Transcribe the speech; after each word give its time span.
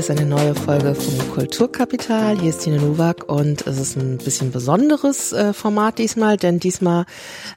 hier 0.00 0.14
ist 0.14 0.18
eine 0.18 0.30
neue 0.30 0.54
Folge 0.54 0.94
vom 0.94 1.32
Kulturkapital. 1.34 2.40
Hier 2.40 2.48
ist 2.48 2.62
Tine 2.62 2.78
Nowak 2.78 3.28
und 3.28 3.66
es 3.66 3.76
ist 3.76 3.98
ein 3.98 4.16
bisschen 4.16 4.50
besonderes 4.50 5.34
äh, 5.34 5.52
Format 5.52 5.98
diesmal, 5.98 6.38
denn 6.38 6.58
diesmal 6.58 7.04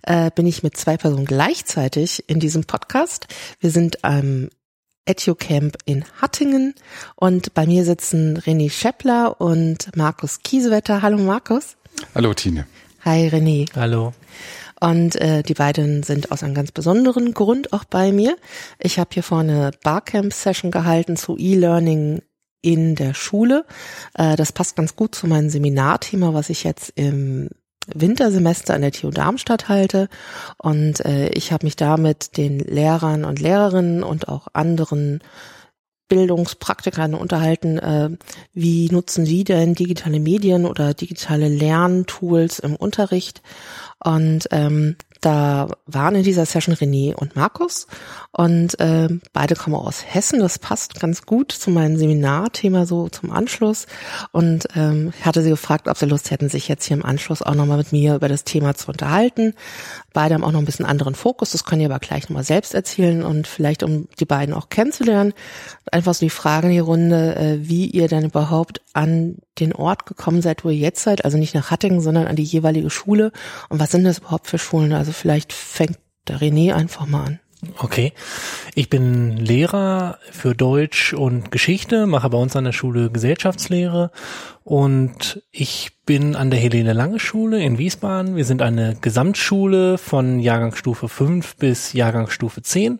äh, 0.02 0.30
bin 0.30 0.45
ich 0.45 0.62
mit 0.62 0.76
zwei 0.76 0.98
Personen 0.98 1.23
gleichzeitig 1.23 2.26
in 2.27 2.41
diesem 2.41 2.66
Podcast. 2.66 3.27
Wir 3.62 3.71
sind 3.71 4.04
am 4.04 4.50
EduCamp 5.05 5.77
in 5.86 6.04
Hattingen 6.21 6.76
und 7.16 7.54
bei 7.54 7.66
mir 7.66 7.86
sitzen 7.86 8.38
René 8.38 8.70
Scheppler 8.70 9.39
und 9.39 9.96
Markus 9.96 10.39
Kiesewetter. 10.44 11.02
Hallo 11.02 11.20
Markus. 11.20 11.78
Hallo 12.14 12.34
Tine. 12.34 12.68
Hi 13.05 13.30
René. 13.30 13.70
Hallo. 13.73 14.12
Und 14.82 15.16
äh, 15.16 15.44
die 15.44 15.54
beiden 15.54 16.04
sind 16.04 16.34
aus 16.34 16.44
einem 16.44 16.55
ganz 16.55 16.73
besonderen 16.73 17.34
Grund 17.34 17.71
auch 17.71 17.85
bei 17.85 18.12
mir. 18.12 18.35
Ich 18.80 18.99
habe 18.99 19.12
hier 19.13 19.23
vorne 19.23 19.71
Barcamp-Session 19.82 20.71
gehalten 20.71 21.16
zu 21.16 21.38
E-Learning 21.38 22.21
in 22.63 22.95
der 22.95 23.13
Schule. 23.13 23.66
Äh, 24.16 24.35
das 24.35 24.52
passt 24.52 24.76
ganz 24.76 24.95
gut 24.95 25.13
zu 25.13 25.27
meinem 25.27 25.52
Seminarthema, 25.52 26.34
was 26.34 26.49
ich 26.49 26.63
jetzt 26.63 26.91
im 26.95 27.49
Wintersemester 27.94 28.73
an 28.73 28.81
der 28.81 28.91
TU 28.91 29.12
Darmstadt 29.12 29.70
halte. 29.70 30.09
Und 30.58 31.05
äh, 31.05 31.30
ich 31.30 31.52
habe 31.52 31.68
mich 31.68 31.76
da 31.76 31.98
mit 31.98 32.38
den 32.38 32.59
Lehrern 32.59 33.26
und 33.26 33.40
Lehrerinnen 33.40 34.04
und 34.04 34.30
auch 34.30 34.48
anderen 34.54 35.20
Bildungspraktikern 36.07 37.13
unterhalten, 37.13 37.77
äh, 37.80 38.09
wie 38.54 38.90
nutzen 38.90 39.26
sie 39.26 39.43
denn 39.43 39.73
digitale 39.73 40.20
Medien 40.20 40.66
oder 40.66 40.93
digitale 40.93 41.49
Lerntools 41.49 42.59
im 42.59 42.76
Unterricht. 42.76 43.41
Und 44.04 44.48
ähm, 44.51 44.95
da 45.26 45.70
waren 45.85 46.16
in 46.16 46.24
dieser 46.24 46.46
Session 46.46 46.76
René 46.76 47.16
und 47.16 47.35
Markus 47.35 47.88
und 48.32 48.77
äh, 48.79 49.07
beide 49.32 49.55
kommen 49.55 49.76
aus 49.76 50.04
Hessen. 50.05 50.40
Das 50.40 50.60
passt 50.60 50.99
ganz 50.99 51.26
gut 51.26 51.52
zu 51.54 51.71
meinem 51.71 51.98
Seminarthema 51.98 52.85
so 52.85 53.07
zum 53.07 53.32
Anschluss. 53.32 53.88
Und 54.32 54.68
ähm, 54.76 55.13
ich 55.18 55.26
hatte 55.26 55.41
sie 55.41 55.49
gefragt, 55.49 55.88
ob 55.88 55.98
sie 55.98 56.07
Lust 56.07 56.29
hätten, 56.29 56.49
sich 56.49 56.68
jetzt 56.68 56.85
hier 56.85 56.98
im 56.98 57.05
Anschluss 57.05 57.41
auch 57.41 57.55
nochmal 57.55 57.77
mit 57.77 57.94
mir 57.94 58.16
über 58.16 58.27
das 58.27 58.44
Thema 58.44 58.76
zu 58.76 58.90
unterhalten. 58.91 59.54
Beide 60.14 60.36
haben 60.36 60.44
auch 60.44 60.52
noch 60.52 60.60
ein 60.60 60.66
bisschen 60.66 60.86
anderen 60.86 61.16
Fokus. 61.16 61.52
Das 61.52 61.66
können 61.66 61.82
ihr 61.82 61.90
aber 61.90 62.00
gleich 62.00 62.30
nochmal 62.30 62.44
selbst 62.44 62.74
erzählen 62.74 63.24
und 63.24 63.48
vielleicht 63.48 63.84
um 63.84 64.08
die 64.19 64.25
beiden 64.25 64.53
auch 64.53 64.69
kennenzulernen. 64.69 65.34
Einfach 65.92 66.14
so 66.14 66.25
die 66.25 66.30
Frage 66.30 66.68
in 66.68 66.74
die 66.74 66.80
Runde, 66.80 67.36
äh, 67.36 67.68
wie 67.68 67.88
ihr 67.88 68.08
denn 68.08 68.25
überhaupt 68.25 68.81
an 68.94 69.38
den 69.59 69.74
Ort 69.74 70.06
gekommen 70.06 70.41
seid, 70.41 70.64
wo 70.64 70.69
ihr 70.69 70.78
jetzt 70.78 71.03
seid. 71.03 71.25
Also 71.25 71.38
nicht 71.38 71.56
nach 71.56 71.72
Hattingen, 71.72 72.00
sondern 72.00 72.28
an 72.28 72.36
die 72.36 72.44
jeweilige 72.44 72.90
Schule. 72.90 73.31
Und 73.69 73.80
was 73.80 73.91
sind 73.91 74.03
das 74.03 74.19
überhaupt 74.19 74.47
für 74.47 74.59
Schulen? 74.59 74.94
Also 74.94 75.12
vielleicht 75.12 75.52
fängt 75.52 75.97
der 76.28 76.40
René 76.40 76.74
einfach 76.74 77.06
mal 77.06 77.25
an. 77.25 77.40
Okay. 77.78 78.14
Ich 78.75 78.90
bin 78.90 79.38
Lehrer 79.38 80.18
für 80.31 80.56
Deutsch 80.56 81.14
und 81.14 81.52
Geschichte, 81.52 82.06
mache 82.08 82.30
bei 82.30 82.38
uns 82.38 82.56
an 82.56 82.64
der 82.64 82.72
Schule 82.72 83.09
Gesellschaftslehre 83.09 84.12
und 84.64 85.42
ich 85.52 85.91
bin 86.06 86.36
an 86.36 86.50
der 86.50 86.59
Helene 86.59 86.94
Lange 86.94 87.19
Schule 87.19 87.62
in 87.62 87.78
Wiesbaden. 87.78 88.36
Wir 88.36 88.46
sind 88.46 88.62
eine 88.62 88.96
Gesamtschule 89.00 89.97
von 89.97 90.40
Jahrgangsstufe 90.40 91.08
5 91.08 91.58
bis 91.58 91.94
Jahrgangsstufe 91.94 92.62
10, 92.62 93.00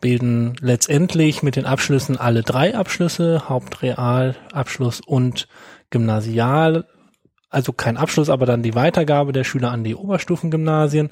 bilden 0.00 0.54
letztendlich 0.60 1.42
mit 1.42 1.56
den 1.56 1.66
Abschlüssen 1.66 2.16
alle 2.16 2.42
drei 2.42 2.74
Abschlüsse, 2.74 3.48
Hauptrealabschluss 3.48 5.00
und 5.00 5.48
Gymnasial, 5.90 6.86
also 7.50 7.72
kein 7.72 7.96
Abschluss, 7.96 8.30
aber 8.30 8.46
dann 8.46 8.62
die 8.62 8.74
Weitergabe 8.74 9.32
der 9.32 9.44
Schüler 9.44 9.70
an 9.72 9.84
die 9.84 9.94
Oberstufengymnasien 9.94 11.10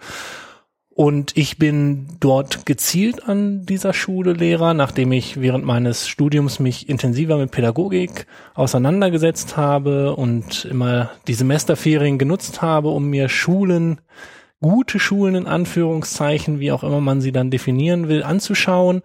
und 0.99 1.37
ich 1.37 1.59
bin 1.59 2.09
dort 2.19 2.67
gezielt 2.67 3.29
an 3.29 3.65
dieser 3.65 3.93
Schule 3.93 4.33
Lehrer, 4.33 4.75
nachdem 4.75 5.13
ich 5.13 5.41
während 5.41 5.65
meines 5.65 6.09
Studiums 6.09 6.59
mich 6.59 6.89
intensiver 6.89 7.37
mit 7.37 7.53
Pädagogik 7.53 8.27
auseinandergesetzt 8.55 9.57
habe 9.57 10.17
und 10.17 10.65
immer 10.65 11.11
die 11.29 11.35
Semesterferien 11.35 12.19
genutzt 12.19 12.63
habe, 12.63 12.89
um 12.89 13.11
mir 13.11 13.29
Schulen, 13.29 14.01
gute 14.61 14.99
Schulen 14.99 15.37
in 15.37 15.47
Anführungszeichen, 15.47 16.59
wie 16.59 16.73
auch 16.73 16.83
immer 16.83 17.01
man 17.01 17.21
sie 17.21 17.31
dann 17.31 17.53
definieren 17.53 18.09
will, 18.09 18.25
anzuschauen 18.25 19.03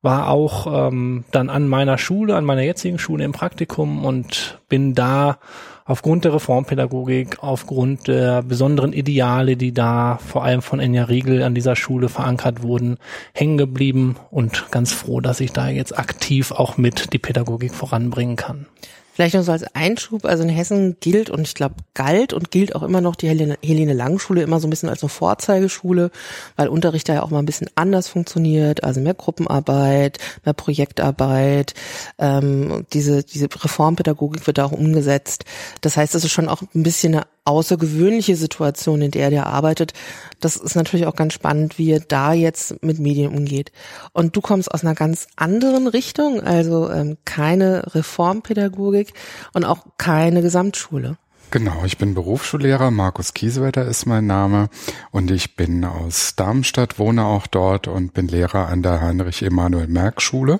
war 0.00 0.28
auch 0.28 0.88
ähm, 0.88 1.24
dann 1.32 1.50
an 1.50 1.68
meiner 1.68 1.98
Schule, 1.98 2.36
an 2.36 2.44
meiner 2.44 2.62
jetzigen 2.62 2.98
Schule 2.98 3.24
im 3.24 3.32
Praktikum 3.32 4.04
und 4.06 4.58
bin 4.68 4.94
da 4.94 5.38
aufgrund 5.86 6.24
der 6.24 6.34
Reformpädagogik, 6.34 7.42
aufgrund 7.42 8.08
der 8.08 8.42
besonderen 8.42 8.92
Ideale, 8.92 9.56
die 9.56 9.72
da 9.72 10.18
vor 10.18 10.44
allem 10.44 10.60
von 10.60 10.80
Enya 10.80 11.04
Riegel 11.04 11.42
an 11.42 11.54
dieser 11.54 11.76
Schule 11.76 12.08
verankert 12.08 12.62
wurden, 12.62 12.98
hängen 13.32 13.56
geblieben 13.56 14.16
und 14.30 14.70
ganz 14.70 14.92
froh, 14.92 15.20
dass 15.20 15.40
ich 15.40 15.52
da 15.52 15.68
jetzt 15.68 15.98
aktiv 15.98 16.52
auch 16.52 16.76
mit 16.76 17.12
die 17.12 17.18
Pädagogik 17.18 17.74
voranbringen 17.74 18.36
kann. 18.36 18.66
Vielleicht 19.16 19.34
noch 19.34 19.44
so 19.44 19.52
als 19.52 19.64
Einschub, 19.74 20.26
also 20.26 20.42
in 20.42 20.50
Hessen 20.50 20.98
gilt 21.00 21.30
und 21.30 21.40
ich 21.40 21.54
glaube 21.54 21.76
galt 21.94 22.34
und 22.34 22.50
gilt 22.50 22.74
auch 22.74 22.82
immer 22.82 23.00
noch 23.00 23.16
die 23.16 23.28
Helene, 23.28 23.56
Helene 23.62 23.94
Lang 23.94 24.18
Schule 24.18 24.42
immer 24.42 24.60
so 24.60 24.66
ein 24.66 24.70
bisschen 24.70 24.90
als 24.90 25.02
eine 25.02 25.08
Vorzeigeschule, 25.08 26.10
weil 26.56 26.68
Unterricht 26.68 27.08
da 27.08 27.14
ja 27.14 27.22
auch 27.22 27.30
mal 27.30 27.38
ein 27.38 27.46
bisschen 27.46 27.70
anders 27.76 28.08
funktioniert, 28.08 28.84
also 28.84 29.00
mehr 29.00 29.14
Gruppenarbeit, 29.14 30.18
mehr 30.44 30.52
Projektarbeit, 30.52 31.72
ähm, 32.18 32.84
diese, 32.92 33.24
diese 33.24 33.46
Reformpädagogik 33.46 34.46
wird 34.46 34.58
da 34.58 34.66
auch 34.66 34.72
umgesetzt. 34.72 35.46
Das 35.80 35.96
heißt, 35.96 36.14
es 36.14 36.24
ist 36.24 36.32
schon 36.32 36.50
auch 36.50 36.60
ein 36.74 36.82
bisschen 36.82 37.14
eine 37.14 37.24
außergewöhnliche 37.46 38.36
Situation, 38.36 39.02
in 39.02 39.10
der 39.10 39.30
der 39.30 39.46
arbeitet. 39.46 39.92
Das 40.40 40.56
ist 40.56 40.74
natürlich 40.74 41.06
auch 41.06 41.16
ganz 41.16 41.32
spannend, 41.32 41.78
wie 41.78 41.92
er 41.92 42.00
da 42.00 42.32
jetzt 42.32 42.82
mit 42.82 42.98
Medien 42.98 43.34
umgeht. 43.34 43.72
Und 44.12 44.36
du 44.36 44.40
kommst 44.40 44.72
aus 44.72 44.82
einer 44.82 44.94
ganz 44.94 45.28
anderen 45.36 45.86
Richtung, 45.86 46.40
also 46.40 46.90
ähm, 46.90 47.16
keine 47.24 47.94
Reformpädagogik 47.94 49.12
und 49.52 49.64
auch 49.64 49.86
keine 49.96 50.42
Gesamtschule. 50.42 51.16
Genau, 51.52 51.84
ich 51.84 51.96
bin 51.96 52.14
Berufsschullehrer, 52.14 52.90
Markus 52.90 53.32
Kiesewetter 53.32 53.84
ist 53.84 54.04
mein 54.04 54.26
Name 54.26 54.68
und 55.12 55.30
ich 55.30 55.54
bin 55.54 55.84
aus 55.84 56.34
Darmstadt, 56.34 56.98
wohne 56.98 57.24
auch 57.24 57.46
dort 57.46 57.86
und 57.86 58.12
bin 58.14 58.26
Lehrer 58.26 58.66
an 58.66 58.82
der 58.82 59.00
Heinrich 59.00 59.42
Emanuel 59.42 59.86
Merck 59.86 60.20
Schule. 60.20 60.58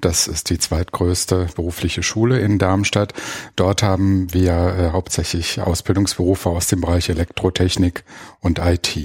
Das 0.00 0.28
ist 0.28 0.50
die 0.50 0.58
zweitgrößte 0.58 1.48
berufliche 1.56 2.04
Schule 2.04 2.38
in 2.38 2.58
Darmstadt. 2.58 3.12
Dort 3.56 3.82
haben 3.82 4.32
wir 4.32 4.52
äh, 4.52 4.90
hauptsächlich 4.92 5.60
Ausbildungsberufe 5.60 6.48
aus 6.48 6.68
dem 6.68 6.82
Bereich 6.82 7.08
Elektrotechnik 7.08 8.04
und 8.40 8.60
IT. 8.60 8.96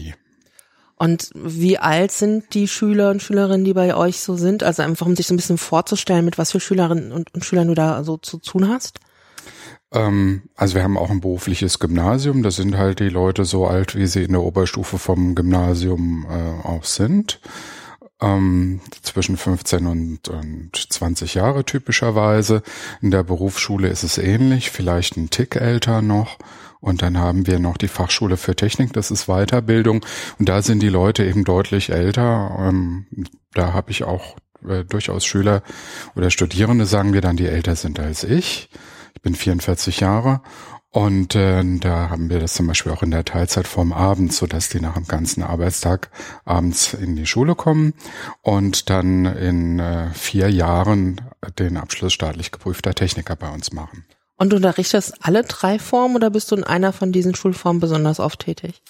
Und 0.95 1.31
wie 1.33 1.79
alt 1.79 2.11
sind 2.11 2.53
die 2.53 2.67
Schüler 2.67 3.09
und 3.09 3.23
Schülerinnen, 3.23 3.65
die 3.65 3.73
bei 3.73 3.95
euch 3.95 4.19
so 4.19 4.35
sind? 4.35 4.61
Also 4.61 4.83
einfach, 4.83 5.07
um 5.07 5.15
sich 5.15 5.25
so 5.25 5.33
ein 5.33 5.37
bisschen 5.37 5.57
vorzustellen, 5.57 6.25
mit 6.25 6.37
was 6.37 6.51
für 6.51 6.59
Schülerinnen 6.59 7.11
und 7.11 7.29
Schülern 7.43 7.67
du 7.67 7.73
da 7.73 8.03
so 8.03 8.17
zu 8.17 8.37
tun 8.37 8.69
hast? 8.69 8.99
Ähm, 9.91 10.43
also 10.55 10.75
wir 10.75 10.83
haben 10.83 10.97
auch 10.97 11.09
ein 11.09 11.21
berufliches 11.21 11.79
Gymnasium. 11.79 12.43
Das 12.43 12.55
sind 12.55 12.77
halt 12.77 12.99
die 12.99 13.09
Leute 13.09 13.45
so 13.45 13.67
alt, 13.67 13.95
wie 13.95 14.07
sie 14.07 14.23
in 14.23 14.31
der 14.31 14.41
Oberstufe 14.41 14.97
vom 14.97 15.35
Gymnasium 15.35 16.25
äh, 16.29 16.67
auch 16.67 16.83
sind. 16.83 17.39
Ähm, 18.21 18.81
zwischen 19.01 19.37
15 19.37 19.87
und, 19.87 20.27
und 20.27 20.71
20 20.75 21.35
Jahre 21.35 21.63
typischerweise. 21.63 22.61
In 23.01 23.11
der 23.11 23.23
Berufsschule 23.23 23.87
ist 23.87 24.03
es 24.03 24.17
ähnlich, 24.17 24.71
vielleicht 24.71 25.17
ein 25.17 25.29
Tick 25.29 25.55
älter 25.55 26.01
noch. 26.01 26.37
Und 26.81 27.01
dann 27.01 27.17
haben 27.17 27.45
wir 27.45 27.59
noch 27.59 27.77
die 27.77 27.89
Fachschule 27.89 28.37
für 28.37 28.55
Technik, 28.55 28.93
das 28.93 29.11
ist 29.11 29.25
Weiterbildung. 29.25 30.05
Und 30.37 30.47
da 30.47 30.61
sind 30.61 30.81
die 30.81 30.89
Leute 30.89 31.25
eben 31.25 31.43
deutlich 31.43 31.89
älter. 31.89 32.55
Ähm, 32.59 33.05
da 33.53 33.73
habe 33.73 33.91
ich 33.91 34.03
auch 34.03 34.37
äh, 34.67 34.85
durchaus 34.85 35.25
Schüler 35.25 35.61
oder 36.15 36.29
Studierende, 36.29 36.85
sagen 36.85 37.13
wir 37.13 37.21
dann, 37.21 37.37
die 37.37 37.47
älter 37.47 37.75
sind 37.75 37.99
als 37.99 38.23
ich. 38.23 38.69
Ich 39.13 39.21
bin 39.21 39.35
44 39.35 39.99
Jahre 39.99 40.41
und 40.91 41.35
äh, 41.35 41.63
da 41.79 42.09
haben 42.09 42.29
wir 42.29 42.39
das 42.39 42.55
zum 42.55 42.65
Beispiel 42.65 42.91
auch 42.91 43.03
in 43.03 43.11
der 43.11 43.23
Teilzeitform 43.23 43.93
abends, 43.93 44.37
so 44.37 44.47
dass 44.47 44.69
die 44.69 44.79
nach 44.79 44.95
dem 44.95 45.05
ganzen 45.05 45.43
Arbeitstag 45.43 46.09
abends 46.45 46.95
in 46.95 47.15
die 47.15 47.27
Schule 47.27 47.53
kommen 47.53 47.93
und 48.41 48.89
dann 48.89 49.25
in 49.25 49.79
äh, 49.79 50.11
vier 50.13 50.49
Jahren 50.49 51.21
den 51.59 51.77
Abschluss 51.77 52.13
staatlich 52.13 52.51
geprüfter 52.51 52.95
Techniker 52.95 53.35
bei 53.35 53.49
uns 53.49 53.71
machen. 53.71 54.05
Und 54.37 54.51
du 54.51 54.55
unterrichtest 54.55 55.13
alle 55.21 55.43
drei 55.43 55.77
Formen 55.77 56.15
oder 56.15 56.31
bist 56.31 56.51
du 56.51 56.55
in 56.55 56.63
einer 56.63 56.91
von 56.91 57.11
diesen 57.11 57.35
Schulformen 57.35 57.79
besonders 57.79 58.19
oft 58.19 58.39
tätig? 58.39 58.81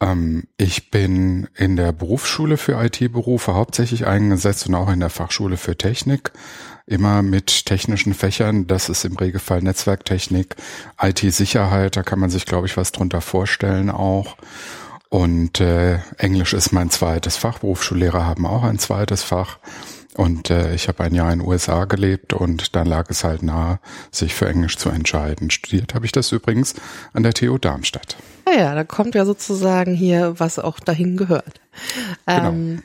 Ähm, 0.00 0.44
ich 0.58 0.90
bin 0.90 1.48
in 1.56 1.76
der 1.76 1.92
Berufsschule 1.92 2.56
für 2.56 2.80
IT-Berufe 2.84 3.54
hauptsächlich 3.54 4.06
eingesetzt 4.06 4.68
und 4.68 4.74
auch 4.74 4.90
in 4.90 5.00
der 5.00 5.10
Fachschule 5.10 5.56
für 5.56 5.76
Technik 5.76 6.30
immer 6.86 7.22
mit 7.22 7.66
technischen 7.66 8.14
Fächern. 8.14 8.66
Das 8.66 8.88
ist 8.88 9.04
im 9.04 9.16
Regelfall 9.16 9.62
Netzwerktechnik, 9.62 10.56
IT-Sicherheit, 11.00 11.96
da 11.96 12.02
kann 12.02 12.20
man 12.20 12.30
sich, 12.30 12.46
glaube 12.46 12.66
ich, 12.66 12.76
was 12.76 12.92
drunter 12.92 13.20
vorstellen 13.20 13.90
auch. 13.90 14.36
Und 15.08 15.60
äh, 15.60 15.98
Englisch 16.18 16.52
ist 16.52 16.72
mein 16.72 16.90
zweites 16.90 17.36
Fach. 17.36 17.60
Berufsschullehrer 17.60 18.26
haben 18.26 18.46
auch 18.46 18.64
ein 18.64 18.78
zweites 18.78 19.22
Fach. 19.22 19.58
Und 20.16 20.50
äh, 20.50 20.74
ich 20.74 20.88
habe 20.88 21.04
ein 21.04 21.14
Jahr 21.14 21.32
in 21.32 21.40
den 21.40 21.48
USA 21.48 21.84
gelebt 21.84 22.32
und 22.32 22.74
dann 22.74 22.86
lag 22.86 23.10
es 23.10 23.22
halt 23.22 23.42
nahe, 23.42 23.78
sich 24.10 24.34
für 24.34 24.48
Englisch 24.48 24.78
zu 24.78 24.88
entscheiden. 24.88 25.50
Studiert 25.50 25.94
habe 25.94 26.06
ich 26.06 26.12
das 26.12 26.32
übrigens 26.32 26.74
an 27.12 27.22
der 27.22 27.34
TU 27.34 27.58
Darmstadt. 27.58 28.16
Ah 28.46 28.56
ja, 28.56 28.74
da 28.74 28.84
kommt 28.84 29.14
ja 29.14 29.26
sozusagen 29.26 29.94
hier, 29.94 30.34
was 30.38 30.58
auch 30.58 30.80
dahin 30.80 31.16
gehört. 31.16 31.60
Genau. 32.26 32.48
Ähm, 32.48 32.82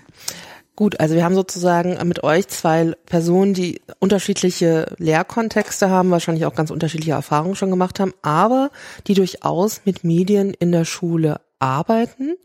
Gut, 0.75 0.99
also 0.99 1.15
wir 1.15 1.23
haben 1.23 1.35
sozusagen 1.35 1.97
mit 2.07 2.23
euch 2.23 2.47
zwei 2.47 2.93
Personen, 3.05 3.53
die 3.53 3.81
unterschiedliche 3.99 4.93
Lehrkontexte 4.97 5.89
haben, 5.89 6.11
wahrscheinlich 6.11 6.45
auch 6.45 6.55
ganz 6.55 6.71
unterschiedliche 6.71 7.11
Erfahrungen 7.11 7.55
schon 7.55 7.69
gemacht 7.69 7.99
haben, 7.99 8.13
aber 8.21 8.71
die 9.07 9.13
durchaus 9.13 9.81
mit 9.85 10.03
Medien 10.03 10.53
in 10.53 10.71
der 10.71 10.85
Schule 10.85 11.41
arbeiten. 11.61 12.35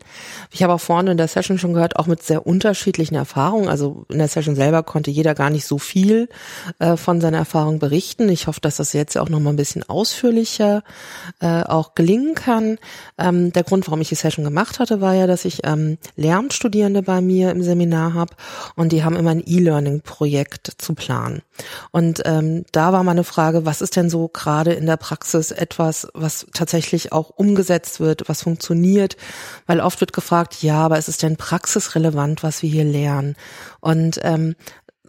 Ich 0.51 0.63
habe 0.63 0.73
auch 0.73 0.81
vorne 0.81 1.11
in 1.11 1.17
der 1.17 1.27
Session 1.27 1.57
schon 1.57 1.73
gehört, 1.73 1.97
auch 1.97 2.07
mit 2.07 2.23
sehr 2.23 2.45
unterschiedlichen 2.45 3.15
Erfahrungen. 3.15 3.67
Also 3.67 4.05
in 4.09 4.19
der 4.19 4.27
Session 4.27 4.55
selber 4.55 4.83
konnte 4.83 5.11
jeder 5.11 5.35
gar 5.35 5.49
nicht 5.49 5.65
so 5.65 5.77
viel 5.77 6.29
äh, 6.79 6.97
von 6.97 7.19
seiner 7.21 7.39
Erfahrung 7.39 7.79
berichten. 7.79 8.29
Ich 8.29 8.47
hoffe, 8.47 8.61
dass 8.61 8.77
das 8.77 8.93
jetzt 8.93 9.17
auch 9.17 9.29
noch 9.29 9.39
mal 9.39 9.51
ein 9.51 9.55
bisschen 9.55 9.87
ausführlicher 9.87 10.83
äh, 11.39 11.63
auch 11.63 11.95
gelingen 11.95 12.35
kann. 12.35 12.77
Ähm, 13.17 13.51
der 13.53 13.63
Grund, 13.63 13.87
warum 13.87 14.01
ich 14.01 14.09
die 14.09 14.15
Session 14.15 14.45
gemacht 14.45 14.79
hatte, 14.79 15.01
war 15.01 15.13
ja, 15.13 15.27
dass 15.27 15.45
ich 15.45 15.61
ähm, 15.65 15.97
Lehramtsstudierende 16.15 17.01
bei 17.01 17.21
mir 17.21 17.51
im 17.51 17.63
Seminar 17.63 18.13
habe 18.13 18.35
und 18.75 18.91
die 18.91 19.03
haben 19.03 19.15
immer 19.15 19.31
ein 19.31 19.43
E-Learning-Projekt 19.45 20.73
zu 20.77 20.93
planen. 20.93 21.41
Und 21.91 22.21
ähm, 22.25 22.65
da 22.71 22.93
war 22.93 23.03
meine 23.03 23.23
Frage, 23.23 23.65
was 23.65 23.81
ist 23.81 23.95
denn 23.95 24.09
so 24.09 24.27
gerade 24.27 24.73
in 24.73 24.85
der 24.85 24.97
Praxis 24.97 25.51
etwas, 25.51 26.07
was 26.13 26.47
tatsächlich 26.53 27.11
auch 27.11 27.29
umgesetzt 27.29 27.99
wird, 27.99 28.27
was 28.29 28.43
funktioniert? 28.43 29.17
weil 29.65 29.81
oft 29.81 29.99
wird 29.99 30.13
gefragt, 30.13 30.63
ja, 30.63 30.83
aber 30.83 30.97
ist 30.97 31.09
es 31.09 31.17
denn 31.17 31.37
praxisrelevant, 31.37 32.43
was 32.43 32.61
wir 32.61 32.69
hier 32.69 32.85
lernen? 32.85 33.35
Und 33.79 34.19
ähm, 34.23 34.55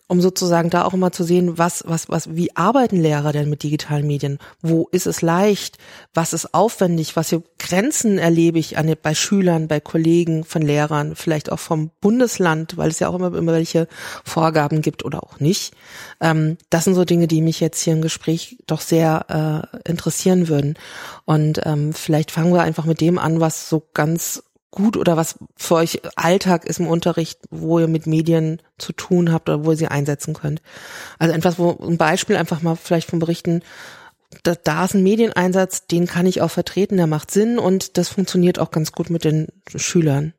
um 0.08 0.22
sozusagen 0.22 0.70
da 0.70 0.84
auch 0.84 0.94
immer 0.94 1.12
zu 1.12 1.22
sehen, 1.22 1.58
was, 1.58 1.84
was, 1.86 2.08
was, 2.08 2.34
wie 2.34 2.56
arbeiten 2.56 3.00
Lehrer 3.00 3.30
denn 3.30 3.50
mit 3.50 3.62
digitalen 3.62 4.06
Medien? 4.06 4.38
Wo 4.62 4.88
ist 4.90 5.06
es 5.06 5.20
leicht? 5.20 5.76
Was 6.14 6.32
ist 6.32 6.54
aufwendig? 6.54 7.14
Was 7.14 7.28
für 7.28 7.42
Grenzen 7.58 8.18
erlebe 8.18 8.58
ich 8.58 8.78
an, 8.78 8.90
bei 9.02 9.14
Schülern, 9.14 9.68
bei 9.68 9.80
Kollegen, 9.80 10.44
von 10.44 10.62
Lehrern, 10.62 11.14
vielleicht 11.14 11.52
auch 11.52 11.58
vom 11.58 11.90
Bundesland, 12.00 12.78
weil 12.78 12.88
es 12.88 13.00
ja 13.00 13.08
auch 13.08 13.14
immer, 13.14 13.34
immer 13.34 13.52
welche 13.52 13.86
Vorgaben 14.24 14.80
gibt 14.80 15.04
oder 15.04 15.22
auch 15.22 15.40
nicht. 15.40 15.74
Ähm, 16.20 16.56
das 16.70 16.84
sind 16.84 16.94
so 16.94 17.04
Dinge, 17.04 17.28
die 17.28 17.42
mich 17.42 17.60
jetzt 17.60 17.82
hier 17.82 17.92
im 17.92 18.02
Gespräch 18.02 18.56
doch 18.66 18.80
sehr 18.80 19.68
äh, 19.84 19.90
interessieren 19.90 20.48
würden. 20.48 20.74
Und 21.26 21.60
ähm, 21.64 21.92
vielleicht 21.92 22.30
fangen 22.30 22.54
wir 22.54 22.62
einfach 22.62 22.86
mit 22.86 23.02
dem 23.02 23.18
an, 23.18 23.40
was 23.40 23.68
so 23.68 23.86
ganz 23.92 24.42
gut 24.70 24.96
oder 24.96 25.16
was 25.16 25.38
für 25.56 25.76
euch 25.76 26.00
Alltag 26.16 26.64
ist 26.64 26.80
im 26.80 26.86
Unterricht, 26.86 27.40
wo 27.50 27.78
ihr 27.78 27.88
mit 27.88 28.06
Medien 28.06 28.60
zu 28.76 28.92
tun 28.92 29.32
habt 29.32 29.48
oder 29.48 29.64
wo 29.64 29.70
ihr 29.70 29.76
sie 29.76 29.88
einsetzen 29.88 30.34
könnt. 30.34 30.62
Also 31.18 31.34
etwas, 31.34 31.58
wo 31.58 31.78
ein 31.80 31.96
Beispiel 31.96 32.36
einfach 32.36 32.62
mal 32.62 32.76
vielleicht 32.76 33.08
von 33.08 33.18
Berichten, 33.18 33.62
da, 34.42 34.54
da 34.54 34.84
ist 34.84 34.94
ein 34.94 35.02
Medieneinsatz, 35.02 35.86
den 35.86 36.06
kann 36.06 36.26
ich 36.26 36.42
auch 36.42 36.50
vertreten, 36.50 36.98
der 36.98 37.06
macht 37.06 37.30
Sinn 37.30 37.58
und 37.58 37.96
das 37.96 38.08
funktioniert 38.08 38.58
auch 38.58 38.70
ganz 38.70 38.92
gut 38.92 39.10
mit 39.10 39.24
den 39.24 39.48
Schülern. 39.74 40.34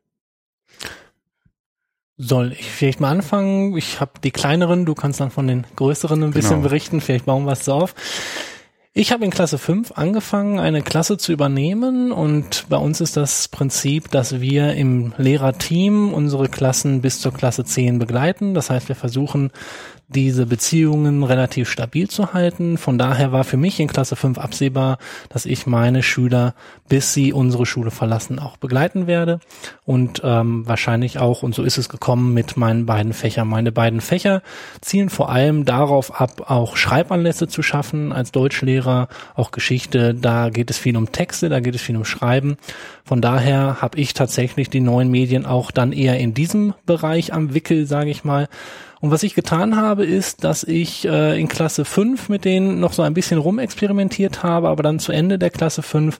Soll 2.16 2.52
ich 2.52 2.70
vielleicht 2.70 3.00
mal 3.00 3.10
anfangen? 3.10 3.76
Ich 3.76 3.98
habe 3.98 4.20
die 4.22 4.30
kleineren, 4.30 4.84
du 4.84 4.94
kannst 4.94 5.20
dann 5.20 5.30
von 5.30 5.48
den 5.48 5.66
größeren 5.74 6.22
ein 6.22 6.32
bisschen 6.32 6.56
genau. 6.56 6.68
berichten, 6.68 7.00
vielleicht 7.00 7.24
bauen 7.24 7.46
wir 7.46 7.52
es 7.52 7.64
so 7.64 7.72
auf. 7.72 7.94
Ich 8.92 9.12
habe 9.12 9.24
in 9.24 9.30
Klasse 9.30 9.56
5 9.56 9.92
angefangen, 9.92 10.58
eine 10.58 10.82
Klasse 10.82 11.16
zu 11.16 11.30
übernehmen 11.30 12.10
und 12.10 12.66
bei 12.68 12.76
uns 12.76 13.00
ist 13.00 13.16
das 13.16 13.46
Prinzip, 13.46 14.10
dass 14.10 14.40
wir 14.40 14.74
im 14.74 15.14
Lehrerteam 15.16 16.12
unsere 16.12 16.48
Klassen 16.48 17.00
bis 17.00 17.20
zur 17.20 17.32
Klasse 17.32 17.64
10 17.64 18.00
begleiten. 18.00 18.52
Das 18.52 18.68
heißt, 18.68 18.88
wir 18.88 18.96
versuchen 18.96 19.52
diese 20.14 20.44
Beziehungen 20.44 21.22
relativ 21.22 21.70
stabil 21.70 22.08
zu 22.08 22.32
halten. 22.32 22.78
Von 22.78 22.98
daher 22.98 23.30
war 23.30 23.44
für 23.44 23.56
mich 23.56 23.78
in 23.78 23.86
Klasse 23.86 24.16
5 24.16 24.38
absehbar, 24.38 24.98
dass 25.28 25.46
ich 25.46 25.66
meine 25.66 26.02
Schüler, 26.02 26.54
bis 26.88 27.14
sie 27.14 27.32
unsere 27.32 27.64
Schule 27.64 27.92
verlassen, 27.92 28.40
auch 28.40 28.56
begleiten 28.56 29.06
werde. 29.06 29.38
Und 29.84 30.20
ähm, 30.24 30.66
wahrscheinlich 30.66 31.18
auch, 31.18 31.42
und 31.42 31.54
so 31.54 31.62
ist 31.62 31.78
es 31.78 31.88
gekommen 31.88 32.34
mit 32.34 32.56
meinen 32.56 32.86
beiden 32.86 33.12
Fächern. 33.12 33.46
Meine 33.46 33.70
beiden 33.70 34.00
Fächer 34.00 34.42
zielen 34.80 35.10
vor 35.10 35.30
allem 35.30 35.64
darauf 35.64 36.20
ab, 36.20 36.50
auch 36.50 36.76
Schreibanlässe 36.76 37.46
zu 37.46 37.62
schaffen 37.62 38.12
als 38.12 38.32
Deutschlehrer, 38.32 39.08
auch 39.36 39.52
Geschichte. 39.52 40.14
Da 40.14 40.50
geht 40.50 40.70
es 40.70 40.78
viel 40.78 40.96
um 40.96 41.12
Texte, 41.12 41.48
da 41.48 41.60
geht 41.60 41.76
es 41.76 41.82
viel 41.82 41.96
um 41.96 42.04
Schreiben. 42.04 42.56
Von 43.04 43.20
daher 43.20 43.80
habe 43.80 43.98
ich 43.98 44.12
tatsächlich 44.14 44.70
die 44.70 44.80
neuen 44.80 45.10
Medien 45.10 45.46
auch 45.46 45.70
dann 45.70 45.92
eher 45.92 46.18
in 46.18 46.34
diesem 46.34 46.74
Bereich 46.84 47.32
am 47.32 47.54
Wickel, 47.54 47.86
sage 47.86 48.10
ich 48.10 48.24
mal. 48.24 48.48
Und 49.00 49.10
was 49.10 49.22
ich 49.22 49.34
getan 49.34 49.76
habe, 49.76 50.04
ist, 50.04 50.44
dass 50.44 50.62
ich 50.62 51.06
äh, 51.06 51.40
in 51.40 51.48
Klasse 51.48 51.86
5 51.86 52.28
mit 52.28 52.44
denen 52.44 52.80
noch 52.80 52.92
so 52.92 53.02
ein 53.02 53.14
bisschen 53.14 53.38
rumexperimentiert 53.38 54.42
habe, 54.42 54.68
aber 54.68 54.82
dann 54.82 54.98
zu 54.98 55.12
Ende 55.12 55.38
der 55.38 55.50
Klasse 55.50 55.82
5 55.82 56.18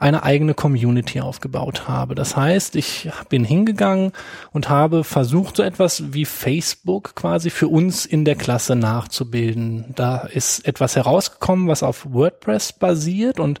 eine 0.00 0.22
eigene 0.22 0.54
Community 0.54 1.20
aufgebaut 1.20 1.86
habe. 1.86 2.14
Das 2.14 2.34
heißt, 2.34 2.74
ich 2.74 3.10
bin 3.28 3.44
hingegangen 3.44 4.12
und 4.50 4.70
habe 4.70 5.04
versucht, 5.04 5.56
so 5.56 5.62
etwas 5.62 6.14
wie 6.14 6.24
Facebook 6.24 7.14
quasi 7.14 7.50
für 7.50 7.68
uns 7.68 8.06
in 8.06 8.24
der 8.24 8.34
Klasse 8.34 8.76
nachzubilden. 8.76 9.92
Da 9.94 10.20
ist 10.20 10.66
etwas 10.66 10.96
herausgekommen, 10.96 11.68
was 11.68 11.82
auf 11.82 12.06
WordPress 12.12 12.72
basiert 12.72 13.38
und 13.38 13.60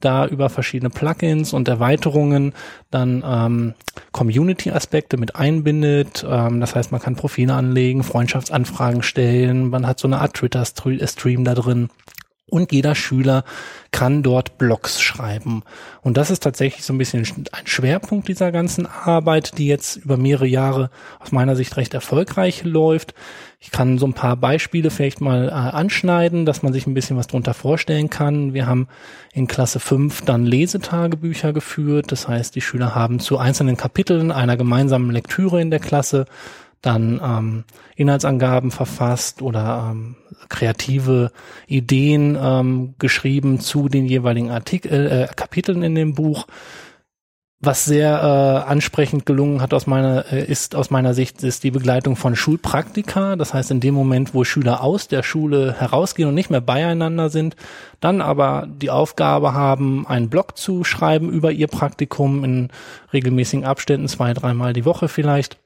da 0.00 0.26
über 0.26 0.50
verschiedene 0.50 0.90
Plugins 0.90 1.54
und 1.54 1.66
Erweiterungen 1.68 2.52
dann 2.90 3.24
ähm, 3.26 3.74
Community-Aspekte 4.12 5.16
mit 5.16 5.36
einbindet. 5.36 6.24
Ähm, 6.28 6.60
das 6.60 6.74
heißt, 6.74 6.92
man 6.92 7.00
kann 7.00 7.16
Profile 7.16 7.54
anlegen, 7.54 8.04
Freundschaftsanfragen 8.04 9.02
stellen, 9.02 9.70
man 9.70 9.86
hat 9.86 9.98
so 9.98 10.06
eine 10.06 10.20
Art 10.20 10.34
Twitter-Stream 10.34 11.44
da 11.44 11.54
drin 11.54 11.88
und 12.48 12.72
jeder 12.72 12.94
Schüler 12.94 13.44
kann 13.90 14.22
dort 14.22 14.58
Blogs 14.58 15.00
schreiben. 15.00 15.62
Und 16.02 16.16
das 16.16 16.30
ist 16.30 16.42
tatsächlich 16.42 16.84
so 16.84 16.92
ein 16.92 16.98
bisschen 16.98 17.26
ein 17.52 17.66
Schwerpunkt 17.66 18.28
dieser 18.28 18.52
ganzen 18.52 18.86
Arbeit, 18.86 19.58
die 19.58 19.66
jetzt 19.66 19.96
über 19.96 20.16
mehrere 20.16 20.46
Jahre 20.46 20.90
aus 21.18 21.32
meiner 21.32 21.56
Sicht 21.56 21.76
recht 21.76 21.94
erfolgreich 21.94 22.64
läuft. 22.64 23.14
Ich 23.60 23.70
kann 23.70 23.98
so 23.98 24.06
ein 24.06 24.12
paar 24.12 24.36
Beispiele 24.36 24.90
vielleicht 24.90 25.20
mal 25.20 25.48
äh, 25.48 25.52
anschneiden, 25.52 26.46
dass 26.46 26.62
man 26.62 26.72
sich 26.72 26.86
ein 26.86 26.94
bisschen 26.94 27.16
was 27.16 27.26
drunter 27.26 27.54
vorstellen 27.54 28.08
kann. 28.08 28.54
Wir 28.54 28.66
haben 28.66 28.88
in 29.32 29.46
Klasse 29.46 29.80
5 29.80 30.22
dann 30.22 30.46
Lesetagebücher 30.46 31.52
geführt. 31.52 32.12
Das 32.12 32.28
heißt, 32.28 32.54
die 32.54 32.60
Schüler 32.60 32.94
haben 32.94 33.18
zu 33.18 33.38
einzelnen 33.38 33.76
Kapiteln 33.76 34.30
einer 34.30 34.56
gemeinsamen 34.56 35.10
Lektüre 35.10 35.60
in 35.60 35.70
der 35.70 35.80
Klasse 35.80 36.26
dann 36.82 37.20
ähm, 37.22 37.64
Inhaltsangaben 37.96 38.70
verfasst 38.70 39.42
oder 39.42 39.90
ähm, 39.90 40.16
kreative 40.48 41.32
Ideen 41.66 42.38
ähm, 42.40 42.94
geschrieben 42.98 43.60
zu 43.60 43.88
den 43.88 44.06
jeweiligen 44.06 44.50
Artikel, 44.50 45.06
äh, 45.06 45.34
Kapiteln 45.34 45.82
in 45.82 45.94
dem 45.94 46.14
Buch. 46.14 46.46
Was 47.60 47.84
sehr 47.84 48.12
äh, 48.22 48.70
ansprechend 48.70 49.26
gelungen 49.26 49.60
hat 49.60 49.74
aus 49.74 49.88
meiner 49.88 50.32
äh, 50.32 50.44
ist 50.44 50.76
aus 50.76 50.90
meiner 50.90 51.12
Sicht 51.12 51.42
ist 51.42 51.64
die 51.64 51.72
Begleitung 51.72 52.14
von 52.14 52.36
Schulpraktika. 52.36 53.34
Das 53.34 53.52
heißt, 53.52 53.72
in 53.72 53.80
dem 53.80 53.94
Moment, 53.94 54.32
wo 54.32 54.44
Schüler 54.44 54.80
aus 54.80 55.08
der 55.08 55.24
Schule 55.24 55.74
herausgehen 55.76 56.28
und 56.28 56.36
nicht 56.36 56.50
mehr 56.50 56.60
beieinander 56.60 57.30
sind, 57.30 57.56
dann 57.98 58.20
aber 58.20 58.68
die 58.68 58.90
Aufgabe 58.90 59.54
haben, 59.54 60.06
einen 60.06 60.30
Blog 60.30 60.56
zu 60.56 60.84
schreiben 60.84 61.30
über 61.30 61.50
ihr 61.50 61.66
Praktikum 61.66 62.44
in 62.44 62.68
regelmäßigen 63.12 63.66
Abständen, 63.66 64.06
zwei, 64.06 64.34
dreimal 64.34 64.72
die 64.72 64.84
Woche 64.84 65.08
vielleicht 65.08 65.58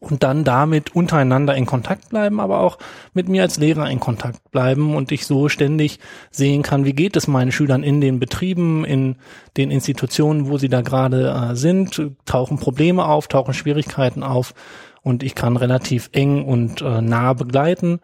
und 0.00 0.22
dann 0.22 0.44
damit 0.44 0.94
untereinander 0.94 1.56
in 1.56 1.66
Kontakt 1.66 2.10
bleiben, 2.10 2.38
aber 2.38 2.60
auch 2.60 2.78
mit 3.14 3.28
mir 3.28 3.42
als 3.42 3.58
Lehrer 3.58 3.90
in 3.90 3.98
Kontakt 3.98 4.50
bleiben 4.52 4.94
und 4.94 5.10
ich 5.10 5.26
so 5.26 5.48
ständig 5.48 5.98
sehen 6.30 6.62
kann, 6.62 6.84
wie 6.84 6.92
geht 6.92 7.16
es 7.16 7.26
meinen 7.26 7.50
Schülern 7.50 7.82
in 7.82 8.00
den 8.00 8.20
Betrieben, 8.20 8.84
in 8.84 9.16
den 9.56 9.70
Institutionen, 9.70 10.48
wo 10.48 10.56
sie 10.56 10.68
da 10.68 10.82
gerade 10.82 11.50
äh, 11.50 11.56
sind, 11.56 12.00
tauchen 12.26 12.58
Probleme 12.58 13.06
auf, 13.06 13.26
tauchen 13.26 13.54
Schwierigkeiten 13.54 14.22
auf 14.22 14.54
und 15.02 15.22
ich 15.22 15.34
kann 15.34 15.56
relativ 15.56 16.10
eng 16.12 16.44
und 16.44 16.80
äh, 16.80 17.02
nah 17.02 17.32
begleiten 17.32 18.00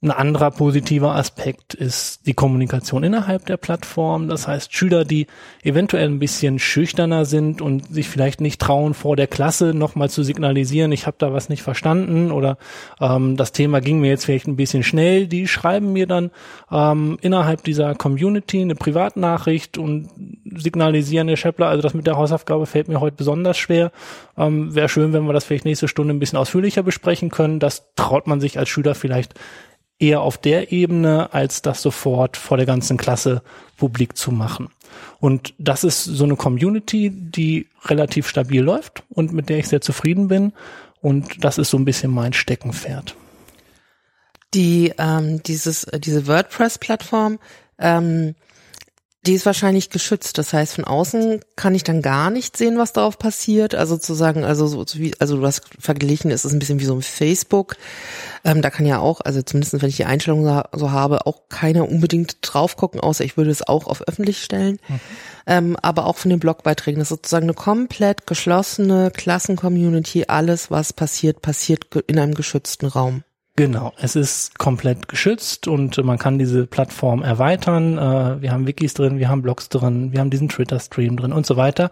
ein 0.00 0.12
anderer 0.12 0.52
positiver 0.52 1.16
Aspekt 1.16 1.74
ist 1.74 2.24
die 2.26 2.34
Kommunikation 2.34 3.02
innerhalb 3.02 3.46
der 3.46 3.56
Plattform. 3.56 4.28
Das 4.28 4.46
heißt, 4.46 4.72
Schüler, 4.72 5.04
die 5.04 5.26
eventuell 5.64 6.08
ein 6.08 6.20
bisschen 6.20 6.60
schüchterner 6.60 7.24
sind 7.24 7.60
und 7.60 7.92
sich 7.92 8.08
vielleicht 8.08 8.40
nicht 8.40 8.60
trauen, 8.60 8.94
vor 8.94 9.16
der 9.16 9.26
Klasse 9.26 9.74
nochmal 9.74 10.08
zu 10.08 10.22
signalisieren, 10.22 10.92
ich 10.92 11.08
habe 11.08 11.16
da 11.18 11.32
was 11.32 11.48
nicht 11.48 11.62
verstanden 11.62 12.30
oder 12.30 12.58
ähm, 13.00 13.36
das 13.36 13.50
Thema 13.50 13.80
ging 13.80 13.98
mir 13.98 14.10
jetzt 14.10 14.26
vielleicht 14.26 14.46
ein 14.46 14.54
bisschen 14.54 14.84
schnell, 14.84 15.26
die 15.26 15.48
schreiben 15.48 15.92
mir 15.92 16.06
dann 16.06 16.30
ähm, 16.70 17.18
innerhalb 17.20 17.64
dieser 17.64 17.96
Community 17.96 18.60
eine 18.60 18.76
Privatnachricht 18.76 19.78
und 19.78 20.10
signalisieren, 20.44 21.26
Herr 21.26 21.36
Scheppler, 21.36 21.66
also 21.66 21.82
das 21.82 21.94
mit 21.94 22.06
der 22.06 22.16
Hausaufgabe 22.16 22.66
fällt 22.66 22.86
mir 22.86 23.00
heute 23.00 23.16
besonders 23.16 23.58
schwer. 23.58 23.90
Ähm, 24.36 24.72
Wäre 24.76 24.88
schön, 24.88 25.12
wenn 25.12 25.26
wir 25.26 25.32
das 25.32 25.44
vielleicht 25.44 25.64
nächste 25.64 25.88
Stunde 25.88 26.14
ein 26.14 26.20
bisschen 26.20 26.38
ausführlicher 26.38 26.84
besprechen 26.84 27.30
können. 27.30 27.58
Das 27.58 27.88
traut 27.96 28.28
man 28.28 28.40
sich 28.40 28.60
als 28.60 28.68
Schüler 28.68 28.94
vielleicht 28.94 29.34
eher 29.98 30.20
auf 30.20 30.38
der 30.38 30.72
Ebene, 30.72 31.32
als 31.32 31.62
das 31.62 31.82
sofort 31.82 32.36
vor 32.36 32.56
der 32.56 32.66
ganzen 32.66 32.96
Klasse 32.96 33.42
publik 33.76 34.16
zu 34.16 34.30
machen. 34.30 34.68
Und 35.20 35.54
das 35.58 35.84
ist 35.84 36.04
so 36.04 36.24
eine 36.24 36.36
Community, 36.36 37.10
die 37.10 37.68
relativ 37.84 38.28
stabil 38.28 38.62
läuft 38.62 39.02
und 39.10 39.32
mit 39.32 39.48
der 39.48 39.58
ich 39.58 39.68
sehr 39.68 39.80
zufrieden 39.80 40.28
bin. 40.28 40.52
Und 41.00 41.44
das 41.44 41.58
ist 41.58 41.70
so 41.70 41.76
ein 41.76 41.84
bisschen 41.84 42.12
mein 42.12 42.32
Steckenpferd. 42.32 43.16
Die, 44.54 44.92
ähm, 44.98 45.42
dieses, 45.42 45.86
diese 45.98 46.26
WordPress-Plattform, 46.26 47.38
ähm, 47.78 48.34
Die 49.28 49.34
ist 49.34 49.44
wahrscheinlich 49.44 49.90
geschützt. 49.90 50.38
Das 50.38 50.54
heißt, 50.54 50.76
von 50.76 50.84
außen 50.84 51.42
kann 51.54 51.74
ich 51.74 51.84
dann 51.84 52.00
gar 52.00 52.30
nicht 52.30 52.56
sehen, 52.56 52.78
was 52.78 52.94
darauf 52.94 53.18
passiert. 53.18 53.74
Also 53.74 53.98
zu 53.98 54.14
sagen, 54.14 54.42
also 54.42 54.66
so 54.66 54.86
wie, 54.94 55.12
also 55.18 55.36
du 55.36 55.44
hast 55.44 55.64
verglichen, 55.78 56.30
ist 56.30 56.46
es 56.46 56.52
ein 56.54 56.58
bisschen 56.58 56.80
wie 56.80 56.86
so 56.86 56.94
ein 56.94 57.02
Facebook. 57.02 57.76
Ähm, 58.42 58.62
da 58.62 58.70
kann 58.70 58.86
ja 58.86 59.00
auch, 59.00 59.20
also 59.20 59.42
zumindest 59.42 59.82
wenn 59.82 59.90
ich 59.90 59.96
die 59.96 60.06
Einstellung 60.06 60.44
so, 60.72 60.92
habe, 60.92 61.26
auch 61.26 61.42
keiner 61.50 61.86
unbedingt 61.86 62.38
drauf 62.40 62.78
gucken, 62.78 63.00
außer 63.00 63.22
ich 63.22 63.36
würde 63.36 63.50
es 63.50 63.68
auch 63.68 63.86
auf 63.86 64.00
öffentlich 64.08 64.42
stellen. 64.42 64.78
Mhm. 64.88 65.00
Ähm, 65.46 65.76
aber 65.82 66.06
auch 66.06 66.16
von 66.16 66.30
den 66.30 66.40
Blogbeiträgen. 66.40 66.98
Das 66.98 67.10
ist 67.10 67.16
sozusagen 67.18 67.44
eine 67.44 67.54
komplett 67.54 68.26
geschlossene 68.26 69.10
Klassencommunity. 69.10 70.24
Alles, 70.28 70.70
was 70.70 70.94
passiert, 70.94 71.42
passiert 71.42 71.84
in 72.06 72.18
einem 72.18 72.32
geschützten 72.32 72.86
Raum. 72.86 73.24
Genau, 73.58 73.92
es 73.96 74.14
ist 74.14 74.56
komplett 74.56 75.08
geschützt 75.08 75.66
und 75.66 75.96
man 76.04 76.16
kann 76.16 76.38
diese 76.38 76.64
Plattform 76.68 77.24
erweitern. 77.24 77.98
Äh, 77.98 78.40
wir 78.40 78.52
haben 78.52 78.68
Wikis 78.68 78.94
drin, 78.94 79.18
wir 79.18 79.28
haben 79.28 79.42
Blogs 79.42 79.68
drin, 79.68 80.12
wir 80.12 80.20
haben 80.20 80.30
diesen 80.30 80.48
Twitter-Stream 80.48 81.16
drin 81.16 81.32
und 81.32 81.44
so 81.44 81.56
weiter. 81.56 81.90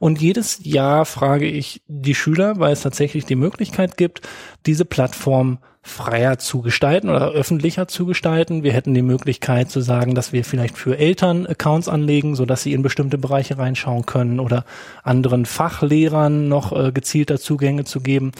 Und 0.00 0.20
jedes 0.20 0.58
Jahr 0.64 1.04
frage 1.04 1.46
ich 1.46 1.80
die 1.86 2.16
Schüler, 2.16 2.58
weil 2.58 2.72
es 2.72 2.80
tatsächlich 2.80 3.24
die 3.24 3.36
Möglichkeit 3.36 3.96
gibt, 3.96 4.22
diese 4.66 4.84
Plattform 4.84 5.58
freier 5.86 6.38
zu 6.38 6.62
gestalten 6.62 7.08
oder 7.08 7.30
öffentlicher 7.30 7.86
zu 7.86 8.06
gestalten. 8.06 8.62
Wir 8.64 8.72
hätten 8.72 8.92
die 8.92 9.02
Möglichkeit 9.02 9.70
zu 9.70 9.80
sagen, 9.80 10.14
dass 10.14 10.32
wir 10.32 10.44
vielleicht 10.44 10.76
für 10.76 10.98
Eltern 10.98 11.46
Accounts 11.46 11.88
anlegen, 11.88 12.34
so 12.34 12.44
dass 12.44 12.62
sie 12.62 12.72
in 12.72 12.82
bestimmte 12.82 13.18
Bereiche 13.18 13.56
reinschauen 13.56 14.04
können 14.04 14.40
oder 14.40 14.64
anderen 15.04 15.46
Fachlehrern 15.46 16.48
noch 16.48 16.72
äh, 16.72 16.90
gezielter 16.90 17.38
Zugänge 17.38 17.84
zu 17.84 18.00
geben. 18.00 18.32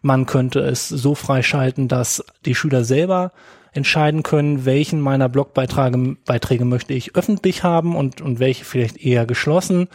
Man 0.00 0.26
könnte 0.26 0.60
es 0.60 0.88
so 0.88 1.14
freischalten, 1.14 1.88
dass 1.88 2.24
die 2.44 2.54
Schüler 2.54 2.84
selber 2.84 3.32
entscheiden 3.72 4.22
können, 4.22 4.64
welchen 4.64 5.00
meiner 5.00 5.28
Blogbeiträge 5.28 6.16
Beiträge 6.24 6.64
möchte 6.64 6.92
ich 6.94 7.16
öffentlich 7.16 7.64
haben 7.64 7.96
und, 7.96 8.20
und 8.20 8.38
welche 8.38 8.64
vielleicht 8.64 9.04
eher 9.04 9.26
geschlossen. 9.26 9.88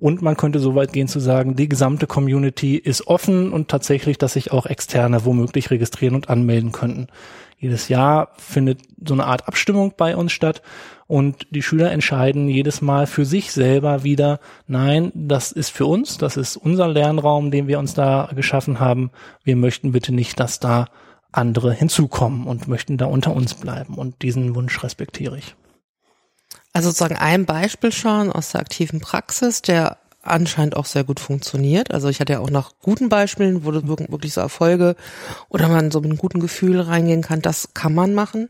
Und 0.00 0.22
man 0.22 0.36
könnte 0.36 0.58
so 0.58 0.74
weit 0.74 0.92
gehen 0.92 1.08
zu 1.08 1.20
sagen, 1.20 1.56
die 1.56 1.68
gesamte 1.68 2.06
Community 2.06 2.76
ist 2.76 3.06
offen 3.06 3.52
und 3.52 3.68
tatsächlich, 3.68 4.16
dass 4.16 4.32
sich 4.32 4.50
auch 4.50 4.64
Externe 4.66 5.26
womöglich 5.26 5.70
registrieren 5.70 6.14
und 6.14 6.30
anmelden 6.30 6.72
könnten. 6.72 7.08
Jedes 7.58 7.88
Jahr 7.90 8.30
findet 8.38 8.80
so 9.04 9.12
eine 9.12 9.26
Art 9.26 9.46
Abstimmung 9.46 9.92
bei 9.94 10.16
uns 10.16 10.32
statt 10.32 10.62
und 11.06 11.46
die 11.50 11.60
Schüler 11.60 11.92
entscheiden 11.92 12.48
jedes 12.48 12.80
Mal 12.80 13.06
für 13.06 13.26
sich 13.26 13.52
selber 13.52 14.02
wieder, 14.02 14.40
nein, 14.66 15.12
das 15.14 15.52
ist 15.52 15.68
für 15.68 15.84
uns, 15.84 16.16
das 16.16 16.38
ist 16.38 16.56
unser 16.56 16.88
Lernraum, 16.88 17.50
den 17.50 17.68
wir 17.68 17.78
uns 17.78 17.92
da 17.92 18.30
geschaffen 18.34 18.80
haben. 18.80 19.10
Wir 19.44 19.56
möchten 19.56 19.92
bitte 19.92 20.14
nicht, 20.14 20.40
dass 20.40 20.60
da 20.60 20.86
andere 21.32 21.74
hinzukommen 21.74 22.46
und 22.46 22.66
möchten 22.66 22.96
da 22.96 23.06
unter 23.06 23.34
uns 23.34 23.54
bleiben. 23.54 23.94
Und 23.94 24.22
diesen 24.22 24.54
Wunsch 24.54 24.82
respektiere 24.82 25.36
ich. 25.36 25.54
Also 26.72 26.90
sozusagen 26.90 27.16
ein 27.16 27.46
Beispiel 27.46 27.92
schon 27.92 28.30
aus 28.30 28.52
der 28.52 28.60
aktiven 28.60 29.00
Praxis, 29.00 29.62
der 29.62 29.98
anscheinend 30.22 30.76
auch 30.76 30.86
sehr 30.86 31.04
gut 31.04 31.18
funktioniert. 31.18 31.92
Also 31.92 32.08
ich 32.08 32.20
hatte 32.20 32.34
ja 32.34 32.40
auch 32.40 32.50
nach 32.50 32.72
guten 32.82 33.08
Beispielen, 33.08 33.64
wo 33.64 33.72
wirklich 33.72 34.34
so 34.34 34.40
Erfolge 34.40 34.94
oder 35.48 35.68
man 35.68 35.90
so 35.90 36.00
mit 36.00 36.10
einem 36.10 36.18
guten 36.18 36.40
Gefühl 36.40 36.80
reingehen 36.80 37.22
kann, 37.22 37.40
das 37.40 37.70
kann 37.74 37.94
man 37.94 38.14
machen. 38.14 38.48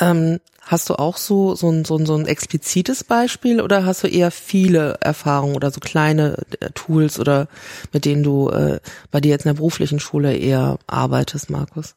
Ähm, 0.00 0.40
Hast 0.66 0.88
du 0.88 0.94
auch 0.94 1.18
so, 1.18 1.54
so, 1.54 1.70
ein, 1.70 1.84
so, 1.84 1.98
ein, 1.98 2.06
so 2.06 2.14
ein 2.14 2.26
explizites 2.26 3.04
Beispiel 3.04 3.60
oder 3.60 3.84
hast 3.84 4.02
du 4.02 4.08
eher 4.08 4.30
viele 4.30 4.96
Erfahrungen 5.00 5.56
oder 5.56 5.70
so 5.70 5.80
kleine 5.80 6.38
äh, 6.60 6.70
Tools 6.70 7.20
oder 7.20 7.48
mit 7.92 8.06
denen 8.06 8.22
du 8.22 8.48
äh, 8.48 8.80
bei 9.10 9.20
dir 9.20 9.28
jetzt 9.28 9.44
in 9.44 9.50
der 9.50 9.56
beruflichen 9.56 10.00
Schule 10.00 10.34
eher 10.34 10.78
arbeitest, 10.86 11.50
Markus? 11.50 11.96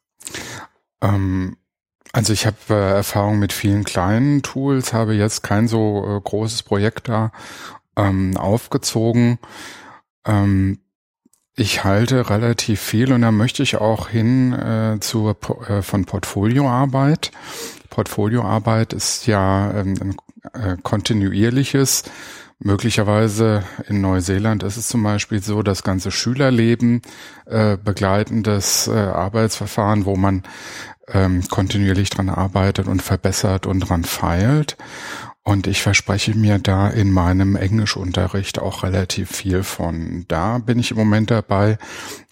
Ähm, 1.01 1.55
also 2.17 2.33
ich 2.33 2.47
habe 2.47 2.57
äh, 2.71 2.93
Erfahrung 2.95 3.37
mit 3.37 3.53
vielen 3.53 3.83
kleinen 3.83 4.41
Tools, 4.41 4.91
habe 4.91 5.13
jetzt 5.13 5.43
kein 5.43 5.67
so 5.67 6.03
äh, 6.03 6.19
großes 6.19 6.63
Projekt 6.63 7.09
da 7.09 7.31
ähm, 7.95 8.35
aufgezogen. 8.37 9.37
Ähm, 10.25 10.79
ich 11.55 11.83
halte 11.83 12.27
relativ 12.31 12.81
viel 12.81 13.13
und 13.13 13.21
da 13.21 13.29
möchte 13.29 13.61
ich 13.61 13.77
auch 13.77 14.09
hin 14.09 14.51
äh, 14.51 14.97
zur 14.99 15.37
äh, 15.69 15.83
von 15.83 16.05
Portfolioarbeit. 16.05 17.29
Portfolioarbeit 17.91 18.93
ist 18.93 19.27
ja 19.27 19.71
ähm, 19.75 19.93
ein 20.01 20.59
äh, 20.59 20.77
kontinuierliches. 20.81 22.01
Möglicherweise 22.57 23.61
in 23.87 24.01
Neuseeland 24.01 24.63
ist 24.63 24.77
es 24.77 24.87
zum 24.87 25.03
Beispiel 25.03 25.43
so, 25.43 25.61
das 25.61 25.83
ganze 25.83 26.09
Schülerleben 26.09 27.03
äh, 27.45 27.77
begleitendes 27.77 28.87
äh, 28.87 28.93
Arbeitsverfahren, 28.93 30.05
wo 30.05 30.15
man 30.15 30.41
ähm, 31.11 31.47
kontinuierlich 31.47 32.09
dran 32.09 32.29
arbeitet 32.29 32.87
und 32.87 33.01
verbessert 33.01 33.65
und 33.65 33.81
dran 33.81 34.03
feilt. 34.03 34.77
Und 35.43 35.65
ich 35.65 35.81
verspreche 35.81 36.35
mir 36.35 36.59
da 36.59 36.89
in 36.89 37.11
meinem 37.11 37.55
Englischunterricht 37.55 38.59
auch 38.59 38.83
relativ 38.83 39.31
viel 39.31 39.63
von. 39.63 40.25
Da 40.27 40.57
bin 40.57 40.77
ich 40.77 40.91
im 40.91 40.97
Moment 40.97 41.31
dabei, 41.31 41.77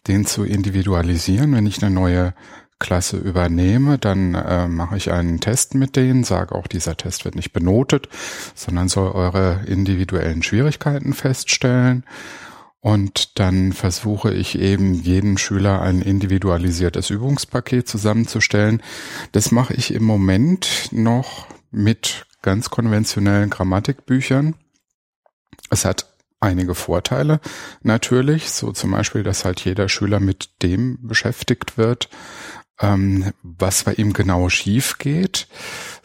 den 0.08 0.26
zu 0.26 0.44
individualisieren. 0.44 1.54
Wenn 1.54 1.66
ich 1.66 1.82
eine 1.82 1.96
neue 1.96 2.34
Klasse 2.78 3.16
übernehme, 3.18 3.98
dann 3.98 4.36
äh, 4.36 4.68
mache 4.68 4.98
ich 4.98 5.12
einen 5.12 5.40
Test 5.40 5.76
mit 5.76 5.96
denen, 5.96 6.26
sage 6.26 6.54
auch, 6.54 6.68
dieser 6.68 6.98
Test 6.98 7.24
wird 7.24 7.36
nicht 7.36 7.54
benotet, 7.54 8.10
sondern 8.54 8.90
soll 8.90 9.12
eure 9.12 9.62
individuellen 9.66 10.44
Schwierigkeiten 10.44 11.14
feststellen. 11.14 12.04
Und 12.86 13.40
dann 13.40 13.74
versuche 13.74 14.32
ich 14.32 14.60
eben 14.60 14.94
jeden 14.94 15.40
Schüler 15.40 15.82
ein 15.82 16.04
individualisiertes 16.04 17.10
Übungspaket 17.10 17.88
zusammenzustellen. 17.88 18.80
Das 19.32 19.52
mache 19.52 19.74
ich 19.74 19.92
im 19.92 20.04
Moment 20.04 20.90
noch 20.92 21.48
mit 21.72 22.28
ganz 22.44 22.70
konventionellen 22.70 23.50
Grammatikbüchern. 23.50 24.54
Es 25.72 25.84
hat 25.84 26.14
einige 26.40 26.76
Vorteile 26.76 27.40
natürlich, 27.82 28.52
so 28.52 28.72
zum 28.72 28.92
Beispiel, 28.92 29.24
dass 29.24 29.46
halt 29.46 29.62
jeder 29.62 29.90
Schüler 29.90 30.20
mit 30.20 30.62
dem 30.62 31.00
beschäftigt 31.08 31.80
wird, 31.80 32.08
ähm, 32.80 33.34
was 33.42 33.86
bei 33.86 33.94
ihm 33.94 34.14
genau 34.14 34.48
schief 34.50 35.00
geht. 35.00 35.48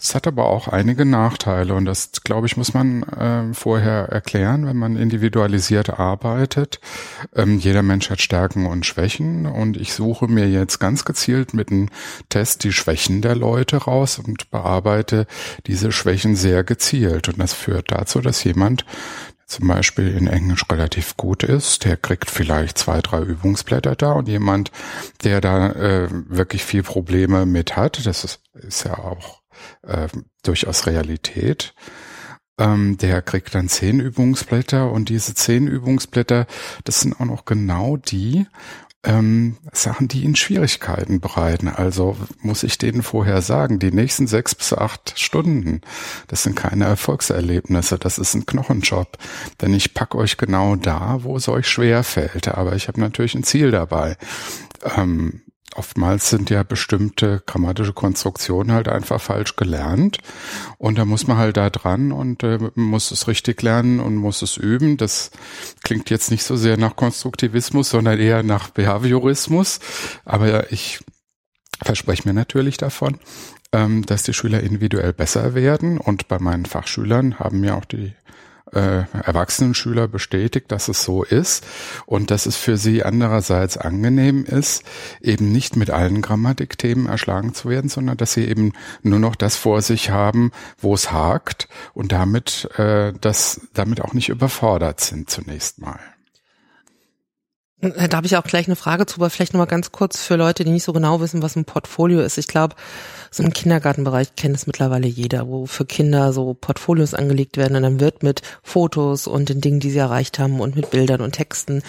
Es 0.02 0.14
hat 0.14 0.26
aber 0.26 0.47
auch 0.47 0.66
einige 0.66 1.04
Nachteile 1.04 1.75
und 1.75 1.85
das, 1.85 2.12
glaube 2.25 2.47
ich, 2.47 2.57
muss 2.57 2.73
man 2.73 3.02
äh, 3.02 3.52
vorher 3.52 4.09
erklären, 4.09 4.66
wenn 4.66 4.76
man 4.76 4.97
individualisiert 4.97 5.90
arbeitet. 5.90 6.80
Ähm, 7.37 7.59
jeder 7.59 7.83
Mensch 7.83 8.09
hat 8.09 8.23
Stärken 8.23 8.66
und 8.66 8.87
Schwächen 8.87 9.45
und 9.45 9.76
ich 9.76 9.92
suche 9.92 10.26
mir 10.26 10.49
jetzt 10.49 10.78
ganz 10.78 11.04
gezielt 11.04 11.52
mit 11.52 11.71
einem 11.71 11.90
Test 12.30 12.64
die 12.64 12.73
Schwächen 12.73 13.21
der 13.21 13.37
Leute 13.37 13.76
raus 13.76 14.19
und 14.19 14.50
bearbeite 14.50 15.26
diese 15.66 15.92
Schwächen 15.92 16.35
sehr 16.35 16.64
gezielt 16.64 17.28
und 17.28 17.38
das 17.38 17.52
führt 17.52 17.90
dazu, 17.90 18.21
dass 18.21 18.42
jemand 18.42 18.87
zum 19.47 19.66
Beispiel 19.66 20.16
in 20.16 20.28
Englisch 20.28 20.64
relativ 20.71 21.16
gut 21.16 21.42
ist, 21.42 21.85
der 21.85 21.97
kriegt 21.97 22.30
vielleicht 22.30 22.78
zwei, 22.78 23.00
drei 23.00 23.21
Übungsblätter 23.21 23.97
da 23.97 24.12
und 24.12 24.28
jemand, 24.28 24.71
der 25.25 25.40
da 25.40 25.73
äh, 25.73 26.09
wirklich 26.11 26.64
viel 26.64 26.85
Probleme 26.85 27.45
mit 27.47 27.76
hat, 27.76 28.07
das 28.07 28.25
ist, 28.25 28.40
ist 28.54 28.85
ja 28.85 28.97
auch 28.97 29.39
äh, 29.83 30.09
durchaus 30.43 30.87
Realität, 30.87 31.75
ähm, 32.59 32.99
der 32.99 33.23
kriegt 33.23 33.55
dann 33.55 33.69
zehn 33.69 34.00
Übungsblätter 34.00 34.90
und 34.90 35.09
diese 35.09 35.35
zehn 35.35 35.67
Übungsblätter, 35.67 36.47
das 36.85 37.00
sind 37.00 37.21
auch 37.21 37.25
noch 37.25 37.45
genau 37.45 37.97
die, 37.97 38.47
ähm, 39.02 39.57
Sachen, 39.73 40.09
die 40.09 40.25
ihnen 40.25 40.37
Schwierigkeiten 40.37 41.21
bereiten. 41.21 41.69
Also 41.69 42.17
muss 42.43 42.62
ich 42.62 42.76
denen 42.76 43.02
vorher 43.02 43.40
sagen, 43.40 43.79
die 43.79 43.93
nächsten 43.93 44.26
sechs 44.26 44.55
bis 44.55 44.73
acht 44.73 45.19
Stunden, 45.19 45.81
das 46.29 46.43
sind 46.43 46.55
keine 46.55 46.85
Erfolgserlebnisse, 46.85 47.99
das 47.99 48.19
ist 48.19 48.35
ein 48.35 48.47
Knochenjob. 48.47 49.17
Denn 49.61 49.73
ich 49.73 49.95
pack 49.95 50.14
euch 50.14 50.37
genau 50.37 50.76
da, 50.76 51.21
wo 51.23 51.37
es 51.37 51.49
euch 51.49 51.67
schwer 51.67 52.05
fällt. 52.05 52.49
Aber 52.49 52.75
ich 52.75 52.88
habe 52.88 53.00
natürlich 53.00 53.35
ein 53.35 53.45
Ziel 53.45 53.71
dabei. 53.71 54.17
Ähm, 54.97 55.43
oftmals 55.76 56.30
sind 56.30 56.50
ja 56.50 56.62
bestimmte 56.62 57.42
grammatische 57.46 57.92
Konstruktionen 57.92 58.72
halt 58.72 58.88
einfach 58.88 59.20
falsch 59.20 59.56
gelernt. 59.56 60.18
Und 60.78 60.98
da 60.98 61.04
muss 61.04 61.26
man 61.26 61.36
halt 61.36 61.56
da 61.56 61.70
dran 61.70 62.12
und 62.12 62.42
äh, 62.42 62.58
muss 62.74 63.10
es 63.10 63.28
richtig 63.28 63.62
lernen 63.62 64.00
und 64.00 64.16
muss 64.16 64.42
es 64.42 64.56
üben. 64.56 64.96
Das 64.96 65.30
klingt 65.82 66.10
jetzt 66.10 66.30
nicht 66.30 66.42
so 66.42 66.56
sehr 66.56 66.76
nach 66.76 66.96
Konstruktivismus, 66.96 67.90
sondern 67.90 68.18
eher 68.18 68.42
nach 68.42 68.70
Behaviorismus, 68.70 69.80
aber 70.24 70.72
ich 70.72 71.00
verspreche 71.82 72.28
mir 72.28 72.34
natürlich 72.34 72.76
davon, 72.76 73.18
ähm, 73.72 74.04
dass 74.04 74.22
die 74.22 74.34
Schüler 74.34 74.60
individuell 74.60 75.12
besser 75.12 75.54
werden. 75.54 75.98
Und 75.98 76.28
bei 76.28 76.38
meinen 76.38 76.66
Fachschülern 76.66 77.38
haben 77.38 77.60
mir 77.60 77.76
auch 77.76 77.84
die 77.84 78.12
äh, 78.73 79.05
erwachsenen 79.12 79.75
Schüler 79.75 80.09
bestätigt, 80.09 80.71
dass 80.71 80.88
es 80.88 81.02
so 81.02 81.23
ist 81.23 81.67
und 82.07 82.31
dass 82.31 82.47
es 82.47 82.57
für 82.57 82.76
sie 82.76 83.02
andererseits 83.05 83.76
angenehm 83.76 84.45
ist, 84.45 84.85
eben 85.21 85.52
nicht 85.52 85.76
mit 85.76 85.90
allen 85.90 86.23
Grammatikthemen 86.23 87.07
erschlagen 87.07 87.55
zu 87.55 87.69
werden, 87.69 87.88
sondern 87.88 88.17
dass 88.17 88.33
sie 88.33 88.45
eben 88.45 88.73
nur 89.02 89.19
noch 89.19 89.37
das 89.37 89.57
vor 89.57 89.83
sich 89.83 90.11
haben, 90.11 90.52
wo 90.79 90.95
es 90.95 91.12
hakt 91.12 91.69
und 91.95 92.12
damit, 92.12 92.69
äh, 92.79 93.12
das, 93.21 93.61
damit 93.75 94.00
auch 94.00 94.12
nicht 94.12 94.29
überfordert 94.29 95.00
sind 95.00 95.31
zunächst 95.31 95.81
mal. 95.81 96.00
Äh, 97.81 98.09
da 98.09 98.19
habe 98.19 98.26
ich 98.26 98.37
auch 98.37 98.45
gleich 98.45 98.67
eine 98.67 98.76
Frage 98.76 99.07
zu, 99.07 99.17
aber 99.17 99.31
vielleicht 99.31 99.55
nochmal 99.55 99.67
ganz 99.67 99.93
kurz 99.93 100.23
für 100.23 100.37
Leute, 100.37 100.64
die 100.64 100.71
nicht 100.71 100.85
so 100.85 100.93
genau 100.93 101.21
wissen, 101.21 101.43
was 101.43 101.57
ein 101.57 101.64
Portfolio 101.64 102.21
ist. 102.21 102.38
Ich 102.38 102.47
glaube, 102.47 102.76
so 103.30 103.42
im 103.42 103.52
Kindergartenbereich 103.52 104.34
kennt 104.34 104.56
es 104.56 104.66
mittlerweile 104.66 105.06
jeder, 105.06 105.46
wo 105.46 105.66
für 105.66 105.84
Kinder 105.84 106.32
so 106.32 106.54
Portfolios 106.54 107.14
angelegt 107.14 107.56
werden 107.56 107.76
und 107.76 107.82
dann 107.82 108.00
wird 108.00 108.22
mit 108.22 108.42
Fotos 108.62 109.26
und 109.28 109.49
den 109.49 109.60
Dingen, 109.60 109.78
die 109.78 109.90
sie 109.90 109.99
erreicht 109.99 110.38
haben 110.38 110.60
und 110.60 110.75
mit 110.75 110.90
Bildern 110.90 111.20
und 111.20 111.32
Texten 111.32 111.82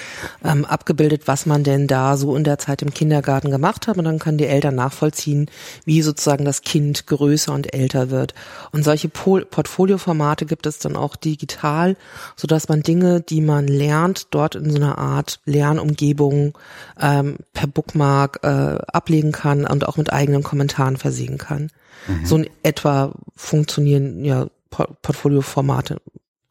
ähm, 0.44 0.66
abgebildet, 0.66 1.24
was 1.26 1.48
man 1.48 1.64
denn 1.64 1.88
da 1.88 2.16
so 2.16 2.36
in 2.36 2.44
der 2.44 2.60
Zeit 2.60 2.84
im 2.84 2.94
Kindergarten 2.94 3.50
gemacht 3.50 3.88
hat 3.88 3.98
und 3.98 4.06
dann 4.06 4.20
können 4.20 4.38
die 4.38 4.46
Eltern 4.46 4.76
nachvollziehen, 4.76 5.50
wie 5.84 6.04
sozusagen 6.04 6.46
das 6.46 6.62
Kind 6.62 7.08
größer 7.08 7.54
und 7.54 7.74
älter 7.74 8.12
wird. 8.12 8.36
Und 8.72 8.84
solche 8.84 9.10
Portfolioformate 9.10 10.46
gibt 10.46 10.68
es 10.68 10.78
dann 10.78 10.96
auch 10.96 11.16
digital, 11.16 11.98
so 12.36 12.48
dass 12.48 12.70
man 12.70 12.84
Dinge, 12.84 13.22
die 13.22 13.42
man 13.42 13.68
lernt, 13.68 14.28
dort 14.30 14.56
in 14.56 14.70
so 14.70 14.76
einer 14.76 15.00
Art 15.00 15.40
Lernumgebung 15.46 16.56
ähm, 17.00 17.38
per 17.54 17.68
Bookmark 17.68 18.40
äh, 18.44 18.48
ablegen 18.48 19.32
kann 19.32 19.66
und 19.66 19.88
auch 19.88 19.98
mit 19.98 20.14
eigenen 20.14 20.44
Kommentaren 20.44 20.98
versehen 20.98 21.31
legen 21.32 21.38
kann. 21.38 21.72
Mhm. 22.08 22.26
So 22.26 22.38
in 22.38 22.50
etwa 22.64 23.14
funktionieren 23.36 24.24
ja 24.24 24.48
Portfolioformate. 24.70 26.02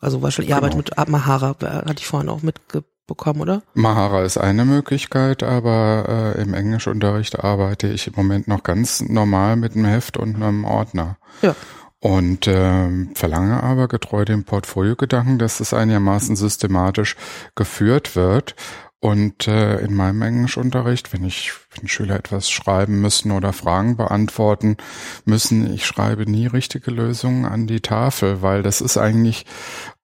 Also 0.01 0.23
wahrscheinlich 0.23 0.55
genau. 0.55 0.65
Arbeit 0.65 0.77
mit 0.77 1.09
Mahara 1.09 1.57
hatte 1.61 1.95
ich 1.99 2.07
vorhin 2.07 2.29
auch 2.29 2.43
mitbekommen, 2.43 3.41
oder? 3.41 3.63
Mahara 3.75 4.23
ist 4.23 4.39
eine 4.39 4.65
Möglichkeit, 4.65 5.43
aber 5.43 6.35
äh, 6.37 6.43
im 6.43 6.55
Englischunterricht 6.55 7.43
arbeite 7.43 7.89
ich 7.89 8.07
im 8.07 8.15
Moment 8.17 8.49
noch 8.49 8.63
ganz 8.63 9.03
normal 9.03 9.57
mit 9.57 9.75
einem 9.75 9.87
Heft 9.87 10.17
und 10.17 10.37
einem 10.37 10.65
Ordner. 10.65 11.17
Ja. 11.43 11.55
Und 12.03 12.47
äh, 12.47 12.89
verlange 13.15 13.63
aber 13.63 13.89
getreu 13.89 14.25
dem 14.25 14.45
Portfoliogedanken, 14.45 15.39
dass 15.39 15.59
das 15.59 15.75
einigermaßen 15.75 16.35
systematisch 16.35 17.15
geführt 17.55 18.17
wird 18.17 18.55
und 19.01 19.49
äh, 19.49 19.79
in 19.79 19.95
meinem 19.95 20.21
Englischunterricht, 20.21 21.13
wenn 21.13 21.25
ich, 21.25 21.53
wenn 21.75 21.89
Schüler 21.89 22.17
etwas 22.17 22.51
schreiben 22.51 23.01
müssen 23.01 23.33
oder 23.33 23.55
Fragen 23.55 23.97
beantworten 23.97 24.77
müssen, 25.25 25.73
ich 25.73 25.87
schreibe 25.87 26.31
nie 26.31 26.47
richtige 26.47 26.91
Lösungen 26.91 27.47
an 27.47 27.67
die 27.67 27.81
Tafel, 27.81 28.43
weil 28.43 28.63
das 28.63 28.83
ist 28.83 28.99
eigentlich, 28.99 29.47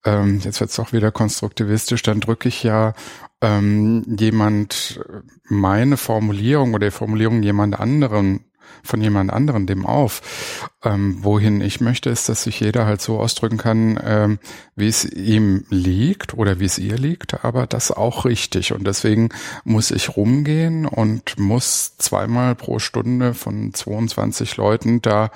ähm, 0.05 0.41
jetzt 0.43 0.61
wird 0.61 0.71
es 0.71 0.81
auch 0.81 0.95
wieder 0.95 1.13
konstruktivistisch, 1.13 2.03
dann 2.03 2.21
drücke 2.21 2.49
ich 2.49 2.63
ja 2.63 2.95
ähm, 3.43 4.03
jemand 4.19 5.01
meine 5.45 5.99
Formulierung 5.99 6.73
oder 6.73 6.87
die 6.87 6.91
Formulierung 6.91 7.43
jemand 7.43 7.79
anderen 7.79 8.47
von 8.83 9.01
jemand 9.03 9.33
anderen 9.33 9.67
dem 9.67 9.85
auf. 9.85 10.71
Ähm, 10.87 11.19
wohin 11.23 11.61
ich 11.61 11.81
möchte, 11.81 12.11
ist, 12.11 12.29
dass 12.29 12.45
sich 12.45 12.61
jeder 12.61 12.87
halt 12.87 13.01
so 13.01 13.19
ausdrücken 13.19 13.57
kann, 13.57 13.99
ähm, 14.05 14.39
wie 14.77 14.87
es 14.87 15.05
ihm 15.05 15.65
liegt 15.69 16.35
oder 16.35 16.61
wie 16.61 16.65
es 16.67 16.79
ihr 16.79 16.97
liegt, 16.97 17.45
aber 17.45 17.67
das 17.67 17.91
auch 17.91 18.25
richtig. 18.25 18.73
Und 18.73 18.87
deswegen 18.87 19.31
muss 19.65 19.91
ich 19.91 20.17
rumgehen 20.17 20.87
und 20.87 21.39
muss 21.41 21.97
zweimal 21.97 22.55
pro 22.55 22.79
Stunde 22.79 23.35
von 23.35 23.75
22 23.75 24.57
Leuten 24.57 25.03
da 25.03 25.31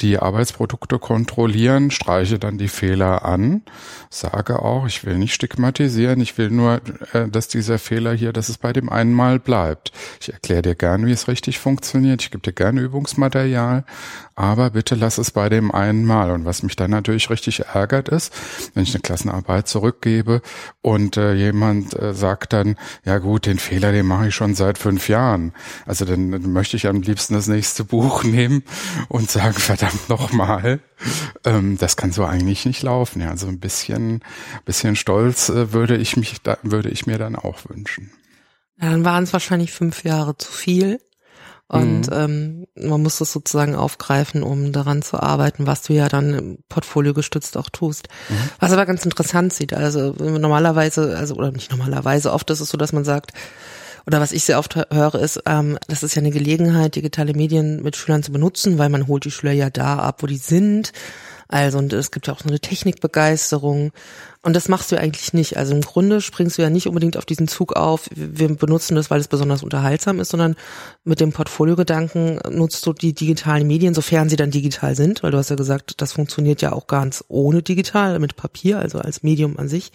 die 0.00 0.18
Arbeitsprodukte 0.18 1.00
kontrollieren, 1.00 1.90
streiche 1.90 2.38
dann 2.38 2.58
die 2.58 2.68
Fehler 2.68 3.24
an, 3.24 3.62
sage 4.08 4.62
auch, 4.62 4.86
ich 4.86 5.04
will 5.04 5.18
nicht 5.18 5.34
stigmatisieren, 5.34 6.20
ich 6.20 6.38
will 6.38 6.50
nur, 6.50 6.80
äh, 7.12 7.28
dass 7.28 7.48
dieser 7.48 7.80
Fehler 7.80 8.12
hier, 8.12 8.32
dass 8.32 8.48
es 8.48 8.58
bei 8.58 8.72
dem 8.72 8.88
einen 8.88 9.14
Mal 9.14 9.40
bleibt. 9.40 9.90
Ich 10.20 10.32
erkläre 10.32 10.62
dir 10.62 10.74
gern, 10.76 11.06
wie 11.06 11.12
es 11.12 11.26
richtig 11.26 11.58
funktioniert. 11.58 12.22
Ich 12.22 12.30
gebe 12.30 12.42
dir 12.42 12.52
gerne 12.52 12.82
Übungsmaterial, 12.82 13.84
aber 14.36 14.70
bitte 14.70 14.91
lass 14.94 15.18
es 15.18 15.30
bei 15.30 15.48
dem 15.48 15.70
einen 15.72 16.04
Mal. 16.04 16.30
Und 16.30 16.44
was 16.44 16.62
mich 16.62 16.76
dann 16.76 16.90
natürlich 16.90 17.30
richtig 17.30 17.60
ärgert 17.60 18.08
ist, 18.08 18.32
wenn 18.74 18.82
ich 18.82 18.94
eine 18.94 19.02
Klassenarbeit 19.02 19.68
zurückgebe 19.68 20.42
und 20.80 21.16
äh, 21.16 21.34
jemand 21.34 21.98
äh, 21.98 22.14
sagt 22.14 22.52
dann, 22.52 22.76
ja 23.04 23.18
gut, 23.18 23.46
den 23.46 23.58
Fehler, 23.58 23.92
den 23.92 24.06
mache 24.06 24.28
ich 24.28 24.34
schon 24.34 24.54
seit 24.54 24.78
fünf 24.78 25.08
Jahren. 25.08 25.52
Also 25.86 26.04
dann, 26.04 26.30
dann 26.30 26.52
möchte 26.52 26.76
ich 26.76 26.86
am 26.86 27.02
liebsten 27.02 27.34
das 27.34 27.46
nächste 27.46 27.84
Buch 27.84 28.24
nehmen 28.24 28.62
und 29.08 29.30
sagen, 29.30 29.54
verdammt 29.54 30.08
nochmal, 30.08 30.80
ähm, 31.44 31.76
das 31.78 31.96
kann 31.96 32.12
so 32.12 32.24
eigentlich 32.24 32.64
nicht 32.66 32.82
laufen. 32.82 33.20
Ja, 33.20 33.30
also 33.30 33.46
ein 33.48 33.60
bisschen, 33.60 34.20
bisschen 34.64 34.96
Stolz 34.96 35.48
äh, 35.48 35.72
würde 35.72 35.96
ich 35.96 36.16
mich, 36.16 36.42
da, 36.42 36.58
würde 36.62 36.90
ich 36.90 37.06
mir 37.06 37.18
dann 37.18 37.36
auch 37.36 37.60
wünschen. 37.68 38.10
Dann 38.78 39.04
waren 39.04 39.24
es 39.24 39.32
wahrscheinlich 39.32 39.72
fünf 39.72 40.04
Jahre 40.04 40.36
zu 40.36 40.50
viel. 40.50 40.98
Und 41.72 42.10
mhm. 42.10 42.66
ähm, 42.76 42.88
man 42.90 43.02
muss 43.02 43.16
das 43.16 43.32
sozusagen 43.32 43.74
aufgreifen, 43.74 44.42
um 44.42 44.72
daran 44.72 45.00
zu 45.00 45.18
arbeiten, 45.18 45.66
was 45.66 45.80
du 45.80 45.94
ja 45.94 46.10
dann 46.10 46.58
Portfolio 46.68 47.14
gestützt 47.14 47.56
auch 47.56 47.70
tust. 47.70 48.08
Mhm. 48.28 48.34
Was 48.60 48.72
aber 48.72 48.84
ganz 48.84 49.06
interessant 49.06 49.54
sieht. 49.54 49.72
Also 49.72 50.12
normalerweise, 50.18 51.16
also 51.16 51.34
oder 51.34 51.50
nicht 51.50 51.70
normalerweise, 51.70 52.30
oft 52.30 52.50
ist 52.50 52.60
es 52.60 52.68
so, 52.68 52.76
dass 52.76 52.92
man 52.92 53.04
sagt, 53.04 53.32
oder 54.06 54.20
was 54.20 54.32
ich 54.32 54.44
sehr 54.44 54.58
oft 54.58 54.76
höre, 54.76 55.14
ist, 55.14 55.42
ähm, 55.46 55.78
das 55.88 56.02
ist 56.02 56.14
ja 56.14 56.20
eine 56.20 56.30
Gelegenheit, 56.30 56.94
digitale 56.94 57.32
Medien 57.32 57.82
mit 57.82 57.96
Schülern 57.96 58.22
zu 58.22 58.32
benutzen, 58.32 58.76
weil 58.76 58.90
man 58.90 59.06
holt 59.06 59.24
die 59.24 59.30
Schüler 59.30 59.52
ja 59.52 59.70
da 59.70 59.96
ab, 59.96 60.22
wo 60.22 60.26
die 60.26 60.36
sind. 60.36 60.92
Also 61.52 61.76
und 61.76 61.92
es 61.92 62.10
gibt 62.10 62.26
ja 62.26 62.32
auch 62.32 62.40
so 62.40 62.48
eine 62.48 62.60
Technikbegeisterung 62.60 63.92
und 64.40 64.56
das 64.56 64.68
machst 64.68 64.90
du 64.90 64.98
eigentlich 64.98 65.34
nicht. 65.34 65.58
Also 65.58 65.74
im 65.74 65.82
Grunde 65.82 66.22
springst 66.22 66.56
du 66.56 66.62
ja 66.62 66.70
nicht 66.70 66.86
unbedingt 66.86 67.18
auf 67.18 67.26
diesen 67.26 67.46
Zug 67.46 67.74
auf, 67.74 68.08
wir 68.14 68.48
benutzen 68.56 68.94
das, 68.94 69.10
weil 69.10 69.20
es 69.20 69.28
besonders 69.28 69.62
unterhaltsam 69.62 70.18
ist, 70.18 70.30
sondern 70.30 70.56
mit 71.04 71.20
dem 71.20 71.32
Portfoliogedanken 71.32 72.40
nutzt 72.48 72.86
du 72.86 72.94
die 72.94 73.12
digitalen 73.12 73.66
Medien, 73.66 73.92
sofern 73.92 74.30
sie 74.30 74.36
dann 74.36 74.50
digital 74.50 74.96
sind, 74.96 75.22
weil 75.22 75.30
du 75.30 75.36
hast 75.36 75.50
ja 75.50 75.56
gesagt, 75.56 76.00
das 76.00 76.14
funktioniert 76.14 76.62
ja 76.62 76.72
auch 76.72 76.86
ganz 76.86 77.22
ohne 77.28 77.62
digital, 77.62 78.18
mit 78.18 78.34
Papier, 78.34 78.78
also 78.78 79.00
als 79.00 79.22
Medium 79.22 79.58
an 79.58 79.68
sich. 79.68 79.92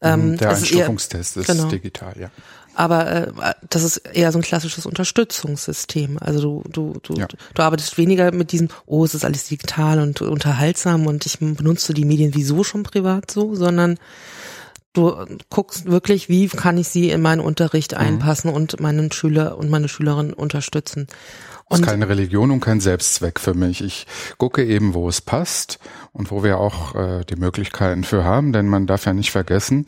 Ähm, 0.00 0.36
Der 0.36 0.50
Einstufungstest 0.50 1.36
ist, 1.36 1.48
eher, 1.48 1.54
ist 1.54 1.60
genau. 1.60 1.70
digital, 1.70 2.14
ja. 2.20 2.30
Aber 2.78 3.10
äh, 3.10 3.54
das 3.68 3.82
ist 3.82 3.96
eher 3.96 4.30
so 4.30 4.38
ein 4.38 4.42
klassisches 4.42 4.86
Unterstützungssystem. 4.86 6.16
Also 6.20 6.62
du, 6.62 6.70
du, 6.70 7.00
du, 7.02 7.14
ja. 7.14 7.26
du 7.26 7.62
arbeitest 7.62 7.98
weniger 7.98 8.30
mit 8.30 8.52
diesem, 8.52 8.68
oh, 8.86 9.04
es 9.04 9.16
ist 9.16 9.24
alles 9.24 9.48
digital 9.48 9.98
und 9.98 10.22
unterhaltsam 10.22 11.08
und 11.08 11.26
ich 11.26 11.40
benutze 11.40 11.92
die 11.92 12.04
Medien 12.04 12.36
wieso 12.36 12.62
schon 12.62 12.84
privat 12.84 13.32
so, 13.32 13.56
sondern 13.56 13.98
du 14.92 15.12
guckst 15.50 15.86
wirklich, 15.86 16.28
wie 16.28 16.46
kann 16.46 16.78
ich 16.78 16.86
sie 16.86 17.10
in 17.10 17.20
meinen 17.20 17.40
Unterricht 17.40 17.92
mhm. 17.92 17.98
einpassen 17.98 18.52
und 18.52 18.78
meinen 18.78 19.10
Schüler 19.10 19.58
und 19.58 19.70
meine 19.70 19.88
Schülerinnen 19.88 20.32
unterstützen. 20.32 21.08
Und 21.68 21.80
ist 21.80 21.86
keine 21.86 22.08
Religion 22.08 22.50
und 22.50 22.60
kein 22.60 22.80
Selbstzweck 22.80 23.38
für 23.40 23.54
mich. 23.54 23.82
Ich 23.82 24.06
gucke 24.38 24.64
eben, 24.64 24.94
wo 24.94 25.08
es 25.08 25.20
passt 25.20 25.78
und 26.12 26.30
wo 26.30 26.42
wir 26.42 26.58
auch 26.58 26.94
äh, 26.94 27.24
die 27.24 27.36
Möglichkeiten 27.36 28.04
für 28.04 28.24
haben, 28.24 28.52
denn 28.52 28.68
man 28.68 28.86
darf 28.86 29.04
ja 29.04 29.12
nicht 29.12 29.30
vergessen, 29.30 29.84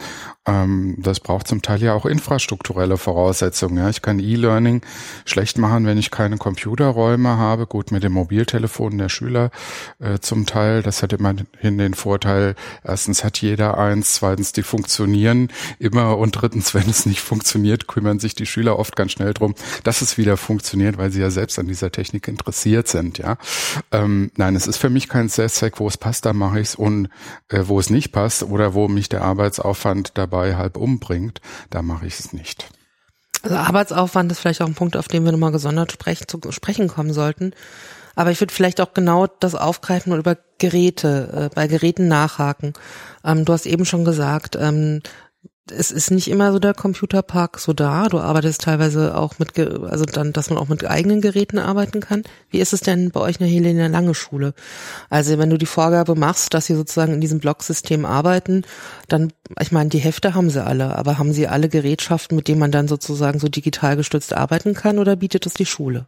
ähm, 0.47 0.97
das 0.99 1.21
braucht 1.21 1.49
zum 1.49 1.63
Teil 1.63 1.83
ja 1.83 1.95
auch 1.95 2.07
infrastrukturelle 2.07 2.97
Voraussetzungen. 2.97 3.79
Ja, 3.79 3.89
ich 3.89 4.03
kann 4.03 4.19
E-Learning 4.19 4.83
schlecht 5.25 5.59
machen, 5.59 5.87
wenn 5.87 5.99
ich 5.99 6.11
keine 6.11 6.39
Computerräume 6.39 7.37
habe. 7.37 7.67
Gut, 7.67 7.93
mit 7.93 8.03
dem 8.03 8.13
Mobiltelefon 8.13 8.99
der 8.99 9.09
Schüler 9.09 9.51
äh, 9.99 10.19
zum 10.19 10.47
Teil, 10.47 10.83
das 10.83 11.03
hat 11.03 11.13
immerhin 11.13 11.79
den 11.79 11.95
Vorteil, 11.95 12.55
erstens 12.85 13.25
hat 13.25 13.39
jeder 13.39 13.79
eins, 13.79 14.15
zweitens 14.15 14.53
die 14.53 14.63
funktionieren 14.63 15.49
immer 15.79 16.19
und 16.19 16.33
drittens, 16.33 16.75
wenn 16.75 16.89
es 16.89 17.07
nicht 17.07 17.21
funktioniert, 17.21 17.87
kümmern 17.87 18.19
sich 18.19 18.35
die 18.35 18.47
Schüler 18.47 18.79
oft 18.79 18.97
ganz 18.97 19.13
schnell 19.13 19.35
drum, 19.35 19.55
dass 19.85 20.03
es 20.03 20.19
wieder 20.19 20.37
funktioniert, 20.37 20.99
weil 20.99 21.11
sie 21.11 21.21
ja 21.21 21.31
selbst 21.31 21.59
an 21.59 21.67
dieser 21.71 21.91
Technik 21.91 22.29
interessiert 22.29 22.89
sind. 22.89 23.19
Ja, 23.19 23.37
ähm, 23.93 24.31
nein, 24.37 24.57
es 24.57 24.67
ist 24.67 24.77
für 24.77 24.91
mich 24.91 25.09
kein 25.09 25.29
Selbstzweck, 25.29 25.81
wo 25.81 25.89
es 25.89 25.97
passt, 25.97 26.27
da 26.27 26.33
mache 26.33 26.61
ich 26.61 26.69
es 26.69 26.75
und 26.75 27.09
äh, 27.49 27.63
wo 27.67 27.81
es 27.81 27.91
nicht 27.91 28.13
passt 28.13 28.43
oder 28.43 28.75
wo 28.75 28.89
mich 28.89 29.09
der 29.09 29.23
Arbeitsaufwand 29.23 30.13
dabei 30.15 30.57
halb 30.57 30.77
umbringt, 30.77 31.41
da 31.71 31.83
mache 31.83 32.07
ich 32.07 32.19
es 32.19 32.33
nicht. 32.33 32.69
Also 33.43 33.57
Arbeitsaufwand 33.57 34.31
ist 34.33 34.41
vielleicht 34.41 34.61
auch 34.61 34.67
ein 34.67 34.75
Punkt, 34.75 34.97
auf 34.97 35.09
den 35.09 35.25
wir 35.25 35.33
nochmal 35.33 35.53
gesondert 35.53 35.93
sprechen, 35.93 36.29
zu 36.29 36.41
sprechen 36.53 36.89
kommen 36.89 37.13
sollten. 37.13 37.55
Aber 38.15 38.31
ich 38.31 38.41
würde 38.41 38.53
vielleicht 38.53 38.81
auch 38.81 38.93
genau 38.93 39.27
das 39.27 39.55
aufgreifen 39.55 40.13
und 40.13 40.19
über 40.19 40.37
Geräte, 40.59 41.49
äh, 41.51 41.55
bei 41.55 41.67
Geräten 41.69 42.09
nachhaken. 42.09 42.75
Ähm, 43.25 43.45
du 43.45 43.53
hast 43.53 43.67
eben 43.67 43.87
schon 43.87 44.05
gesagt, 44.05 44.57
ähm, 44.61 45.01
es 45.71 45.91
ist 45.91 46.11
nicht 46.11 46.29
immer 46.29 46.53
so 46.53 46.59
der 46.59 46.75
Computerpark 46.75 47.59
so 47.59 47.73
da. 47.73 48.09
Du 48.09 48.19
arbeitest 48.19 48.63
teilweise 48.63 49.17
auch 49.17 49.39
mit, 49.39 49.59
also 49.59 50.05
dann, 50.05 50.33
dass 50.33 50.51
man 50.51 50.59
auch 50.59 50.69
mit 50.69 50.85
eigenen 50.85 51.21
Geräten 51.21 51.59
arbeiten 51.59 52.01
kann. 52.01 52.23
Wie 52.51 52.59
ist 52.59 52.73
es 52.73 52.81
denn 52.81 53.11
bei 53.11 53.21
euch 53.21 53.37
in 53.37 53.47
der 53.47 53.49
Helene 53.49 53.89
Lange 53.89 54.15
Schule? 54.15 54.55
Also 55.11 55.39
wenn 55.39 55.51
du 55.51 55.59
die 55.59 55.67
Vorgabe 55.67 56.15
machst, 56.15 56.55
dass 56.55 56.67
sie 56.67 56.75
sozusagen 56.75 57.15
in 57.15 57.21
diesem 57.21 57.41
Blocksystem 57.41 58.05
arbeiten, 58.05 58.63
dann, 59.09 59.33
ich 59.61 59.73
meine, 59.73 59.91
die 59.91 59.99
Hefte 59.99 60.35
haben 60.35 60.51
sie 60.51 60.65
alle, 60.65 60.97
aber 60.97 61.19
haben 61.19 61.33
sie 61.33 61.49
alle 61.49 61.69
Gerätschaften, 61.69 62.37
mit 62.37 62.49
denen 62.49 62.61
man 62.61 62.73
dann 62.73 62.89
sozusagen 62.89 63.39
so 63.39 63.49
digital 63.49 63.97
gestützt 63.97 64.33
arbeiten 64.33 64.75
kann 64.75 64.99
oder 64.99 65.17
bietet 65.17 65.47
es 65.47 65.55
die 65.55 65.67
Schule? 65.67 66.07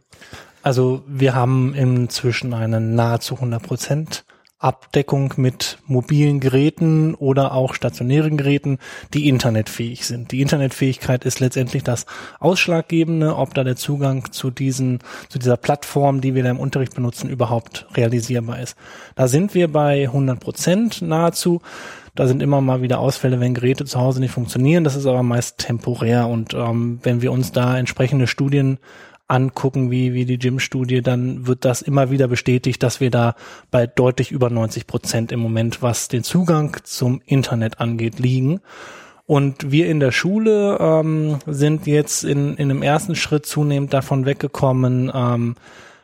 Also 0.61 1.03
wir 1.07 1.35
haben 1.35 1.73
inzwischen 1.73 2.53
eine 2.53 2.79
nahezu 2.79 3.35
100 3.35 3.61
Prozent 3.61 4.23
Abdeckung 4.63 5.33
mit 5.37 5.77
mobilen 5.85 6.39
Geräten 6.39 7.15
oder 7.15 7.53
auch 7.53 7.73
stationären 7.73 8.37
Geräten, 8.37 8.79
die 9.13 9.27
internetfähig 9.27 10.05
sind. 10.05 10.31
Die 10.31 10.41
Internetfähigkeit 10.41 11.25
ist 11.25 11.39
letztendlich 11.39 11.83
das 11.83 12.05
Ausschlaggebende, 12.39 13.35
ob 13.35 13.53
da 13.53 13.63
der 13.63 13.75
Zugang 13.75 14.31
zu 14.31 14.51
diesen, 14.51 14.99
zu 15.27 15.37
dieser 15.37 15.57
Plattform, 15.57 16.21
die 16.21 16.33
wir 16.33 16.43
da 16.43 16.49
im 16.49 16.59
Unterricht 16.59 16.95
benutzen, 16.95 17.29
überhaupt 17.29 17.87
realisierbar 17.95 18.59
ist. 18.59 18.77
Da 19.15 19.27
sind 19.27 19.53
wir 19.53 19.71
bei 19.71 20.03
100 20.03 20.39
Prozent 20.39 21.01
nahezu. 21.01 21.61
Da 22.15 22.27
sind 22.27 22.43
immer 22.43 22.61
mal 22.61 22.83
wieder 22.83 22.99
Ausfälle, 22.99 23.39
wenn 23.39 23.55
Geräte 23.55 23.85
zu 23.85 23.99
Hause 23.99 24.19
nicht 24.19 24.31
funktionieren. 24.31 24.83
Das 24.83 24.95
ist 24.95 25.07
aber 25.07 25.23
meist 25.23 25.57
temporär. 25.57 26.27
Und 26.27 26.53
ähm, 26.53 26.99
wenn 27.01 27.21
wir 27.21 27.31
uns 27.31 27.51
da 27.51 27.77
entsprechende 27.77 28.27
Studien 28.27 28.77
angucken, 29.27 29.89
wie, 29.89 30.13
wie 30.13 30.25
die 30.25 30.37
Gym-Studie, 30.37 31.01
dann 31.01 31.47
wird 31.47 31.65
das 31.65 31.81
immer 31.81 32.11
wieder 32.11 32.27
bestätigt, 32.27 32.83
dass 32.83 32.99
wir 32.99 33.09
da 33.09 33.35
bei 33.71 33.87
deutlich 33.87 34.31
über 34.31 34.49
90 34.49 34.87
Prozent 34.87 35.31
im 35.31 35.39
Moment, 35.39 35.81
was 35.81 36.07
den 36.07 36.23
Zugang 36.23 36.77
zum 36.83 37.21
Internet 37.25 37.79
angeht, 37.79 38.19
liegen. 38.19 38.59
Und 39.25 39.71
wir 39.71 39.87
in 39.87 39.99
der 39.99 40.11
Schule 40.11 40.77
ähm, 40.79 41.39
sind 41.45 41.87
jetzt 41.87 42.23
in, 42.23 42.55
in 42.55 42.69
einem 42.69 42.83
ersten 42.83 43.15
Schritt 43.15 43.45
zunehmend 43.45 43.93
davon 43.93 44.25
weggekommen, 44.25 45.11
ähm, 45.13 45.55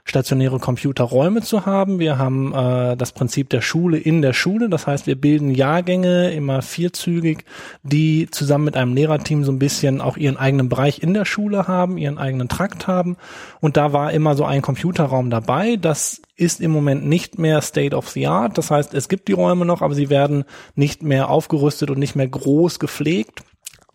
stationäre 0.10 0.60
Computerräume 0.60 1.42
zu 1.42 1.66
haben. 1.66 2.00
Wir 2.00 2.18
haben 2.18 2.54
äh, 2.54 2.98
das 2.98 3.12
Prinzip 3.12 3.50
der 3.50 3.62
Schule 3.62 3.98
in 3.98 4.22
der 4.22 4.34
Schule. 4.34 4.70
Das 4.70 4.88
heißt, 4.88 5.08
wir 5.08 5.16
bilden 5.16 5.52
Jahrgänge 5.52 6.32
immer 6.32 6.62
vierzügig, 6.62 7.46
die 7.84 8.28
zusammen 8.30 8.66
mit 8.66 8.76
einem 8.76 8.94
Lehrerteam 8.94 9.44
so 9.44 9.52
ein 9.52 9.60
bisschen 9.60 10.02
auch 10.02 10.18
ihren 10.18 10.38
eigenen 10.38 10.68
Bereich 10.68 11.02
in 11.02 11.14
der 11.14 11.26
Schule 11.26 11.68
haben, 11.68 11.98
ihren 11.98 12.18
eigenen 12.18 12.50
Trakt 12.50 12.88
haben. 12.88 13.18
Und 13.62 13.78
da 13.78 13.94
war 13.94 14.12
immer 14.12 14.36
so 14.36 14.46
ein 14.46 14.62
Computerraum 14.62 15.30
dabei. 15.30 15.78
Das 15.78 16.22
ist 16.36 16.62
im 16.62 16.72
Moment 16.72 17.06
nicht 17.06 17.38
mehr 17.38 17.62
State 17.62 17.96
of 17.96 18.10
the 18.10 18.28
Art. 18.28 18.58
Das 18.58 18.72
heißt, 18.72 18.94
es 18.94 19.10
gibt 19.10 19.28
die 19.28 19.34
Räume 19.34 19.66
noch, 19.66 19.82
aber 19.82 19.94
sie 19.94 20.10
werden 20.10 20.46
nicht 20.76 21.04
mehr 21.04 21.30
aufgerüstet 21.30 21.90
und 21.92 22.00
nicht 22.00 22.16
mehr 22.16 22.28
groß 22.28 22.80
gepflegt. 22.80 23.44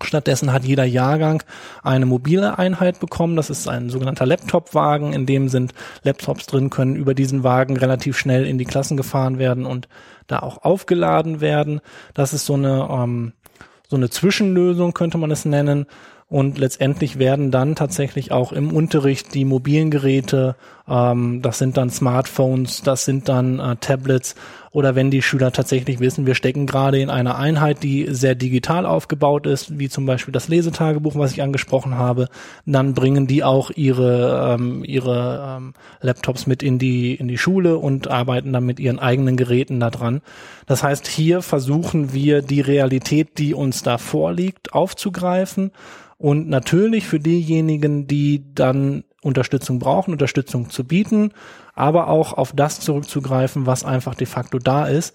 Stattdessen 0.02 0.52
hat 0.52 0.64
jeder 0.64 0.84
Jahrgang 0.84 1.42
eine 1.82 2.06
mobile 2.06 2.58
Einheit 2.58 3.00
bekommen. 3.00 3.36
Das 3.36 3.50
ist 3.50 3.68
ein 3.68 3.90
sogenannter 3.90 4.26
Laptop-Wagen. 4.26 5.12
In 5.12 5.26
dem 5.26 5.48
sind 5.48 5.72
Laptops 6.02 6.46
drin, 6.46 6.70
können 6.70 6.96
über 6.96 7.14
diesen 7.14 7.44
Wagen 7.44 7.76
relativ 7.76 8.18
schnell 8.18 8.46
in 8.46 8.58
die 8.58 8.64
Klassen 8.64 8.96
gefahren 8.96 9.38
werden 9.38 9.66
und 9.66 9.88
da 10.26 10.40
auch 10.40 10.64
aufgeladen 10.64 11.40
werden. 11.40 11.80
Das 12.12 12.32
ist 12.32 12.46
so 12.46 12.54
eine, 12.54 12.88
ähm, 12.90 13.32
so 13.88 13.96
eine 13.96 14.10
Zwischenlösung, 14.10 14.94
könnte 14.94 15.18
man 15.18 15.30
es 15.30 15.44
nennen. 15.44 15.86
Und 16.34 16.58
letztendlich 16.58 17.20
werden 17.20 17.52
dann 17.52 17.76
tatsächlich 17.76 18.32
auch 18.32 18.50
im 18.50 18.72
Unterricht 18.72 19.34
die 19.34 19.44
mobilen 19.44 19.92
Geräte, 19.92 20.56
ähm, 20.88 21.42
das 21.42 21.58
sind 21.58 21.76
dann 21.76 21.90
Smartphones, 21.90 22.82
das 22.82 23.04
sind 23.04 23.28
dann 23.28 23.60
äh, 23.60 23.76
Tablets 23.76 24.34
oder 24.72 24.96
wenn 24.96 25.12
die 25.12 25.22
Schüler 25.22 25.52
tatsächlich 25.52 26.00
wissen, 26.00 26.26
wir 26.26 26.34
stecken 26.34 26.66
gerade 26.66 26.98
in 26.98 27.08
einer 27.08 27.38
Einheit, 27.38 27.84
die 27.84 28.08
sehr 28.10 28.34
digital 28.34 28.84
aufgebaut 28.84 29.46
ist, 29.46 29.78
wie 29.78 29.88
zum 29.88 30.06
Beispiel 30.06 30.32
das 30.32 30.48
Lesetagebuch, 30.48 31.14
was 31.14 31.30
ich 31.30 31.40
angesprochen 31.40 31.96
habe, 31.96 32.28
dann 32.66 32.94
bringen 32.94 33.28
die 33.28 33.44
auch 33.44 33.70
ihre, 33.70 34.56
ähm, 34.58 34.82
ihre 34.82 35.58
ähm, 35.58 35.74
Laptops 36.00 36.48
mit 36.48 36.64
in 36.64 36.80
die, 36.80 37.14
in 37.14 37.28
die 37.28 37.38
Schule 37.38 37.78
und 37.78 38.08
arbeiten 38.08 38.52
dann 38.52 38.66
mit 38.66 38.80
ihren 38.80 38.98
eigenen 38.98 39.36
Geräten 39.36 39.78
da 39.78 39.90
dran. 39.90 40.20
Das 40.66 40.82
heißt, 40.82 41.06
hier 41.06 41.42
versuchen 41.42 42.12
wir 42.12 42.42
die 42.42 42.60
Realität, 42.60 43.38
die 43.38 43.54
uns 43.54 43.84
da 43.84 43.98
vorliegt, 43.98 44.72
aufzugreifen 44.72 45.70
und 46.24 46.48
natürlich 46.48 47.04
für 47.04 47.20
diejenigen, 47.20 48.06
die 48.06 48.46
dann 48.54 49.04
Unterstützung 49.20 49.78
brauchen, 49.78 50.12
Unterstützung 50.12 50.70
zu 50.70 50.84
bieten, 50.84 51.32
aber 51.74 52.08
auch 52.08 52.32
auf 52.32 52.54
das 52.56 52.80
zurückzugreifen, 52.80 53.66
was 53.66 53.84
einfach 53.84 54.14
de 54.14 54.26
facto 54.26 54.58
da 54.58 54.86
ist 54.86 55.14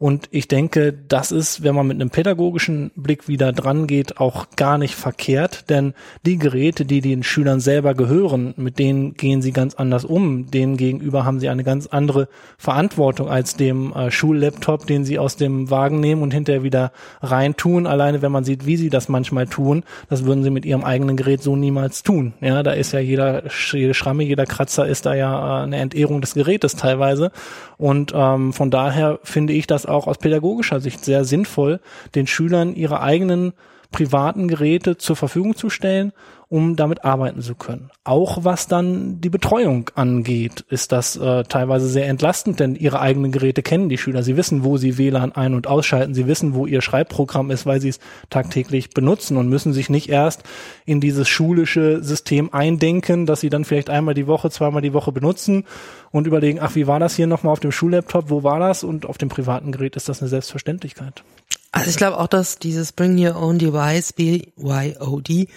und 0.00 0.28
ich 0.30 0.46
denke, 0.46 0.92
das 0.92 1.32
ist, 1.32 1.64
wenn 1.64 1.74
man 1.74 1.88
mit 1.88 1.96
einem 1.96 2.10
pädagogischen 2.10 2.92
Blick 2.94 3.26
wieder 3.26 3.52
dran 3.52 3.88
geht, 3.88 4.20
auch 4.20 4.46
gar 4.54 4.78
nicht 4.78 4.94
verkehrt, 4.94 5.68
denn 5.70 5.92
die 6.24 6.38
Geräte, 6.38 6.84
die 6.84 7.00
den 7.00 7.24
Schülern 7.24 7.58
selber 7.58 7.94
gehören, 7.94 8.54
mit 8.56 8.78
denen 8.78 9.14
gehen 9.14 9.42
sie 9.42 9.50
ganz 9.50 9.74
anders 9.74 10.04
um. 10.04 10.48
Denen 10.52 10.76
gegenüber 10.76 11.24
haben 11.24 11.40
sie 11.40 11.48
eine 11.48 11.64
ganz 11.64 11.88
andere 11.88 12.28
Verantwortung 12.58 13.28
als 13.28 13.56
dem 13.56 13.92
äh, 13.92 14.12
Schullaptop, 14.12 14.86
den 14.86 15.04
sie 15.04 15.18
aus 15.18 15.34
dem 15.34 15.68
Wagen 15.68 15.98
nehmen 15.98 16.22
und 16.22 16.32
hinterher 16.32 16.62
wieder 16.62 16.92
reintun. 17.20 17.88
Alleine, 17.88 18.22
wenn 18.22 18.30
man 18.30 18.44
sieht, 18.44 18.66
wie 18.66 18.76
sie 18.76 18.90
das 18.90 19.08
manchmal 19.08 19.48
tun, 19.48 19.82
das 20.08 20.24
würden 20.24 20.44
sie 20.44 20.50
mit 20.50 20.64
ihrem 20.64 20.84
eigenen 20.84 21.16
Gerät 21.16 21.42
so 21.42 21.56
niemals 21.56 22.04
tun. 22.04 22.34
Ja, 22.40 22.62
da 22.62 22.70
ist 22.70 22.92
ja 22.92 23.00
jeder, 23.00 23.42
jede 23.72 23.94
Schramme, 23.94 24.22
jeder 24.22 24.46
Kratzer 24.46 24.86
ist 24.86 25.06
da 25.06 25.14
ja 25.14 25.58
äh, 25.58 25.62
eine 25.64 25.78
Entehrung 25.78 26.20
des 26.20 26.34
Gerätes 26.34 26.76
teilweise. 26.76 27.32
Und 27.78 28.12
ähm, 28.14 28.52
von 28.52 28.70
daher 28.70 29.18
finde 29.24 29.54
ich 29.54 29.66
das 29.66 29.87
auch 29.88 30.06
aus 30.06 30.18
pädagogischer 30.18 30.80
Sicht 30.80 31.04
sehr 31.04 31.24
sinnvoll, 31.24 31.80
den 32.14 32.26
Schülern 32.26 32.74
ihre 32.74 33.00
eigenen 33.00 33.52
privaten 33.90 34.48
Geräte 34.48 34.98
zur 34.98 35.16
Verfügung 35.16 35.56
zu 35.56 35.70
stellen 35.70 36.12
um 36.50 36.76
damit 36.76 37.04
arbeiten 37.04 37.42
zu 37.42 37.54
können. 37.54 37.90
Auch 38.04 38.44
was 38.44 38.66
dann 38.68 39.20
die 39.20 39.28
Betreuung 39.28 39.90
angeht, 39.94 40.64
ist 40.70 40.92
das 40.92 41.14
äh, 41.16 41.44
teilweise 41.44 41.88
sehr 41.88 42.08
entlastend, 42.08 42.58
denn 42.58 42.74
ihre 42.74 43.00
eigenen 43.00 43.32
Geräte 43.32 43.62
kennen 43.62 43.90
die 43.90 43.98
Schüler. 43.98 44.22
Sie 44.22 44.38
wissen, 44.38 44.64
wo 44.64 44.78
sie 44.78 44.96
WLAN 44.96 45.32
ein- 45.32 45.54
und 45.54 45.66
ausschalten. 45.66 46.14
Sie 46.14 46.26
wissen, 46.26 46.54
wo 46.54 46.66
ihr 46.66 46.80
Schreibprogramm 46.80 47.50
ist, 47.50 47.66
weil 47.66 47.82
sie 47.82 47.90
es 47.90 48.00
tagtäglich 48.30 48.90
benutzen 48.90 49.36
und 49.36 49.50
müssen 49.50 49.74
sich 49.74 49.90
nicht 49.90 50.08
erst 50.08 50.42
in 50.86 51.02
dieses 51.02 51.28
schulische 51.28 52.02
System 52.02 52.54
eindenken, 52.54 53.26
dass 53.26 53.40
sie 53.40 53.50
dann 53.50 53.66
vielleicht 53.66 53.90
einmal 53.90 54.14
die 54.14 54.26
Woche, 54.26 54.50
zweimal 54.50 54.80
die 54.80 54.94
Woche 54.94 55.12
benutzen 55.12 55.64
und 56.12 56.26
überlegen, 56.26 56.60
ach, 56.62 56.74
wie 56.74 56.86
war 56.86 56.98
das 56.98 57.14
hier 57.14 57.26
nochmal 57.26 57.52
auf 57.52 57.60
dem 57.60 57.72
Schullaptop? 57.72 58.30
Wo 58.30 58.42
war 58.42 58.58
das? 58.58 58.84
Und 58.84 59.04
auf 59.04 59.18
dem 59.18 59.28
privaten 59.28 59.70
Gerät 59.70 59.96
ist 59.96 60.08
das 60.08 60.22
eine 60.22 60.30
Selbstverständlichkeit. 60.30 61.22
Also 61.70 61.90
ich 61.90 61.96
glaube 61.96 62.18
auch, 62.18 62.28
dass 62.28 62.58
dieses 62.58 62.92
Bring 62.92 63.22
Your 63.22 63.36
Own 63.36 63.58
Device, 63.58 64.14
BYOD, 64.14 65.48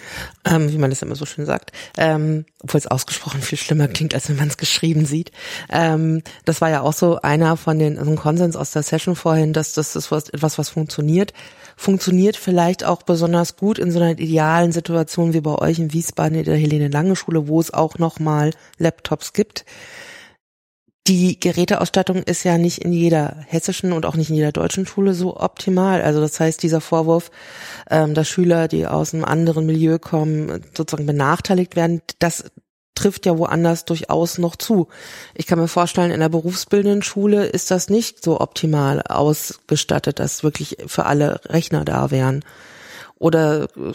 ähm, 0.44 0.70
wie 0.70 0.76
man 0.76 0.90
das 0.90 1.00
immer 1.00 1.16
so 1.16 1.24
schön 1.24 1.46
sagt, 1.46 1.72
ähm, 1.96 2.44
obwohl 2.62 2.78
es 2.78 2.86
ausgesprochen 2.86 3.40
viel 3.40 3.56
schlimmer 3.56 3.88
klingt, 3.88 4.14
als 4.14 4.28
wenn 4.28 4.36
man 4.36 4.48
es 4.48 4.58
geschrieben 4.58 5.06
sieht. 5.06 5.32
Ähm, 5.70 6.22
das 6.44 6.60
war 6.60 6.68
ja 6.68 6.82
auch 6.82 6.92
so 6.92 7.20
einer 7.22 7.56
von 7.56 7.78
den, 7.78 7.98
also 7.98 8.10
ein 8.10 8.18
Konsens 8.18 8.56
aus 8.56 8.72
der 8.72 8.82
Session 8.82 9.16
vorhin, 9.16 9.54
dass 9.54 9.72
das 9.72 9.96
ist 9.96 10.10
was, 10.10 10.28
etwas, 10.28 10.58
was 10.58 10.68
funktioniert. 10.68 11.32
Funktioniert 11.78 12.36
vielleicht 12.36 12.84
auch 12.84 13.02
besonders 13.02 13.56
gut 13.56 13.78
in 13.78 13.90
so 13.90 13.98
einer 13.98 14.10
idealen 14.10 14.72
Situation 14.72 15.32
wie 15.32 15.40
bei 15.40 15.54
euch 15.54 15.78
in 15.78 15.94
Wiesbaden 15.94 16.38
in 16.38 16.44
der 16.44 16.56
Helene 16.56 16.88
Lange 16.88 17.16
Schule, 17.16 17.48
wo 17.48 17.58
es 17.58 17.72
auch 17.72 17.98
nochmal 17.98 18.50
Laptops 18.78 19.32
gibt 19.32 19.64
die 21.08 21.40
Geräteausstattung 21.40 22.22
ist 22.22 22.44
ja 22.44 22.58
nicht 22.58 22.78
in 22.78 22.92
jeder 22.92 23.36
hessischen 23.48 23.92
und 23.92 24.06
auch 24.06 24.14
nicht 24.14 24.30
in 24.30 24.36
jeder 24.36 24.52
deutschen 24.52 24.86
Schule 24.86 25.14
so 25.14 25.36
optimal. 25.36 26.00
Also 26.02 26.20
das 26.20 26.38
heißt, 26.38 26.62
dieser 26.62 26.80
Vorwurf, 26.80 27.30
ähm, 27.90 28.14
dass 28.14 28.28
Schüler, 28.28 28.68
die 28.68 28.86
aus 28.86 29.12
einem 29.12 29.24
anderen 29.24 29.66
Milieu 29.66 29.98
kommen, 29.98 30.64
sozusagen 30.76 31.06
benachteiligt 31.06 31.74
werden, 31.74 32.02
das 32.20 32.44
trifft 32.94 33.26
ja 33.26 33.36
woanders 33.36 33.84
durchaus 33.84 34.38
noch 34.38 34.54
zu. 34.54 34.88
Ich 35.34 35.46
kann 35.46 35.58
mir 35.58 35.66
vorstellen, 35.66 36.12
in 36.12 36.20
der 36.20 36.28
berufsbildenden 36.28 37.02
Schule 37.02 37.46
ist 37.46 37.70
das 37.70 37.88
nicht 37.88 38.22
so 38.22 38.40
optimal 38.40 39.02
ausgestattet, 39.02 40.20
dass 40.20 40.44
wirklich 40.44 40.76
für 40.86 41.06
alle 41.06 41.40
Rechner 41.46 41.84
da 41.84 42.12
wären. 42.12 42.44
Oder 43.18 43.64
äh, 43.76 43.92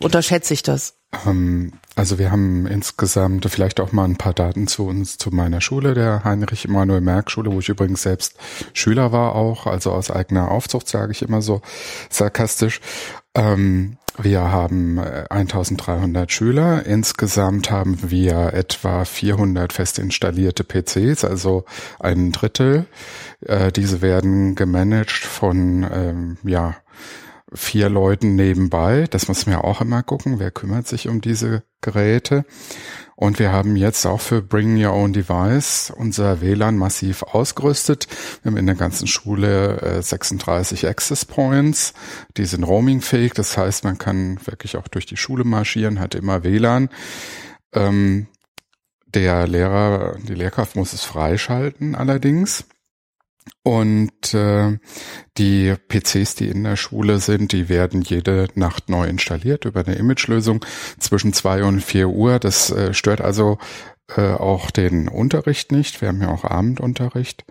unterschätze 0.00 0.54
ich 0.54 0.62
das? 0.62 0.97
Ähm, 1.26 1.72
also 1.94 2.18
wir 2.18 2.30
haben 2.30 2.66
insgesamt 2.66 3.44
vielleicht 3.50 3.80
auch 3.80 3.92
mal 3.92 4.04
ein 4.04 4.16
paar 4.16 4.34
Daten 4.34 4.68
zu 4.68 4.86
uns, 4.86 5.18
zu 5.18 5.30
meiner 5.30 5.60
Schule, 5.60 5.94
der 5.94 6.22
Heinrich 6.24 6.64
Emanuel 6.66 7.00
Merck 7.00 7.30
Schule, 7.30 7.52
wo 7.52 7.58
ich 7.58 7.68
übrigens 7.68 8.02
selbst 8.02 8.36
Schüler 8.72 9.10
war 9.10 9.34
auch, 9.34 9.66
also 9.66 9.92
aus 9.92 10.10
eigener 10.10 10.50
Aufzucht 10.50 10.88
sage 10.88 11.12
ich 11.12 11.22
immer 11.22 11.42
so 11.42 11.60
sarkastisch. 12.10 12.80
Ähm, 13.34 13.98
wir 14.20 14.50
haben 14.50 14.98
1300 14.98 16.28
äh, 16.28 16.32
Schüler. 16.32 16.84
Insgesamt 16.84 17.70
haben 17.70 18.10
wir 18.10 18.52
etwa 18.52 19.04
400 19.04 19.72
fest 19.72 20.00
installierte 20.00 20.64
PCs, 20.64 21.24
also 21.24 21.64
ein 22.00 22.32
Drittel. 22.32 22.86
Äh, 23.40 23.70
diese 23.70 24.02
werden 24.02 24.56
gemanagt 24.56 25.10
von, 25.24 25.86
ähm, 25.92 26.38
ja, 26.42 26.74
vier 27.52 27.88
Leuten 27.88 28.34
nebenbei. 28.34 29.06
Das 29.10 29.28
muss 29.28 29.46
man 29.46 29.56
ja 29.56 29.64
auch 29.64 29.80
immer 29.80 30.02
gucken, 30.02 30.38
wer 30.38 30.50
kümmert 30.50 30.86
sich 30.86 31.08
um 31.08 31.20
diese 31.20 31.62
Geräte. 31.80 32.44
Und 33.16 33.38
wir 33.40 33.50
haben 33.50 33.74
jetzt 33.74 34.06
auch 34.06 34.20
für 34.20 34.42
Bring 34.42 34.82
Your 34.82 34.92
Own 34.92 35.12
Device 35.12 35.92
unser 35.96 36.40
WLAN 36.40 36.76
massiv 36.76 37.22
ausgerüstet. 37.24 38.06
Wir 38.42 38.50
haben 38.50 38.58
in 38.58 38.66
der 38.66 38.76
ganzen 38.76 39.08
Schule 39.08 39.80
äh, 39.80 40.02
36 40.02 40.86
Access 40.86 41.24
Points. 41.24 41.94
Die 42.36 42.44
sind 42.44 42.62
roamingfähig. 42.62 43.32
Das 43.32 43.56
heißt, 43.56 43.82
man 43.82 43.98
kann 43.98 44.38
wirklich 44.46 44.76
auch 44.76 44.86
durch 44.86 45.06
die 45.06 45.16
Schule 45.16 45.44
marschieren, 45.44 45.98
hat 45.98 46.14
immer 46.14 46.44
WLAN. 46.44 46.90
Ähm, 47.72 48.28
der 49.06 49.46
Lehrer, 49.48 50.16
die 50.22 50.34
Lehrkraft 50.34 50.76
muss 50.76 50.92
es 50.92 51.02
freischalten 51.02 51.94
allerdings. 51.94 52.66
Und 53.62 54.34
äh, 54.34 54.78
die 55.36 55.74
PCs, 55.88 56.36
die 56.36 56.48
in 56.48 56.64
der 56.64 56.76
Schule 56.76 57.18
sind, 57.18 57.52
die 57.52 57.68
werden 57.68 58.02
jede 58.02 58.48
Nacht 58.54 58.88
neu 58.88 59.06
installiert 59.06 59.64
über 59.64 59.86
eine 59.86 59.96
Image-Lösung 59.96 60.64
zwischen 60.98 61.32
zwei 61.32 61.62
und 61.64 61.80
vier 61.80 62.08
Uhr. 62.08 62.38
Das 62.38 62.70
äh, 62.70 62.94
stört 62.94 63.20
also 63.20 63.58
äh, 64.16 64.32
auch 64.32 64.70
den 64.70 65.08
Unterricht 65.08 65.70
nicht. 65.72 66.00
Wir 66.00 66.08
haben 66.08 66.22
ja 66.22 66.30
auch 66.30 66.44
Abendunterricht 66.44 67.44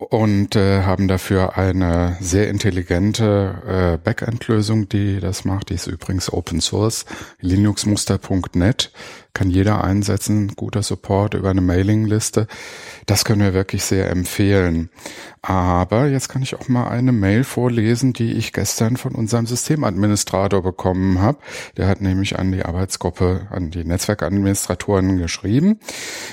und 0.00 0.56
äh, 0.56 0.82
haben 0.82 1.08
dafür 1.08 1.58
eine 1.58 2.16
sehr 2.20 2.48
intelligente 2.48 3.98
äh, 3.98 3.98
Backend-Lösung, 4.02 4.88
die 4.88 5.20
das 5.20 5.44
macht. 5.44 5.68
Die 5.68 5.74
ist 5.74 5.86
übrigens 5.86 6.32
Open 6.32 6.60
Source, 6.60 7.04
linuxmuster.net. 7.40 8.92
kann 9.32 9.50
jeder 9.50 9.84
einsetzen, 9.84 10.54
guter 10.56 10.82
Support 10.82 11.34
über 11.34 11.50
eine 11.50 11.60
Mailingliste. 11.60 12.46
Das 13.06 13.24
können 13.24 13.40
wir 13.40 13.54
wirklich 13.54 13.84
sehr 13.84 14.10
empfehlen. 14.10 14.90
Aber 15.42 16.06
jetzt 16.06 16.28
kann 16.28 16.42
ich 16.42 16.54
auch 16.54 16.68
mal 16.68 16.88
eine 16.88 17.12
Mail 17.12 17.44
vorlesen, 17.44 18.12
die 18.12 18.32
ich 18.32 18.52
gestern 18.52 18.96
von 18.96 19.14
unserem 19.14 19.46
Systemadministrator 19.46 20.62
bekommen 20.62 21.20
habe. 21.20 21.38
Der 21.76 21.88
hat 21.88 22.00
nämlich 22.00 22.38
an 22.38 22.52
die 22.52 22.64
Arbeitsgruppe, 22.64 23.48
an 23.50 23.70
die 23.70 23.84
Netzwerkadministratoren 23.84 25.16
geschrieben. 25.16 25.80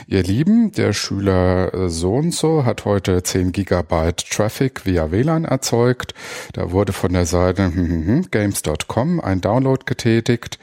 Ihr 0.08 0.24
Lieben, 0.24 0.72
der 0.72 0.92
Schüler 0.92 1.90
so 1.90 2.16
und 2.16 2.34
so 2.34 2.66
hat 2.66 2.84
heute 2.84 3.24
10 3.24 3.54
Gigabyte 3.54 4.30
Traffic 4.30 4.86
via 4.86 5.12
WLAN 5.12 5.46
erzeugt. 5.46 6.14
Da 6.54 6.72
wurde 6.72 6.92
von 6.92 7.14
der 7.14 7.26
Seite 7.26 7.72
games.com 8.32 9.22
ein 9.22 9.42
Download 9.42 9.84
getätigt 9.86 10.60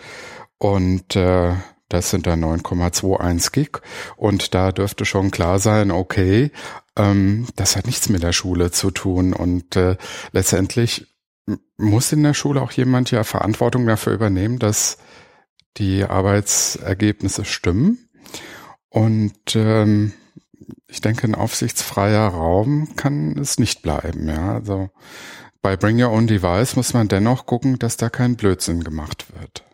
und 0.59 1.17
äh, 1.17 1.53
das 1.95 2.11
sind 2.11 2.27
dann 2.27 2.45
9,21 2.45 3.53
Gig 3.53 3.71
und 4.17 4.55
da 4.55 4.73
dürfte 4.73 5.05
schon 5.05 5.31
klar 5.31 5.59
sein, 5.59 5.91
okay, 5.91 6.51
ähm, 6.97 7.47
das 7.57 7.77
hat 7.77 7.87
nichts 7.87 8.09
mit 8.09 8.23
der 8.23 8.33
Schule 8.33 8.71
zu 8.71 8.91
tun 8.91 9.33
und 9.33 9.77
äh, 9.77 9.97
letztendlich 10.33 11.07
muss 11.77 12.13
in 12.13 12.23
der 12.23 12.35
Schule 12.35 12.63
auch 12.63 12.73
jemand 12.73 13.11
ja 13.11 13.25
Verantwortung 13.25 13.87
dafür 13.87 14.15
übernehmen, 14.15 14.59
dass 14.59 14.99
die 15.77 16.05
Arbeitsergebnisse 16.05 17.45
stimmen 17.45 18.09
und 18.89 19.57
ähm, 19.57 20.13
ich 20.87 21.01
denke, 21.01 21.27
ein 21.27 21.35
aufsichtsfreier 21.35 22.29
Raum 22.29 22.95
kann 22.97 23.37
es 23.39 23.59
nicht 23.59 23.83
bleiben. 23.83 24.29
Ja, 24.29 24.55
also 24.55 24.91
bei 25.63 25.77
Bring 25.77 26.03
Your 26.03 26.11
Own 26.11 26.27
Device 26.27 26.77
muss 26.77 26.95
man 26.95 27.09
dennoch 27.09 27.47
gucken, 27.47 27.79
dass 27.79 27.97
da 27.97 28.09
kein 28.09 28.37
Blödsinn 28.37 28.85
gemacht 28.85 29.27
wird. 29.39 29.65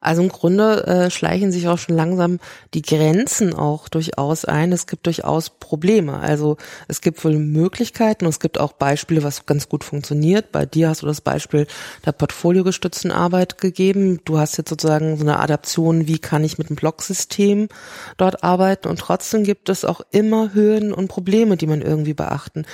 Also 0.00 0.22
im 0.22 0.28
Grunde 0.28 0.86
äh, 0.86 1.10
schleichen 1.10 1.52
sich 1.52 1.68
auch 1.68 1.78
schon 1.78 1.96
langsam 1.96 2.38
die 2.74 2.82
Grenzen 2.82 3.54
auch 3.54 3.88
durchaus 3.88 4.44
ein. 4.44 4.72
Es 4.72 4.86
gibt 4.86 5.06
durchaus 5.06 5.50
Probleme. 5.50 6.18
Also 6.18 6.56
es 6.88 7.00
gibt 7.00 7.24
wohl 7.24 7.36
Möglichkeiten 7.38 8.24
und 8.24 8.30
es 8.30 8.40
gibt 8.40 8.58
auch 8.58 8.72
Beispiele, 8.72 9.22
was 9.22 9.46
ganz 9.46 9.68
gut 9.68 9.84
funktioniert. 9.84 10.52
Bei 10.52 10.66
dir 10.66 10.88
hast 10.90 11.02
du 11.02 11.06
das 11.06 11.20
Beispiel 11.20 11.66
der 12.04 12.12
portfoliogestützten 12.12 13.10
Arbeit 13.10 13.58
gegeben. 13.58 14.20
Du 14.24 14.38
hast 14.38 14.56
jetzt 14.58 14.68
sozusagen 14.68 15.16
so 15.16 15.24
eine 15.24 15.40
Adaption, 15.40 16.06
wie 16.06 16.18
kann 16.18 16.44
ich 16.44 16.58
mit 16.58 16.68
dem 16.68 16.76
Blocksystem 16.76 17.68
dort 18.16 18.44
arbeiten 18.44 18.88
und 18.88 18.98
trotzdem 18.98 19.44
gibt 19.44 19.68
es 19.68 19.84
auch 19.84 20.02
immer 20.10 20.54
Hürden 20.54 20.92
und 20.92 21.08
Probleme, 21.08 21.56
die 21.56 21.66
man 21.66 21.82
irgendwie 21.82 22.14
beachten 22.14 22.64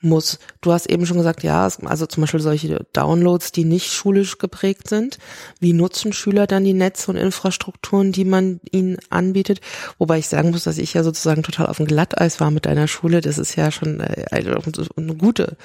muss. 0.00 0.38
Du 0.60 0.72
hast 0.72 0.86
eben 0.86 1.06
schon 1.06 1.16
gesagt, 1.16 1.42
ja, 1.42 1.68
also 1.84 2.06
zum 2.06 2.22
Beispiel 2.22 2.40
solche 2.40 2.86
Downloads, 2.92 3.52
die 3.52 3.64
nicht 3.64 3.92
schulisch 3.92 4.38
geprägt 4.38 4.88
sind. 4.88 5.18
Wie 5.60 5.72
nutzen 5.72 6.12
Schüler 6.12 6.46
dann 6.46 6.63
die 6.64 6.72
Netze 6.72 7.10
und 7.10 7.16
Infrastrukturen, 7.16 8.12
die 8.12 8.24
man 8.24 8.60
ihnen 8.70 8.98
anbietet? 9.10 9.60
Wobei 9.98 10.18
ich 10.18 10.28
sagen 10.28 10.50
muss, 10.50 10.64
dass 10.64 10.78
ich 10.78 10.94
ja 10.94 11.02
sozusagen 11.02 11.42
total 11.42 11.66
auf 11.66 11.76
dem 11.76 11.86
Glatteis 11.86 12.40
war 12.40 12.50
mit 12.50 12.66
deiner 12.66 12.88
Schule. 12.88 13.20
Das 13.20 13.38
ist 13.38 13.56
ja 13.56 13.70
schon 13.70 14.00
äh, 14.00 14.26
eine 14.30 15.14
gute 15.14 15.56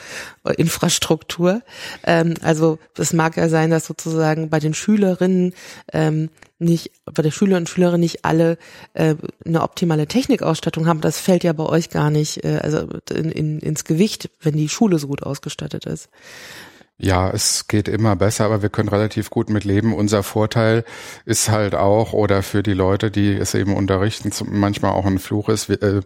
äh, 0.44 0.54
Infrastruktur. 0.56 1.62
Ähm, 2.04 2.36
also 2.42 2.80
es 2.98 3.14
mag 3.14 3.38
ja 3.38 3.50
sein, 3.50 3.72
dass 3.72 3.86
sozusagen 3.86 4.50
bei 4.50 4.60
den 4.60 4.74
Schülerinnen 4.74 5.54
ähm, 5.94 6.30
nicht, 6.60 6.92
bei 7.06 7.24
der 7.24 7.32
Schüler 7.32 7.58
und 7.58 7.70
Schülerin 7.70 8.02
nicht 8.02 8.26
alle 8.26 8.58
äh, 8.94 9.16
eine 9.46 9.64
optimale 9.64 10.08
Technikausstattung 10.08 10.88
haben. 10.88 11.02
Das 11.02 11.20
fällt 11.20 11.44
ja 11.44 11.54
bei 11.54 11.66
euch 11.66 11.90
gar 11.90 12.10
nicht 12.10 12.44
äh, 12.44 12.60
also 12.62 12.88
in, 13.14 13.32
in, 13.32 13.60
ins 13.60 13.86
Gewicht, 13.86 14.30
wenn 14.42 14.58
die 14.58 14.70
Schule 14.70 15.00
so 15.00 15.08
gut 15.08 15.24
ausgestattet 15.24 15.86
ist. 15.86 16.10
Ja, 17.02 17.30
es 17.30 17.70
geht 17.70 17.88
immer 17.88 18.18
besser, 18.18 18.44
aber 18.44 18.62
wir 18.62 18.68
können 18.68 18.90
relativ 18.90 19.30
gut 19.30 19.50
mit 19.50 19.64
leben. 19.64 19.94
Unser 19.94 20.22
Vorteil 20.22 20.84
ist 21.24 21.50
halt 21.50 21.74
auch, 21.74 22.12
oder 22.12 22.44
für 22.44 22.62
die 22.62 22.74
Leute, 22.74 23.10
die 23.10 23.34
es 23.34 23.54
eben 23.54 23.74
unterrichten, 23.74 24.32
manchmal 24.52 24.92
auch 24.92 25.06
ein 25.06 25.18
Fluch 25.18 25.48
ist, 25.48 25.70
wir, 25.70 25.82
äh, 25.82 26.02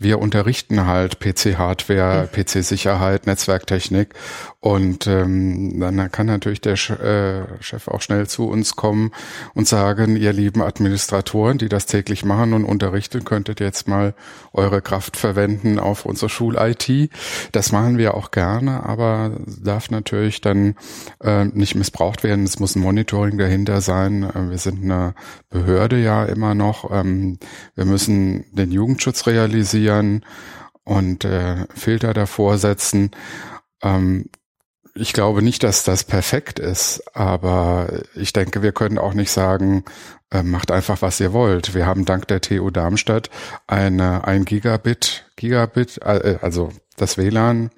wir 0.00 0.18
unterrichten 0.18 0.84
halt 0.84 1.20
PC-Hardware, 1.20 2.24
mhm. 2.24 2.42
PC-Sicherheit, 2.42 3.28
Netzwerktechnik 3.28 4.14
und 4.58 5.08
ähm, 5.08 5.80
dann 5.80 6.10
kann 6.12 6.26
natürlich 6.26 6.60
der 6.60 6.74
äh, 6.74 7.62
Chef 7.62 7.88
auch 7.88 8.00
schnell 8.00 8.28
zu 8.28 8.48
uns 8.48 8.76
kommen 8.76 9.10
und 9.54 9.66
sagen, 9.66 10.14
ihr 10.14 10.32
lieben 10.32 10.62
Administratoren, 10.62 11.58
die 11.58 11.68
das 11.68 11.86
täglich 11.86 12.24
machen 12.24 12.52
und 12.52 12.64
unterrichten, 12.64 13.24
könntet 13.24 13.58
jetzt 13.58 13.88
mal 13.88 14.14
eure 14.52 14.80
Kraft 14.80 15.16
verwenden 15.16 15.80
auf 15.80 16.06
unsere 16.06 16.28
Schul-IT. 16.28 17.10
Das 17.50 17.72
machen 17.72 17.98
wir 17.98 18.14
auch 18.14 18.30
gerne, 18.30 18.86
aber 18.86 19.32
darf 19.46 19.90
natürlich 19.90 20.31
natürlich 20.32 20.40
dann 20.40 20.74
äh, 21.22 21.44
nicht 21.44 21.74
missbraucht 21.74 22.22
werden. 22.22 22.44
Es 22.44 22.58
muss 22.58 22.76
ein 22.76 22.82
Monitoring 22.82 23.38
dahinter 23.38 23.80
sein. 23.80 24.22
Äh, 24.22 24.50
wir 24.50 24.58
sind 24.58 24.82
eine 24.82 25.14
Behörde 25.50 25.98
ja 25.98 26.24
immer 26.24 26.54
noch. 26.54 26.90
Ähm, 26.90 27.38
wir 27.74 27.84
müssen 27.84 28.44
den 28.52 28.72
Jugendschutz 28.72 29.26
realisieren 29.26 30.24
und 30.84 31.24
äh, 31.24 31.66
Filter 31.74 32.14
davor 32.14 32.58
setzen. 32.58 33.10
Ähm, 33.82 34.26
ich 34.94 35.12
glaube 35.14 35.42
nicht, 35.42 35.62
dass 35.62 35.84
das 35.84 36.04
perfekt 36.04 36.58
ist, 36.58 37.02
aber 37.14 38.02
ich 38.14 38.34
denke, 38.34 38.62
wir 38.62 38.72
können 38.72 38.98
auch 38.98 39.14
nicht 39.14 39.30
sagen, 39.30 39.84
äh, 40.30 40.42
macht 40.42 40.70
einfach, 40.70 41.00
was 41.00 41.18
ihr 41.18 41.32
wollt. 41.32 41.74
Wir 41.74 41.86
haben 41.86 42.04
dank 42.04 42.28
der 42.28 42.42
TU 42.42 42.70
Darmstadt 42.70 43.30
eine 43.66 44.24
1 44.24 44.44
Gigabit, 44.44 45.24
Gigabit, 45.36 45.98
äh, 46.02 46.36
also 46.42 46.72
das 46.96 47.16
WLAN 47.16 47.70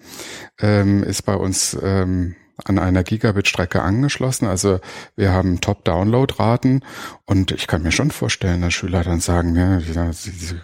ähm, 0.61 1.03
ist 1.05 1.23
bei 1.23 1.35
uns 1.35 1.77
ähm, 1.83 2.35
an 2.65 2.79
einer 2.79 3.03
Gigabit-Strecke 3.03 3.83
angeschlossen. 3.83 4.47
Also 4.47 4.81
wir 5.17 5.33
haben 5.33 5.61
Top-Download-Raten 5.61 6.83
und 7.25 7.51
ich 7.51 7.67
kann 7.67 7.83
mir 7.83 7.93
schon 7.93 8.11
vorstellen, 8.11 8.63
dass 8.63 8.75
Schüler 8.75 9.03
dann 9.03 9.21
sagen, 9.21 9.57
ja, 9.57 9.79
diese 9.79 10.63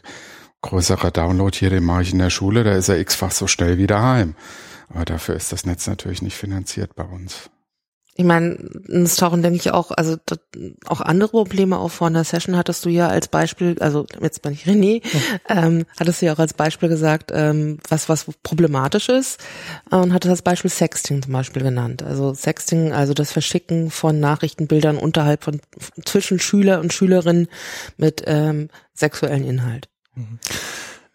größere 0.63 1.11
Download 1.11 1.57
hier, 1.57 1.71
den 1.71 1.85
mache 1.85 2.03
ich 2.03 2.13
in 2.13 2.19
der 2.19 2.31
Schule, 2.31 2.65
da 2.65 2.73
ist 2.73 2.89
er 2.89 2.99
x-fach 2.99 3.31
so 3.31 3.47
schnell 3.47 3.79
wieder 3.79 4.03
heim. 4.03 4.35
Aber 4.89 5.05
dafür 5.05 5.37
ist 5.37 5.53
das 5.53 5.67
Netz 5.67 5.87
natürlich 5.87 6.23
nicht 6.23 6.37
finanziert 6.37 6.95
bei 6.95 7.05
uns. 7.05 7.51
Ich 8.17 8.25
meine, 8.25 8.57
es 8.89 9.17
tauchen, 9.17 9.43
denke 9.43 9.57
ich, 9.57 9.71
auch, 9.71 9.93
also 9.93 10.17
auch 10.87 11.01
andere 11.01 11.31
Probleme 11.31 11.79
auf. 11.79 11.93
Vor 11.93 12.09
einer 12.09 12.25
Session 12.25 12.57
hattest 12.57 12.85
du 12.85 12.89
ja 12.89 13.09
als 13.09 13.29
Beispiel, 13.29 13.77
also 13.81 14.05
jetzt 14.21 14.43
bin 14.43 14.53
ich 14.53 14.67
René, 14.67 15.03
mhm. 15.03 15.21
ähm, 15.49 15.87
hattest 15.99 16.21
du 16.21 16.27
ja 16.27 16.35
auch 16.35 16.39
als 16.39 16.53
Beispiel 16.53 16.89
gesagt, 16.89 17.31
ähm, 17.33 17.79
was 17.89 18.09
was 18.09 18.27
problematisch 18.43 19.09
ist 19.09 19.41
und 19.91 20.13
hatte 20.13 20.29
das 20.29 20.43
Beispiel 20.43 20.71
Sexting 20.71 21.23
zum 21.23 21.33
Beispiel 21.33 21.63
genannt. 21.63 22.03
Also 22.03 22.35
Sexting, 22.35 22.93
also 22.93 23.15
das 23.15 23.33
Verschicken 23.33 23.91
von 23.91 24.21
Nachrichtenbildern 24.21 24.99
unterhalb 24.99 25.45
von 25.45 25.61
zwischen 26.05 26.41
Schüler 26.41 26.81
und 26.81 26.93
Schülerinnen 26.93 27.49
mit 27.97 28.25
ähm, 28.27 28.69
sexuellen 28.93 29.45
Inhalt. 29.45 29.89
Mhm. 30.15 30.39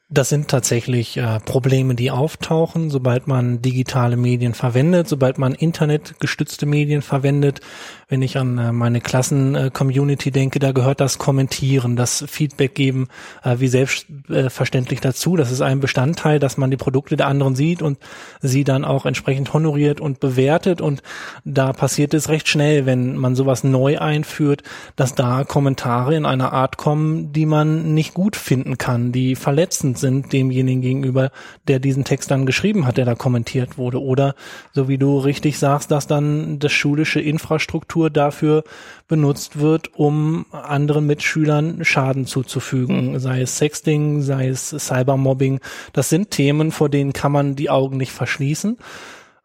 Das 0.08 0.30
sind 0.30 0.50
tatsächlich 0.50 1.18
äh, 1.18 1.40
Probleme, 1.40 1.96
die 1.96 2.12
auftauchen, 2.12 2.92
sobald 2.92 3.26
man 3.26 3.64
digitale 3.64 4.18
Medien 4.18 4.54
verwendet, 4.54 5.10
sobald 5.10 5.40
man 5.40 5.56
internetgestützte 5.56 6.68
Medien 6.68 7.02
verwendet, 7.02 7.60
wenn 8.08 8.22
ich 8.22 8.38
an 8.38 8.60
äh, 8.60 8.72
meine 8.72 9.02
Klassen-Community 9.02 10.30
denke, 10.30 10.60
da 10.60 10.74
gehört 10.74 11.02
das 11.02 11.18
Kommentieren, 11.18 11.96
das 11.96 12.24
Feedback 12.28 12.76
geben 12.76 13.08
äh, 13.44 13.56
wie 13.58 13.68
selbstverständlich 13.68 15.02
dazu. 15.02 15.38
Das 15.38 15.52
ist 15.52 15.62
ein 15.62 15.80
Bestandteil, 15.80 16.38
dass 16.38 16.58
man 16.58 16.70
die 16.70 16.78
Produkte 16.78 17.18
der 17.18 17.26
anderen 17.26 17.56
sieht 17.56 17.82
und 17.82 17.98
sie 18.42 18.64
dann 18.64 18.86
auch 18.86 19.08
entsprechend 19.08 19.52
honoriert 19.54 20.02
und 20.02 20.20
bewertet. 20.20 20.82
Und 20.82 21.02
da 21.46 21.74
passiert 21.74 22.14
es 22.14 22.30
recht 22.30 22.48
schnell, 22.48 22.86
wenn 22.86 23.18
man 23.18 23.34
sowas 23.34 23.64
neu 23.64 23.98
einführt, 23.98 24.62
dass 24.96 25.16
da 25.16 25.44
Kommentare 25.46 26.16
in 26.16 26.28
einer 26.28 26.54
Art 26.54 26.78
kommen, 26.78 27.34
die 27.34 27.48
man 27.48 27.96
nicht 27.96 28.14
gut 28.14 28.36
finden 28.36 28.78
kann, 28.78 29.12
die 29.12 29.36
verletzend 29.36 29.98
sind 29.98 30.05
demjenigen 30.12 30.82
gegenüber, 30.82 31.32
der 31.68 31.80
diesen 31.80 32.04
Text 32.04 32.32
dann 32.32 32.46
geschrieben 32.46 32.86
hat, 32.86 32.98
der 32.98 33.06
da 33.06 33.16
kommentiert 33.16 33.78
wurde. 33.78 34.02
Oder 34.02 34.36
so 34.74 34.88
wie 34.88 34.98
du 34.98 35.18
richtig 35.20 35.60
sagst, 35.60 35.92
dass 35.92 36.08
dann 36.08 36.60
das 36.60 36.72
schulische 36.72 37.20
Infrastruktur 37.20 38.10
dafür 38.10 38.64
benutzt 39.08 39.60
wird, 39.60 39.92
um 39.96 40.46
anderen 40.52 41.06
Mitschülern 41.06 41.84
Schaden 41.84 42.26
zuzufügen, 42.26 43.20
sei 43.20 43.42
es 43.42 43.58
Sexting, 43.58 44.22
sei 44.22 44.48
es 44.48 44.70
Cybermobbing. 44.70 45.60
Das 45.94 46.10
sind 46.10 46.32
Themen, 46.32 46.72
vor 46.72 46.90
denen 46.90 47.14
kann 47.14 47.32
man 47.32 47.56
die 47.56 47.70
Augen 47.70 47.98
nicht 47.98 48.12
verschließen. 48.12 48.78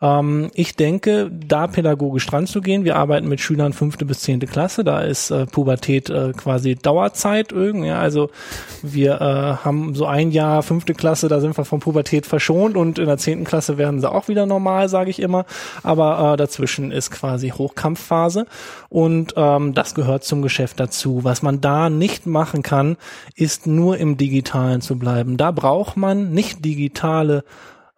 Ähm, 0.02 0.50
ich 0.54 0.76
denke, 0.76 1.30
da 1.30 1.66
pädagogisch 1.66 2.26
dran 2.26 2.46
zu 2.46 2.60
gehen, 2.60 2.84
wir 2.84 2.96
arbeiten 2.96 3.28
mit 3.28 3.40
Schülern 3.40 3.72
fünfte 3.72 4.04
bis 4.04 4.20
zehnte 4.20 4.46
Klasse, 4.46 4.82
da 4.82 5.00
ist 5.00 5.30
äh, 5.30 5.46
Pubertät 5.46 6.08
äh, 6.08 6.32
quasi 6.32 6.74
Dauerzeit 6.74 7.52
irgendwie. 7.52 7.88
Ja, 7.88 8.00
also 8.00 8.30
wir 8.82 9.20
äh, 9.20 9.64
haben 9.64 9.94
so 9.94 10.06
ein 10.06 10.30
Jahr 10.30 10.62
fünfte 10.62 10.94
Klasse, 10.94 11.28
da 11.28 11.40
sind 11.40 11.56
wir 11.56 11.64
von 11.64 11.80
Pubertät 11.80 12.26
verschont 12.26 12.76
und 12.76 12.98
in 12.98 13.06
der 13.06 13.18
zehnten 13.18 13.44
Klasse 13.44 13.78
werden 13.78 14.00
sie 14.00 14.10
auch 14.10 14.28
wieder 14.28 14.46
normal, 14.46 14.88
sage 14.88 15.10
ich 15.10 15.20
immer. 15.20 15.44
Aber 15.82 16.32
äh, 16.32 16.36
dazwischen 16.36 16.92
ist 16.92 17.10
quasi 17.10 17.50
Hochkampfphase 17.50 18.46
und 18.88 19.34
ähm, 19.36 19.74
das 19.74 19.94
gehört 19.94 20.24
zum 20.24 20.40
Geschäft 20.42 20.80
dazu. 20.80 21.24
Was 21.24 21.42
man 21.42 21.60
da 21.60 21.90
nicht 21.90 22.26
machen 22.26 22.62
kann, 22.62 22.96
ist 23.34 23.66
nur 23.66 23.98
im 23.98 24.16
Digitalen 24.16 24.80
zu 24.80 24.98
bleiben. 24.98 25.36
Da 25.36 25.50
braucht 25.50 25.96
man 25.96 26.30
nicht 26.32 26.64
digitale 26.64 27.44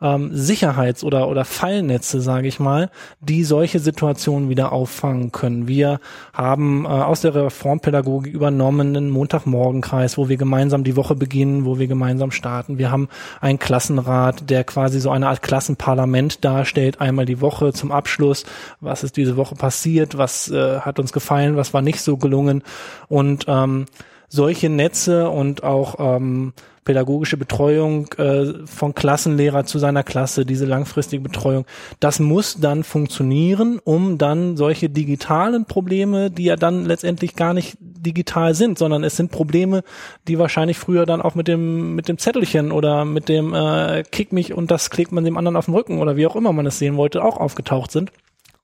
ähm, 0.03 0.31
Sicherheits- 0.35 1.05
oder, 1.05 1.29
oder 1.29 1.45
Fallnetze, 1.45 2.21
sage 2.21 2.49
ich 2.49 2.61
mal, 2.61 2.91
die 3.21 3.45
solche 3.45 3.79
Situationen 3.79 4.49
wieder 4.49 4.73
auffangen 4.73 5.33
können. 5.33 5.69
Wir 5.69 6.01
haben 6.33 6.85
äh, 6.85 6.89
aus 6.89 7.21
der 7.21 7.35
Reformpädagogik 7.35 8.35
übernommen 8.35 8.97
einen 8.97 9.11
Montagmorgenkreis, 9.11 10.19
wo 10.19 10.29
wir 10.29 10.37
gemeinsam 10.37 10.85
die 10.85 10.97
Woche 10.97 11.15
beginnen, 11.15 11.65
wo 11.65 11.79
wir 11.79 11.87
gemeinsam 11.87 12.33
starten. 12.33 12.79
Wir 12.79 12.91
haben 12.91 13.09
einen 13.41 13.59
Klassenrat, 13.59 14.51
der 14.51 14.65
quasi 14.65 15.01
so 15.01 15.11
eine 15.11 15.29
Art 15.29 15.43
Klassenparlament 15.43 16.45
darstellt, 16.45 17.01
einmal 17.01 17.25
die 17.27 17.41
Woche 17.41 17.73
zum 17.73 17.93
Abschluss. 17.93 18.45
Was 18.81 19.05
ist 19.05 19.17
diese 19.17 19.37
Woche 19.37 19.55
passiert? 19.55 20.19
Was 20.19 20.51
äh, 20.51 20.81
hat 20.81 20.99
uns 20.99 21.13
gefallen? 21.13 21.57
Was 21.57 21.73
war 21.73 21.83
nicht 21.83 22.01
so 22.01 22.17
gelungen? 22.17 22.63
Und 23.09 23.45
ähm, 23.49 23.87
solche 24.33 24.71
Netze 24.71 25.29
und 25.29 25.63
auch 25.63 25.97
ähm, 25.99 26.55
pädagogische 26.85 27.37
Betreuung 27.37 28.09
äh, 28.15 28.67
von 28.67 28.95
Klassenlehrer 28.95 29.67
zu 29.67 29.79
seiner 29.79 30.03
Klasse, 30.03 30.47
diese 30.47 30.65
langfristige 30.65 31.23
Betreuung, 31.23 31.67
das 32.01 32.19
muss 32.19 32.57
dann 32.59 32.83
funktionieren, 32.83 33.79
um 33.85 34.17
dann 34.17 34.57
solche 34.57 34.89
digitalen 34.89 35.67
Probleme, 35.67 36.31
die 36.31 36.45
ja 36.45 36.57
dann 36.57 36.87
letztendlich 36.87 37.37
gar 37.37 37.53
nicht 37.53 37.77
digital 37.81 38.55
sind, 38.55 38.79
sondern 38.79 39.05
es 39.05 39.17
sind 39.17 39.31
Probleme, 39.31 39.85
die 40.27 40.39
wahrscheinlich 40.39 40.79
früher 40.79 41.05
dann 41.05 41.21
auch 41.21 41.35
mit 41.35 41.47
dem 41.47 41.95
mit 41.95 42.09
dem 42.09 42.17
Zettelchen 42.17 42.73
oder 42.73 43.05
mit 43.05 43.29
dem 43.29 43.53
äh, 43.53 44.03
Kick 44.11 44.33
mich 44.33 44.55
und 44.55 44.71
das 44.71 44.89
klebt 44.89 45.13
man 45.13 45.25
dem 45.25 45.37
anderen 45.37 45.57
auf 45.57 45.67
den 45.67 45.75
Rücken 45.75 45.99
oder 45.99 46.17
wie 46.17 46.27
auch 46.27 46.37
immer 46.37 46.55
man 46.55 46.67
es 46.67 46.79
sehen 46.79 46.97
wollte, 46.97 47.23
auch 47.23 47.37
aufgetaucht 47.37 47.93
sind. 47.93 48.11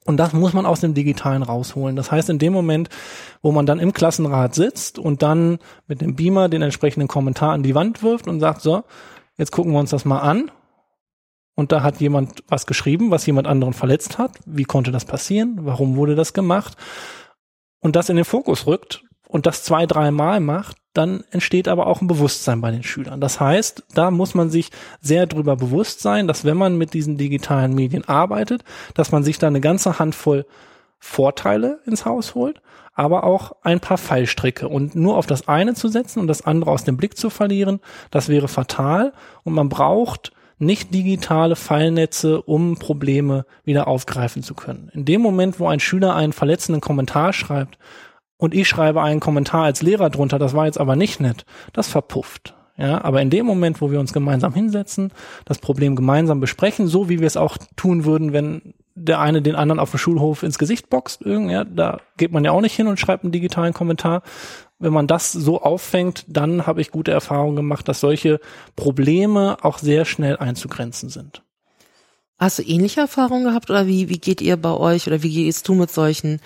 Und 0.08 0.16
das 0.16 0.32
muss 0.32 0.54
man 0.54 0.64
aus 0.64 0.80
dem 0.80 0.94
Digitalen 0.94 1.42
rausholen. 1.42 1.94
Das 1.94 2.10
heißt, 2.10 2.30
in 2.30 2.38
dem 2.38 2.54
Moment, 2.54 2.88
wo 3.42 3.52
man 3.52 3.66
dann 3.66 3.78
im 3.78 3.92
Klassenrat 3.92 4.54
sitzt 4.54 4.98
und 4.98 5.20
dann 5.20 5.58
mit 5.86 6.00
dem 6.00 6.16
Beamer 6.16 6.48
den 6.48 6.62
entsprechenden 6.62 7.08
Kommentar 7.08 7.52
an 7.52 7.62
die 7.62 7.74
Wand 7.74 8.02
wirft 8.02 8.26
und 8.26 8.40
sagt, 8.40 8.62
so, 8.62 8.84
jetzt 9.36 9.52
gucken 9.52 9.72
wir 9.72 9.78
uns 9.78 9.90
das 9.90 10.06
mal 10.06 10.20
an. 10.20 10.50
Und 11.56 11.72
da 11.72 11.82
hat 11.82 12.00
jemand 12.00 12.42
was 12.48 12.64
geschrieben, 12.64 13.10
was 13.10 13.26
jemand 13.26 13.46
anderen 13.46 13.74
verletzt 13.74 14.16
hat. 14.16 14.32
Wie 14.46 14.64
konnte 14.64 14.92
das 14.92 15.04
passieren? 15.04 15.58
Warum 15.60 15.96
wurde 15.96 16.14
das 16.14 16.32
gemacht? 16.32 16.78
Und 17.80 17.94
das 17.94 18.08
in 18.08 18.16
den 18.16 18.24
Fokus 18.24 18.66
rückt 18.66 19.04
und 19.28 19.44
das 19.44 19.62
zwei, 19.62 19.84
dreimal 19.84 20.40
macht, 20.40 20.78
dann 20.98 21.24
entsteht 21.30 21.68
aber 21.68 21.86
auch 21.86 22.00
ein 22.00 22.08
Bewusstsein 22.08 22.60
bei 22.60 22.70
den 22.70 22.82
Schülern. 22.82 23.20
Das 23.20 23.40
heißt, 23.40 23.84
da 23.94 24.10
muss 24.10 24.34
man 24.34 24.50
sich 24.50 24.70
sehr 25.00 25.26
drüber 25.26 25.56
bewusst 25.56 26.00
sein, 26.00 26.26
dass 26.26 26.44
wenn 26.44 26.56
man 26.56 26.76
mit 26.76 26.92
diesen 26.92 27.16
digitalen 27.16 27.74
Medien 27.74 28.06
arbeitet, 28.06 28.64
dass 28.94 29.12
man 29.12 29.24
sich 29.24 29.38
da 29.38 29.46
eine 29.46 29.60
ganze 29.60 29.98
Handvoll 29.98 30.44
Vorteile 30.98 31.78
ins 31.86 32.04
Haus 32.04 32.34
holt, 32.34 32.60
aber 32.94 33.22
auch 33.22 33.52
ein 33.62 33.78
paar 33.78 33.98
Fallstricke. 33.98 34.68
Und 34.68 34.96
nur 34.96 35.16
auf 35.16 35.26
das 35.26 35.46
eine 35.46 35.74
zu 35.74 35.86
setzen 35.86 36.18
und 36.18 36.26
das 36.26 36.44
andere 36.44 36.72
aus 36.72 36.82
dem 36.82 36.96
Blick 36.96 37.16
zu 37.16 37.30
verlieren, 37.30 37.78
das 38.10 38.28
wäre 38.28 38.48
fatal. 38.48 39.12
Und 39.44 39.52
man 39.52 39.68
braucht 39.68 40.32
nicht 40.58 40.92
digitale 40.92 41.54
Fallnetze, 41.54 42.42
um 42.42 42.76
Probleme 42.76 43.46
wieder 43.64 43.86
aufgreifen 43.86 44.42
zu 44.42 44.54
können. 44.54 44.90
In 44.92 45.04
dem 45.04 45.20
Moment, 45.20 45.60
wo 45.60 45.68
ein 45.68 45.78
Schüler 45.78 46.16
einen 46.16 46.32
verletzenden 46.32 46.80
Kommentar 46.80 47.32
schreibt, 47.32 47.78
und 48.38 48.54
ich 48.54 48.68
schreibe 48.68 49.02
einen 49.02 49.20
Kommentar 49.20 49.64
als 49.64 49.82
Lehrer 49.82 50.08
drunter, 50.08 50.38
das 50.38 50.54
war 50.54 50.66
jetzt 50.66 50.80
aber 50.80 50.96
nicht 50.96 51.20
nett, 51.20 51.44
das 51.72 51.88
verpufft. 51.88 52.54
Ja, 52.78 53.02
aber 53.02 53.20
in 53.20 53.28
dem 53.28 53.44
Moment, 53.44 53.80
wo 53.80 53.90
wir 53.90 53.98
uns 53.98 54.12
gemeinsam 54.12 54.54
hinsetzen, 54.54 55.10
das 55.44 55.58
Problem 55.58 55.96
gemeinsam 55.96 56.38
besprechen, 56.38 56.86
so 56.86 57.08
wie 57.08 57.18
wir 57.18 57.26
es 57.26 57.36
auch 57.36 57.58
tun 57.74 58.04
würden, 58.04 58.32
wenn 58.32 58.72
der 58.94 59.20
eine 59.20 59.42
den 59.42 59.56
anderen 59.56 59.80
auf 59.80 59.90
dem 59.90 59.98
Schulhof 59.98 60.44
ins 60.44 60.58
Gesicht 60.58 60.88
boxt, 60.88 61.22
ja, 61.24 61.64
da 61.64 62.00
geht 62.16 62.32
man 62.32 62.44
ja 62.44 62.52
auch 62.52 62.60
nicht 62.60 62.76
hin 62.76 62.86
und 62.86 63.00
schreibt 63.00 63.24
einen 63.24 63.32
digitalen 63.32 63.74
Kommentar. 63.74 64.22
Wenn 64.78 64.92
man 64.92 65.08
das 65.08 65.32
so 65.32 65.60
auffängt, 65.60 66.24
dann 66.28 66.68
habe 66.68 66.80
ich 66.80 66.92
gute 66.92 67.10
Erfahrungen 67.10 67.56
gemacht, 67.56 67.88
dass 67.88 67.98
solche 67.98 68.38
Probleme 68.76 69.56
auch 69.62 69.78
sehr 69.78 70.04
schnell 70.04 70.36
einzugrenzen 70.36 71.08
sind. 71.08 71.42
Hast 72.38 72.60
du 72.60 72.62
ähnliche 72.62 73.00
Erfahrungen 73.00 73.42
gehabt 73.42 73.68
oder 73.70 73.88
wie, 73.88 74.08
wie 74.08 74.18
geht 74.18 74.40
ihr 74.40 74.56
bei 74.56 74.70
euch 74.70 75.08
oder 75.08 75.24
wie 75.24 75.34
gehst 75.34 75.66
du 75.66 75.74
mit 75.74 75.90
solchen 75.90 76.40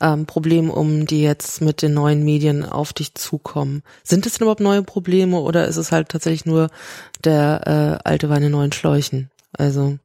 ähm, 0.00 0.26
Problemen 0.26 0.70
um, 0.70 1.06
die 1.06 1.22
jetzt 1.22 1.60
mit 1.60 1.82
den 1.82 1.94
neuen 1.94 2.24
Medien 2.24 2.64
auf 2.64 2.92
dich 2.92 3.14
zukommen? 3.14 3.82
Sind 4.02 4.26
es 4.26 4.34
denn 4.34 4.44
überhaupt 4.44 4.60
neue 4.60 4.82
Probleme 4.82 5.40
oder 5.40 5.66
ist 5.66 5.76
es 5.76 5.92
halt 5.92 6.08
tatsächlich 6.08 6.46
nur 6.46 6.68
der 7.24 8.00
äh, 8.04 8.08
alte 8.08 8.28
Wein 8.28 8.42
in 8.42 8.52
neuen 8.52 8.72
Schläuchen? 8.72 9.30
Also 9.52 9.98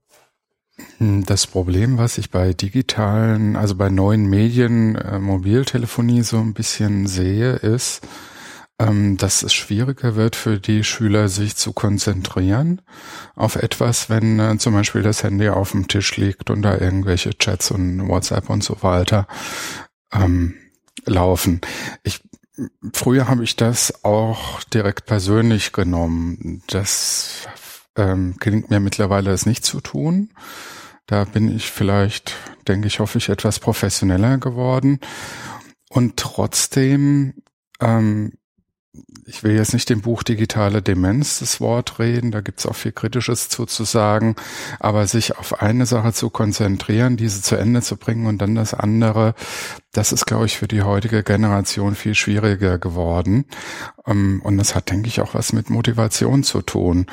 hm, 0.98 1.26
das 1.26 1.48
Problem, 1.48 1.98
was 1.98 2.18
ich 2.18 2.30
bei 2.30 2.54
digitalen, 2.54 3.56
also 3.56 3.76
bei 3.76 3.90
neuen 3.90 4.26
Medien, 4.26 4.96
äh, 4.96 5.20
Mobiltelefonie 5.20 6.24
so 6.24 6.38
ein 6.38 6.54
bisschen 6.54 7.08
sehe, 7.08 7.54
ist, 7.54 8.02
ähm, 8.82 9.18
dass 9.18 9.44
es 9.44 9.54
schwieriger 9.54 10.16
wird 10.16 10.36
für 10.36 10.60
die 10.60 10.84
Schüler, 10.84 11.30
sich 11.30 11.56
zu 11.56 11.74
konzentrieren 11.74 12.82
auf 13.36 13.56
etwas, 13.56 14.10
wenn 14.10 14.40
äh, 14.40 14.58
zum 14.58 14.74
Beispiel 14.74 15.04
das 15.04 15.24
Handy 15.24 15.50
auf 15.50 15.72
dem 15.72 15.88
Tisch 15.88 16.18
liegt 16.18 16.50
und 16.50 16.64
da 16.64 16.78
irgendwelche 16.78 17.38
Chats 17.38 17.72
und 17.72 18.08
WhatsApp 18.08 18.50
und 18.50 18.64
so 18.64 18.82
weiter 18.82 19.28
ähm, 20.12 20.56
laufen. 21.06 21.62
Ich 22.04 22.22
früher 22.94 23.28
habe 23.28 23.44
ich 23.44 23.56
das 23.56 24.04
auch 24.04 24.62
direkt 24.66 25.06
persönlich 25.06 25.72
genommen. 25.72 26.64
Das 26.68 27.48
ähm, 27.96 28.36
gelingt 28.40 28.70
mir 28.70 28.80
mittlerweile, 28.80 29.32
es 29.32 29.46
nicht 29.46 29.64
zu 29.64 29.82
tun. 29.82 30.32
Da 31.06 31.26
bin 31.26 31.54
ich 31.56 31.70
vielleicht, 31.70 32.36
denke 32.68 32.88
ich, 32.88 33.00
hoffe 33.00 33.18
ich, 33.18 33.30
etwas 33.30 33.60
professioneller 33.60 34.38
geworden. 34.38 35.00
Und 35.90 36.18
trotzdem 36.18 37.34
ähm, 37.80 38.34
ich 39.26 39.44
will 39.44 39.56
jetzt 39.56 39.74
nicht 39.74 39.90
dem 39.90 40.02
Buch 40.02 40.24
Digitale 40.24 40.82
Demenz 40.82 41.40
das 41.40 41.62
Wort 41.62 42.00
reden, 42.00 42.32
da 42.32 42.42
gibt's 42.42 42.66
auch 42.66 42.76
viel 42.76 42.92
Kritisches 42.92 43.48
zu, 43.48 43.66
zu 43.66 43.86
sagen, 43.86 44.36
aber 44.80 45.08
sich 45.08 45.38
auf 45.38 45.62
eine 45.62 45.86
Sache 45.86 46.12
zu 46.12 46.30
konzentrieren, 46.30 47.16
diese 47.16 47.42
zu 47.42 47.56
Ende 47.56 47.82
zu 47.82 47.96
bringen 47.96 48.26
und 48.26 48.40
dann 48.40 48.56
das 48.56 48.74
andere, 48.74 49.34
das 49.94 50.12
ist, 50.12 50.26
glaube 50.26 50.46
ich, 50.46 50.58
für 50.58 50.68
die 50.68 50.82
heutige 50.82 51.24
Generation 51.24 51.96
viel 51.96 52.16
schwieriger 52.16 52.78
geworden. 52.80 53.46
Ähm, 54.06 54.42
und 54.44 54.58
das 54.58 54.76
hat, 54.76 54.90
denke 54.90 55.08
ich, 55.08 55.22
auch 55.22 55.34
was 55.34 55.54
mit 55.54 55.70
Motivation 55.70 56.44
zu 56.44 56.62
tun. 56.62 57.06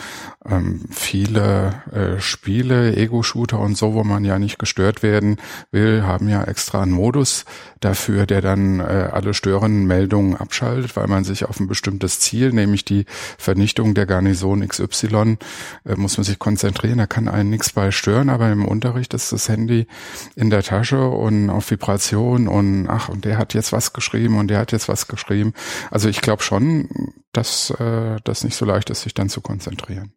Ähm, 0.48 0.86
viele 0.90 1.82
äh, 1.92 2.20
Spiele, 2.20 2.96
Ego-Shooter 2.96 3.58
und 3.58 3.76
so, 3.76 3.94
wo 3.94 4.04
man 4.04 4.24
ja 4.24 4.38
nicht 4.38 4.58
gestört 4.58 5.02
werden 5.02 5.36
will, 5.70 6.04
haben 6.04 6.28
ja 6.28 6.44
extra 6.44 6.82
einen 6.82 6.92
Modus 6.92 7.44
dafür, 7.80 8.26
der 8.26 8.40
dann 8.40 8.80
äh, 8.80 9.08
alle 9.12 9.34
störenden 9.34 9.86
Meldungen 9.86 10.36
abschaltet, 10.36 10.96
weil 10.96 11.06
man 11.06 11.24
sich 11.24 11.44
auf 11.44 11.60
ein 11.60 11.67
bestimmtes 11.68 12.20
Ziel, 12.20 12.52
nämlich 12.52 12.84
die 12.84 13.04
Vernichtung 13.38 13.94
der 13.94 14.06
Garnison 14.06 14.66
XY, 14.66 15.38
äh, 15.84 15.94
muss 15.96 16.16
man 16.16 16.24
sich 16.24 16.38
konzentrieren. 16.38 16.98
Da 16.98 17.06
kann 17.06 17.28
einen 17.28 17.50
nichts 17.50 17.70
bei 17.70 17.90
stören, 17.90 18.28
aber 18.30 18.50
im 18.50 18.64
Unterricht 18.64 19.14
ist 19.14 19.32
das 19.32 19.48
Handy 19.48 19.86
in 20.34 20.50
der 20.50 20.62
Tasche 20.62 21.08
und 21.08 21.50
auf 21.50 21.70
Vibration 21.70 22.48
und 22.48 22.88
ach, 22.88 23.08
und 23.08 23.24
der 23.24 23.38
hat 23.38 23.54
jetzt 23.54 23.72
was 23.72 23.92
geschrieben 23.92 24.38
und 24.38 24.48
der 24.48 24.58
hat 24.58 24.72
jetzt 24.72 24.88
was 24.88 25.08
geschrieben. 25.08 25.52
Also 25.90 26.08
ich 26.08 26.20
glaube 26.20 26.42
schon, 26.42 26.88
dass 27.32 27.70
äh, 27.70 28.16
das 28.24 28.44
nicht 28.44 28.56
so 28.56 28.64
leicht 28.64 28.90
ist, 28.90 29.02
sich 29.02 29.14
dann 29.14 29.28
zu 29.28 29.40
konzentrieren. 29.40 30.12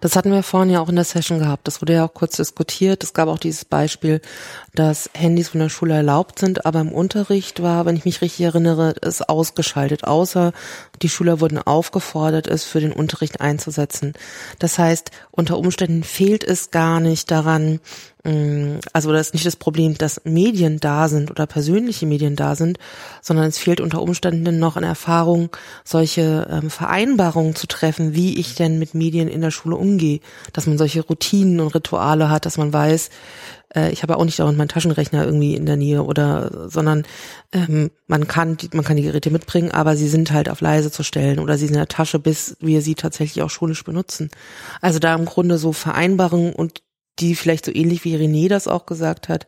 Das 0.00 0.14
hatten 0.14 0.30
wir 0.30 0.44
vorhin 0.44 0.70
ja 0.70 0.80
auch 0.80 0.88
in 0.88 0.94
der 0.94 1.04
Session 1.04 1.40
gehabt. 1.40 1.66
Das 1.66 1.82
wurde 1.82 1.94
ja 1.94 2.04
auch 2.04 2.14
kurz 2.14 2.36
diskutiert. 2.36 3.02
Es 3.02 3.14
gab 3.14 3.28
auch 3.28 3.38
dieses 3.38 3.64
Beispiel, 3.64 4.20
dass 4.78 5.10
Handys 5.12 5.48
von 5.48 5.58
der 5.58 5.70
Schule 5.70 5.94
erlaubt 5.94 6.38
sind, 6.38 6.64
aber 6.64 6.80
im 6.80 6.92
Unterricht 6.92 7.60
war, 7.60 7.84
wenn 7.84 7.96
ich 7.96 8.04
mich 8.04 8.22
richtig 8.22 8.42
erinnere, 8.42 8.94
es 9.02 9.22
ausgeschaltet, 9.22 10.04
außer 10.04 10.52
die 11.02 11.08
Schüler 11.08 11.40
wurden 11.40 11.58
aufgefordert, 11.58 12.46
es 12.46 12.62
für 12.62 12.78
den 12.78 12.92
Unterricht 12.92 13.40
einzusetzen. 13.40 14.12
Das 14.60 14.78
heißt, 14.78 15.10
unter 15.32 15.58
Umständen 15.58 16.04
fehlt 16.04 16.44
es 16.44 16.70
gar 16.70 17.00
nicht 17.00 17.32
daran, 17.32 17.80
mm, 18.22 18.76
also 18.92 19.10
das 19.12 19.28
ist 19.28 19.34
nicht 19.34 19.46
das 19.46 19.56
Problem, 19.56 19.98
dass 19.98 20.20
Medien 20.22 20.78
da 20.78 21.08
sind 21.08 21.32
oder 21.32 21.48
persönliche 21.48 22.06
Medien 22.06 22.36
da 22.36 22.54
sind, 22.54 22.78
sondern 23.20 23.46
es 23.46 23.58
fehlt 23.58 23.80
unter 23.80 24.00
Umständen 24.00 24.60
noch 24.60 24.76
an 24.76 24.84
Erfahrung, 24.84 25.50
solche 25.82 26.46
ähm, 26.50 26.70
Vereinbarungen 26.70 27.56
zu 27.56 27.66
treffen, 27.66 28.14
wie 28.14 28.38
ich 28.38 28.54
denn 28.54 28.78
mit 28.78 28.94
Medien 28.94 29.26
in 29.26 29.40
der 29.40 29.50
Schule 29.50 29.74
umgehe, 29.74 30.20
dass 30.52 30.68
man 30.68 30.78
solche 30.78 31.00
Routinen 31.00 31.58
und 31.58 31.74
Rituale 31.74 32.30
hat, 32.30 32.46
dass 32.46 32.58
man 32.58 32.72
weiß, 32.72 33.10
äh, 33.74 33.90
ich 33.90 34.02
habe 34.02 34.16
auch 34.16 34.24
nicht 34.24 34.38
dauernd 34.38 34.58
meinen 34.58 34.68
Taschenrechner 34.68 35.24
irgendwie 35.24 35.54
in 35.54 35.66
der 35.66 35.76
Nähe 35.76 36.02
oder, 36.02 36.68
sondern 36.68 37.04
ähm, 37.52 37.90
man 38.06 38.28
kann, 38.28 38.56
man 38.72 38.84
kann 38.84 38.96
die 38.96 39.02
Geräte 39.02 39.30
mitbringen, 39.30 39.70
aber 39.70 39.96
sie 39.96 40.08
sind 40.08 40.32
halt 40.32 40.48
auf 40.48 40.60
leise 40.60 40.90
zu 40.90 41.02
stellen 41.02 41.38
oder 41.38 41.58
sie 41.58 41.66
sind 41.66 41.74
in 41.74 41.80
der 41.80 41.88
Tasche, 41.88 42.18
bis 42.18 42.56
wir 42.60 42.82
sie 42.82 42.94
tatsächlich 42.94 43.42
auch 43.42 43.50
schulisch 43.50 43.84
benutzen. 43.84 44.30
Also 44.80 44.98
da 44.98 45.14
im 45.14 45.24
Grunde 45.24 45.58
so 45.58 45.72
Vereinbarungen 45.72 46.52
und 46.52 46.82
die 47.18 47.34
vielleicht 47.34 47.64
so 47.64 47.72
ähnlich 47.74 48.04
wie 48.04 48.16
René 48.16 48.48
das 48.48 48.68
auch 48.68 48.86
gesagt 48.86 49.28
hat, 49.28 49.46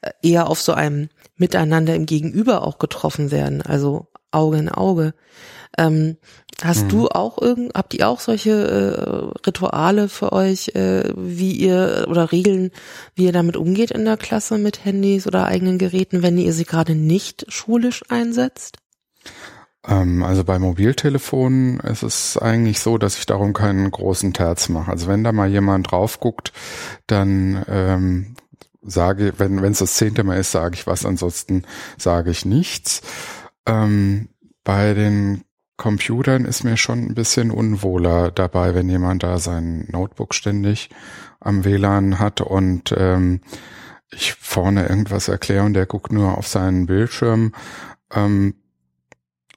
äh, 0.00 0.10
eher 0.22 0.48
auf 0.48 0.60
so 0.60 0.72
einem 0.72 1.08
Miteinander 1.36 1.94
im 1.94 2.06
Gegenüber 2.06 2.66
auch 2.66 2.78
getroffen 2.78 3.30
werden, 3.30 3.62
also 3.62 4.08
Auge 4.30 4.58
in 4.58 4.68
Auge. 4.68 5.14
Ähm, 5.78 6.16
hast 6.64 6.84
mhm. 6.84 6.88
du 6.88 7.08
auch 7.08 7.40
irgend, 7.40 7.74
habt 7.74 7.94
ihr 7.94 8.08
auch 8.08 8.20
solche 8.20 8.50
äh, 8.50 9.46
Rituale 9.46 10.08
für 10.08 10.32
euch, 10.32 10.68
äh, 10.74 11.12
wie 11.16 11.52
ihr 11.52 12.06
oder 12.08 12.32
Regeln, 12.32 12.70
wie 13.14 13.24
ihr 13.24 13.32
damit 13.32 13.56
umgeht 13.56 13.90
in 13.90 14.04
der 14.04 14.16
Klasse 14.16 14.58
mit 14.58 14.84
Handys 14.84 15.26
oder 15.26 15.46
eigenen 15.46 15.78
Geräten, 15.78 16.22
wenn 16.22 16.38
ihr 16.38 16.52
sie 16.52 16.64
gerade 16.64 16.94
nicht 16.94 17.44
schulisch 17.48 18.02
einsetzt? 18.08 18.78
Ähm, 19.86 20.22
also 20.22 20.44
bei 20.44 20.58
Mobiltelefonen 20.58 21.80
ist 21.80 22.02
es 22.02 22.36
eigentlich 22.38 22.80
so, 22.80 22.98
dass 22.98 23.18
ich 23.18 23.26
darum 23.26 23.52
keinen 23.52 23.90
großen 23.90 24.32
Terz 24.32 24.68
mache. 24.68 24.90
Also 24.90 25.08
wenn 25.08 25.24
da 25.24 25.32
mal 25.32 25.48
jemand 25.48 25.90
drauf 25.90 26.20
guckt, 26.20 26.52
dann 27.06 27.64
ähm, 27.68 28.36
sage, 28.82 29.34
wenn 29.38 29.62
wenn 29.62 29.72
es 29.72 29.78
das 29.78 29.94
zehnte 29.94 30.24
Mal 30.24 30.38
ist, 30.38 30.52
sage 30.52 30.74
ich 30.74 30.86
was, 30.86 31.06
ansonsten 31.06 31.64
sage 31.98 32.30
ich 32.30 32.44
nichts. 32.44 33.02
Ähm, 33.66 34.28
bei 34.64 34.94
den 34.94 35.44
Computern 35.76 36.44
ist 36.44 36.64
mir 36.64 36.76
schon 36.76 37.00
ein 37.00 37.14
bisschen 37.14 37.50
unwohler 37.50 38.30
dabei, 38.30 38.74
wenn 38.74 38.88
jemand 38.88 39.22
da 39.22 39.38
sein 39.38 39.88
Notebook 39.90 40.34
ständig 40.34 40.90
am 41.40 41.64
WLAN 41.64 42.18
hat 42.18 42.40
und 42.40 42.94
ähm, 42.96 43.40
ich 44.12 44.34
vorne 44.34 44.86
irgendwas 44.86 45.28
erkläre 45.28 45.64
und 45.64 45.74
der 45.74 45.86
guckt 45.86 46.12
nur 46.12 46.36
auf 46.36 46.46
seinen 46.46 46.86
Bildschirm. 46.86 47.52
Ähm, 48.12 48.54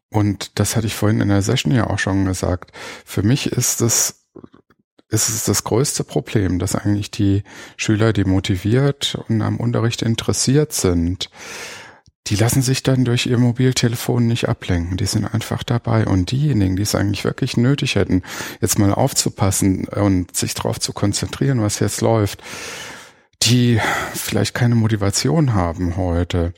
und 0.10 0.60
das 0.60 0.76
hatte 0.76 0.88
ich 0.88 0.96
vorhin 0.96 1.20
in 1.20 1.28
der 1.28 1.42
Session 1.42 1.74
ja 1.74 1.88
auch 1.88 2.00
schon 2.00 2.26
gesagt. 2.26 2.72
Für 3.04 3.22
mich 3.22 3.52
ist 3.52 3.82
es 3.82 4.26
ist 5.10 5.30
es 5.30 5.46
das 5.46 5.64
größte 5.64 6.04
Problem, 6.04 6.58
dass 6.58 6.76
eigentlich 6.76 7.12
die 7.12 7.44
Schüler, 7.78 8.12
die 8.12 8.26
motiviert 8.26 9.18
und 9.28 9.42
am 9.42 9.58
Unterricht 9.58 10.02
interessiert 10.02 10.74
sind, 10.74 11.30
die 12.28 12.36
lassen 12.36 12.62
sich 12.64 12.82
dann 12.82 13.06
durch 13.06 13.28
ihr 13.28 13.38
Mobiltelefon 13.38 14.26
nicht 14.26 14.50
ablenken. 14.50 14.98
Die 14.98 15.06
sind 15.06 15.26
einfach 15.26 15.62
dabei. 15.64 16.08
Und 16.08 16.32
diejenigen, 16.32 16.76
die 16.76 16.82
es 16.82 16.96
eigentlich 16.96 17.24
wirklich 17.24 17.56
nötig 17.56 17.96
hätten, 17.96 18.24
jetzt 18.62 18.80
mal 18.80 18.94
aufzupassen 18.94 19.86
und 19.86 20.36
sich 20.36 20.56
darauf 20.56 20.80
zu 20.80 20.92
konzentrieren, 20.92 21.62
was 21.62 21.80
jetzt 21.80 22.02
läuft, 22.02 22.42
die 23.46 23.80
vielleicht 24.14 24.56
keine 24.56 24.76
Motivation 24.76 25.54
haben 25.54 25.98
heute, 25.98 26.54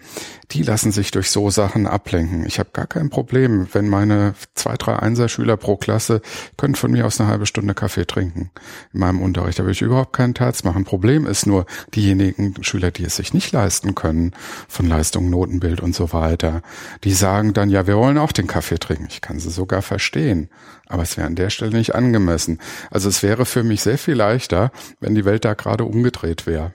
die 0.52 0.64
lassen 0.64 0.94
sich 0.94 1.12
durch 1.12 1.30
so 1.30 1.50
Sachen 1.50 1.88
ablenken. 1.88 2.46
Ich 2.46 2.60
habe 2.60 2.70
gar 2.72 2.88
kein 2.88 3.10
Problem, 3.10 3.68
wenn 3.74 3.90
meine 3.90 4.34
zwei, 4.56 4.76
drei 4.76 4.98
Einser-Schüler 4.98 5.58
pro 5.58 5.76
Klasse 5.76 6.22
können 6.56 6.76
von 6.76 6.92
mir 6.92 7.06
aus 7.06 7.20
eine 7.20 7.30
halbe 7.30 7.46
Stunde 7.46 7.74
Kaffee 7.74 8.06
trinken 8.06 8.52
in 8.94 9.00
meinem 9.02 9.22
Unterricht. 9.22 9.60
Da 9.60 9.66
will 9.66 9.74
ich 9.74 9.82
überhaupt 9.82 10.14
keinen 10.14 10.34
Terz 10.34 10.64
machen. 10.64 10.86
Problem 10.86 11.26
ist 11.26 11.46
nur 11.46 11.66
diejenigen 11.94 12.64
Schüler, 12.64 12.92
die 12.92 13.04
es 13.04 13.18
sich 13.18 13.34
nicht 13.34 13.52
leisten 13.52 13.94
können, 13.94 14.32
von 14.70 14.88
Leistung, 14.88 15.30
Notenbild 15.30 15.82
und 15.82 15.94
so 15.94 16.14
weiter, 16.14 16.62
die 17.04 17.14
sagen 17.14 17.54
dann, 17.54 17.70
ja, 17.70 17.86
wir 17.86 17.98
wollen 17.98 18.18
auch 18.18 18.32
den 18.32 18.48
Kaffee 18.48 18.80
trinken. 18.80 19.08
Ich 19.10 19.20
kann 19.20 19.40
sie 19.40 19.50
sogar 19.50 19.82
verstehen. 19.82 20.50
Aber 20.88 21.04
es 21.04 21.18
wäre 21.18 21.28
an 21.28 21.36
der 21.36 21.50
Stelle 21.50 21.76
nicht 21.76 21.96
angemessen. 21.96 22.60
Also 22.90 23.10
es 23.10 23.22
wäre 23.22 23.46
für 23.46 23.64
mich 23.64 23.82
sehr 23.82 23.98
viel 23.98 24.16
leichter, 24.16 24.72
wenn 25.02 25.16
die 25.16 25.26
Welt 25.26 25.44
da 25.44 25.54
gerade 25.54 25.84
umgedreht 25.84 26.48
wäre. 26.48 26.72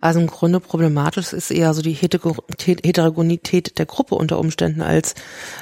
Also 0.00 0.20
im 0.20 0.26
Grunde 0.26 0.60
problematisch 0.60 1.32
ist 1.32 1.50
eher 1.50 1.74
so 1.74 1.82
die 1.82 1.92
Heterogenität 1.92 3.78
der 3.78 3.86
Gruppe 3.86 4.14
unter 4.14 4.38
Umständen 4.38 4.82
als 4.82 5.14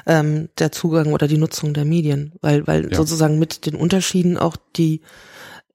ähm, 0.06 0.48
der 0.58 0.72
Zugang 0.72 1.12
oder 1.12 1.28
die 1.28 1.38
Nutzung 1.38 1.74
der 1.74 1.84
Medien, 1.84 2.32
weil 2.40 2.66
weil 2.66 2.90
ja. 2.90 2.96
sozusagen 2.96 3.38
mit 3.38 3.66
den 3.66 3.74
Unterschieden 3.74 4.38
auch 4.38 4.56
die 4.76 5.02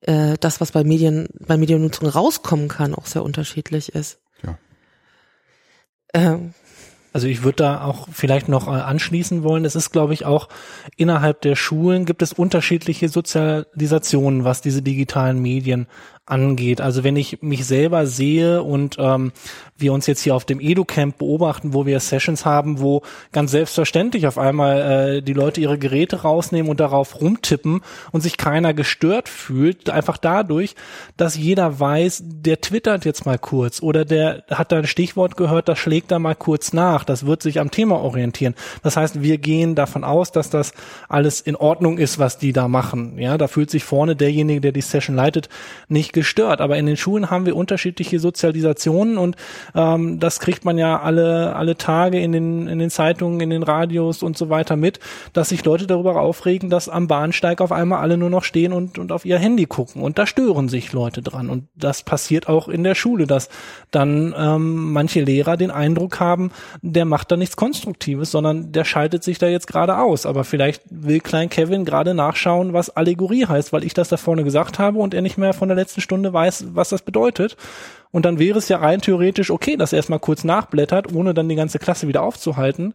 äh, 0.02 0.36
das, 0.40 0.60
was 0.60 0.72
bei 0.72 0.84
Medien 0.84 1.28
bei 1.46 1.56
Mediennutzung 1.56 2.08
rauskommen 2.08 2.68
kann, 2.68 2.94
auch 2.94 3.06
sehr 3.06 3.22
unterschiedlich 3.22 3.94
ist. 3.94 4.18
Ja. 4.42 4.58
Ähm, 6.14 6.54
also 7.14 7.28
ich 7.28 7.44
würde 7.44 7.58
da 7.58 7.84
auch 7.84 8.08
vielleicht 8.10 8.48
noch 8.48 8.66
äh, 8.66 8.72
anschließen 8.72 9.44
wollen. 9.44 9.64
Es 9.64 9.76
ist, 9.76 9.92
glaube 9.92 10.14
ich, 10.14 10.26
auch 10.26 10.48
innerhalb 10.96 11.42
der 11.42 11.54
Schulen 11.54 12.06
gibt 12.06 12.22
es 12.22 12.32
unterschiedliche 12.32 13.08
Sozialisationen, 13.08 14.42
was 14.42 14.62
diese 14.62 14.82
digitalen 14.82 15.40
Medien 15.40 15.86
angeht. 16.26 16.80
Also 16.80 17.04
wenn 17.04 17.16
ich 17.16 17.42
mich 17.42 17.66
selber 17.66 18.06
sehe 18.06 18.62
und 18.62 18.96
ähm, 18.98 19.32
wir 19.76 19.92
uns 19.92 20.06
jetzt 20.06 20.22
hier 20.22 20.34
auf 20.34 20.44
dem 20.44 20.60
EduCamp 20.60 21.18
beobachten, 21.18 21.74
wo 21.74 21.84
wir 21.84 22.00
Sessions 22.00 22.46
haben, 22.46 22.80
wo 22.80 23.02
ganz 23.32 23.50
selbstverständlich 23.50 24.26
auf 24.26 24.38
einmal 24.38 25.16
äh, 25.16 25.22
die 25.22 25.34
Leute 25.34 25.60
ihre 25.60 25.78
Geräte 25.78 26.22
rausnehmen 26.22 26.70
und 26.70 26.80
darauf 26.80 27.20
rumtippen 27.20 27.82
und 28.12 28.20
sich 28.22 28.38
keiner 28.38 28.72
gestört 28.72 29.28
fühlt, 29.28 29.90
einfach 29.90 30.16
dadurch, 30.16 30.76
dass 31.16 31.36
jeder 31.36 31.78
weiß, 31.78 32.22
der 32.24 32.60
twittert 32.60 33.04
jetzt 33.04 33.26
mal 33.26 33.38
kurz 33.38 33.82
oder 33.82 34.06
der 34.06 34.44
hat 34.50 34.72
da 34.72 34.78
ein 34.78 34.86
Stichwort 34.86 35.36
gehört, 35.36 35.68
das 35.68 35.78
schlägt 35.78 36.10
da 36.10 36.18
mal 36.18 36.34
kurz 36.36 36.72
nach, 36.72 37.04
das 37.04 37.26
wird 37.26 37.42
sich 37.42 37.60
am 37.60 37.70
Thema 37.70 38.00
orientieren. 38.00 38.54
Das 38.82 38.96
heißt, 38.96 39.22
wir 39.22 39.36
gehen 39.36 39.74
davon 39.74 40.04
aus, 40.04 40.32
dass 40.32 40.48
das 40.48 40.72
alles 41.08 41.40
in 41.42 41.56
Ordnung 41.56 41.98
ist, 41.98 42.18
was 42.18 42.38
die 42.38 42.54
da 42.54 42.68
machen. 42.68 43.18
Ja, 43.18 43.36
da 43.36 43.46
fühlt 43.46 43.70
sich 43.70 43.84
vorne 43.84 44.16
derjenige, 44.16 44.62
der 44.62 44.72
die 44.72 44.80
Session 44.80 45.16
leitet, 45.16 45.50
nicht 45.88 46.13
gestört. 46.14 46.62
Aber 46.62 46.78
in 46.78 46.86
den 46.86 46.96
Schulen 46.96 47.30
haben 47.30 47.44
wir 47.44 47.56
unterschiedliche 47.56 48.18
Sozialisationen 48.18 49.18
und 49.18 49.36
ähm, 49.74 50.18
das 50.18 50.40
kriegt 50.40 50.64
man 50.64 50.78
ja 50.78 51.00
alle, 51.00 51.54
alle 51.54 51.76
Tage 51.76 52.20
in 52.20 52.32
den, 52.32 52.66
in 52.66 52.78
den 52.78 52.90
Zeitungen, 52.90 53.40
in 53.40 53.50
den 53.50 53.62
Radios 53.62 54.22
und 54.22 54.38
so 54.38 54.48
weiter 54.48 54.76
mit, 54.76 55.00
dass 55.34 55.50
sich 55.50 55.64
Leute 55.64 55.86
darüber 55.86 56.20
aufregen, 56.20 56.70
dass 56.70 56.88
am 56.88 57.06
Bahnsteig 57.08 57.60
auf 57.60 57.72
einmal 57.72 58.00
alle 58.00 58.16
nur 58.16 58.30
noch 58.30 58.44
stehen 58.44 58.72
und, 58.72 58.98
und 58.98 59.12
auf 59.12 59.26
ihr 59.26 59.38
Handy 59.38 59.66
gucken. 59.66 60.02
Und 60.02 60.18
da 60.18 60.26
stören 60.26 60.68
sich 60.68 60.92
Leute 60.92 61.20
dran. 61.20 61.50
Und 61.50 61.68
das 61.74 62.02
passiert 62.02 62.48
auch 62.48 62.68
in 62.68 62.84
der 62.84 62.94
Schule, 62.94 63.26
dass 63.26 63.48
dann 63.90 64.34
ähm, 64.36 64.92
manche 64.92 65.22
Lehrer 65.22 65.56
den 65.56 65.70
Eindruck 65.70 66.20
haben, 66.20 66.50
der 66.82 67.04
macht 67.04 67.30
da 67.30 67.36
nichts 67.36 67.56
Konstruktives, 67.56 68.30
sondern 68.30 68.72
der 68.72 68.84
schaltet 68.84 69.24
sich 69.24 69.38
da 69.38 69.48
jetzt 69.48 69.66
gerade 69.66 69.98
aus. 69.98 70.26
Aber 70.26 70.44
vielleicht 70.44 70.82
will 70.88 71.20
Klein 71.20 71.48
Kevin 71.50 71.84
gerade 71.84 72.14
nachschauen, 72.14 72.72
was 72.72 72.90
Allegorie 72.90 73.46
heißt, 73.46 73.72
weil 73.72 73.84
ich 73.84 73.94
das 73.94 74.08
da 74.08 74.16
vorne 74.16 74.44
gesagt 74.44 74.78
habe 74.78 74.98
und 74.98 75.14
er 75.14 75.22
nicht 75.22 75.38
mehr 75.38 75.52
von 75.52 75.68
der 75.68 75.76
letzten 75.76 76.00
Stunde 76.04 76.32
weiß, 76.32 76.66
was 76.74 76.90
das 76.90 77.02
bedeutet. 77.02 77.56
Und 78.12 78.24
dann 78.24 78.38
wäre 78.38 78.58
es 78.58 78.68
ja 78.68 78.76
rein 78.78 79.00
theoretisch 79.00 79.50
okay, 79.50 79.76
dass 79.76 79.92
er 79.92 79.96
erstmal 79.96 80.20
kurz 80.20 80.44
nachblättert, 80.44 81.12
ohne 81.12 81.34
dann 81.34 81.48
die 81.48 81.56
ganze 81.56 81.80
Klasse 81.80 82.06
wieder 82.06 82.22
aufzuhalten. 82.22 82.94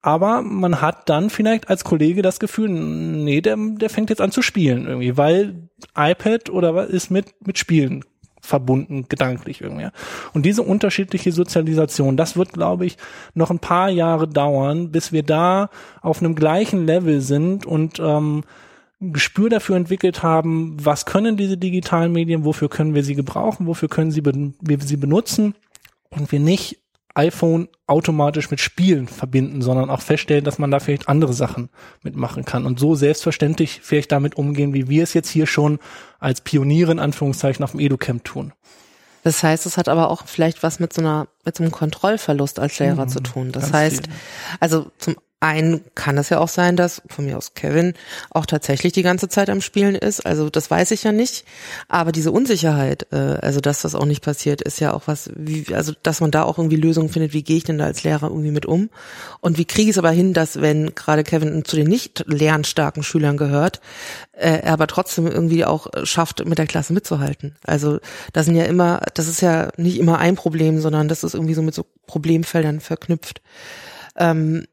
Aber 0.00 0.40
man 0.40 0.80
hat 0.80 1.08
dann 1.08 1.30
vielleicht 1.30 1.68
als 1.68 1.84
Kollege 1.84 2.22
das 2.22 2.38
Gefühl, 2.38 2.68
nee, 2.70 3.40
der, 3.40 3.56
der 3.58 3.90
fängt 3.90 4.08
jetzt 4.08 4.22
an 4.22 4.30
zu 4.30 4.40
spielen 4.40 4.86
irgendwie, 4.86 5.16
weil 5.16 5.68
iPad 5.96 6.48
oder 6.48 6.74
was 6.74 6.88
ist 6.88 7.10
mit, 7.10 7.34
mit 7.44 7.58
Spielen 7.58 8.04
verbunden, 8.40 9.06
gedanklich 9.08 9.60
irgendwie. 9.60 9.88
Und 10.32 10.46
diese 10.46 10.62
unterschiedliche 10.62 11.32
Sozialisation, 11.32 12.16
das 12.16 12.36
wird, 12.36 12.52
glaube 12.52 12.86
ich, 12.86 12.96
noch 13.34 13.50
ein 13.50 13.58
paar 13.58 13.90
Jahre 13.90 14.28
dauern, 14.28 14.92
bis 14.92 15.12
wir 15.12 15.22
da 15.22 15.70
auf 16.00 16.20
einem 16.20 16.34
gleichen 16.34 16.86
Level 16.86 17.20
sind 17.20 17.66
und 17.66 17.98
ähm, 17.98 18.44
Gespür 19.00 19.50
dafür 19.50 19.76
entwickelt 19.76 20.22
haben, 20.22 20.76
was 20.82 21.04
können 21.04 21.36
diese 21.36 21.58
digitalen 21.58 22.12
Medien, 22.12 22.44
wofür 22.44 22.68
können 22.68 22.94
wir 22.94 23.04
sie 23.04 23.14
gebrauchen, 23.14 23.66
wofür 23.66 23.88
können 23.88 24.10
sie 24.10 24.24
wir 24.24 24.80
sie 24.80 24.96
benutzen 24.96 25.54
und 26.08 26.32
wir 26.32 26.40
nicht 26.40 26.78
iPhone 27.14 27.68
automatisch 27.86 28.50
mit 28.50 28.60
Spielen 28.60 29.08
verbinden, 29.08 29.62
sondern 29.62 29.90
auch 29.90 30.02
feststellen, 30.02 30.44
dass 30.44 30.58
man 30.58 30.70
da 30.70 30.80
vielleicht 30.80 31.08
andere 31.08 31.32
Sachen 31.32 31.70
mitmachen 32.02 32.44
kann 32.44 32.66
und 32.66 32.78
so 32.78 32.94
selbstverständlich 32.94 33.80
vielleicht 33.82 34.12
damit 34.12 34.36
umgehen, 34.36 34.74
wie 34.74 34.88
wir 34.88 35.02
es 35.02 35.14
jetzt 35.14 35.30
hier 35.30 35.46
schon 35.46 35.78
als 36.18 36.42
Pioniere 36.42 36.92
in 36.92 36.98
Anführungszeichen 36.98 37.64
auf 37.64 37.70
dem 37.72 37.80
EduCamp 37.80 38.24
tun. 38.24 38.52
Das 39.24 39.42
heißt, 39.42 39.66
es 39.66 39.76
hat 39.76 39.88
aber 39.88 40.10
auch 40.10 40.26
vielleicht 40.26 40.62
was 40.62 40.78
mit 40.78 40.92
so 40.92 41.00
einer, 41.00 41.26
mit 41.44 41.56
so 41.56 41.64
einem 41.64 41.72
Kontrollverlust 41.72 42.60
als 42.60 42.78
Lehrer 42.78 43.06
mhm, 43.06 43.08
zu 43.08 43.20
tun. 43.20 43.50
Das 43.50 43.72
heißt, 43.72 44.06
viel. 44.06 44.14
also 44.60 44.92
zum 44.98 45.16
ein 45.38 45.82
kann 45.94 46.16
es 46.16 46.30
ja 46.30 46.38
auch 46.38 46.48
sein, 46.48 46.76
dass 46.76 47.02
von 47.08 47.26
mir 47.26 47.36
aus 47.36 47.52
Kevin 47.52 47.92
auch 48.30 48.46
tatsächlich 48.46 48.94
die 48.94 49.02
ganze 49.02 49.28
Zeit 49.28 49.50
am 49.50 49.60
Spielen 49.60 49.94
ist. 49.94 50.24
Also 50.24 50.48
das 50.48 50.70
weiß 50.70 50.92
ich 50.92 51.02
ja 51.02 51.12
nicht. 51.12 51.44
Aber 51.88 52.10
diese 52.10 52.32
Unsicherheit, 52.32 53.06
äh, 53.12 53.16
also 53.16 53.60
dass 53.60 53.82
das 53.82 53.94
auch 53.94 54.06
nicht 54.06 54.24
passiert, 54.24 54.62
ist 54.62 54.80
ja 54.80 54.94
auch 54.94 55.02
was, 55.06 55.30
wie, 55.34 55.74
also 55.74 55.92
dass 56.02 56.22
man 56.22 56.30
da 56.30 56.44
auch 56.44 56.56
irgendwie 56.56 56.76
Lösungen 56.76 57.10
findet, 57.10 57.34
wie 57.34 57.42
gehe 57.42 57.58
ich 57.58 57.64
denn 57.64 57.76
da 57.76 57.84
als 57.84 58.02
Lehrer 58.02 58.28
irgendwie 58.28 58.50
mit 58.50 58.64
um? 58.64 58.88
Und 59.40 59.58
wie 59.58 59.66
kriege 59.66 59.90
ich 59.90 59.96
es 59.96 59.98
aber 59.98 60.10
hin, 60.10 60.32
dass 60.32 60.62
wenn 60.62 60.94
gerade 60.94 61.22
Kevin 61.22 61.66
zu 61.66 61.76
den 61.76 61.86
nicht 61.86 62.24
lernstarken 62.26 63.02
Schülern 63.02 63.36
gehört, 63.36 63.82
äh, 64.32 64.60
er 64.62 64.72
aber 64.72 64.86
trotzdem 64.86 65.26
irgendwie 65.26 65.66
auch 65.66 65.88
schafft, 66.04 66.46
mit 66.46 66.56
der 66.56 66.66
Klasse 66.66 66.94
mitzuhalten. 66.94 67.56
Also 67.62 67.98
das 68.32 68.46
sind 68.46 68.56
ja 68.56 68.64
immer, 68.64 69.02
das 69.12 69.28
ist 69.28 69.42
ja 69.42 69.68
nicht 69.76 69.98
immer 69.98 70.18
ein 70.18 70.34
Problem, 70.34 70.80
sondern 70.80 71.08
das 71.08 71.24
ist 71.24 71.34
irgendwie 71.34 71.54
so 71.54 71.62
mit 71.62 71.74
so 71.74 71.84
Problemfeldern 72.06 72.80
verknüpft. 72.80 73.42
Ähm, 74.16 74.66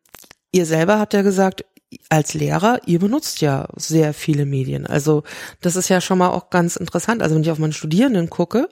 Ihr 0.54 0.66
selber 0.68 1.00
habt 1.00 1.14
ja 1.14 1.24
gesagt, 1.24 1.66
als 2.10 2.34
Lehrer, 2.34 2.80
ihr 2.86 3.00
benutzt 3.00 3.42
ja 3.42 3.68
sehr 3.76 4.14
viele 4.14 4.46
Medien. 4.46 4.86
Also 4.86 5.24
das 5.62 5.76
ist 5.76 5.90
ja 5.90 6.00
schon 6.00 6.20
mal 6.20 6.30
auch 6.30 6.50
ganz 6.50 6.76
interessant. 6.76 7.22
Also 7.22 7.36
wenn 7.36 7.42
ich 7.42 7.52
auf 7.52 7.60
meine 7.60 7.74
Studierenden 7.74 8.30
gucke, 8.30 8.70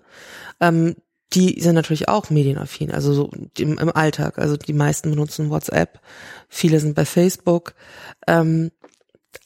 ähm, 0.59 0.95
die 1.33 1.59
sind 1.59 1.75
natürlich 1.75 2.07
auch 2.07 2.29
medienaffin, 2.29 2.91
also 2.91 3.13
so 3.13 3.31
im, 3.57 3.77
im, 3.77 3.95
Alltag. 3.95 4.37
Also 4.37 4.57
die 4.57 4.73
meisten 4.73 5.09
benutzen 5.09 5.49
WhatsApp, 5.49 5.99
viele 6.49 6.79
sind 6.79 6.93
bei 6.93 7.05
Facebook. 7.05 7.73
Ähm, 8.27 8.71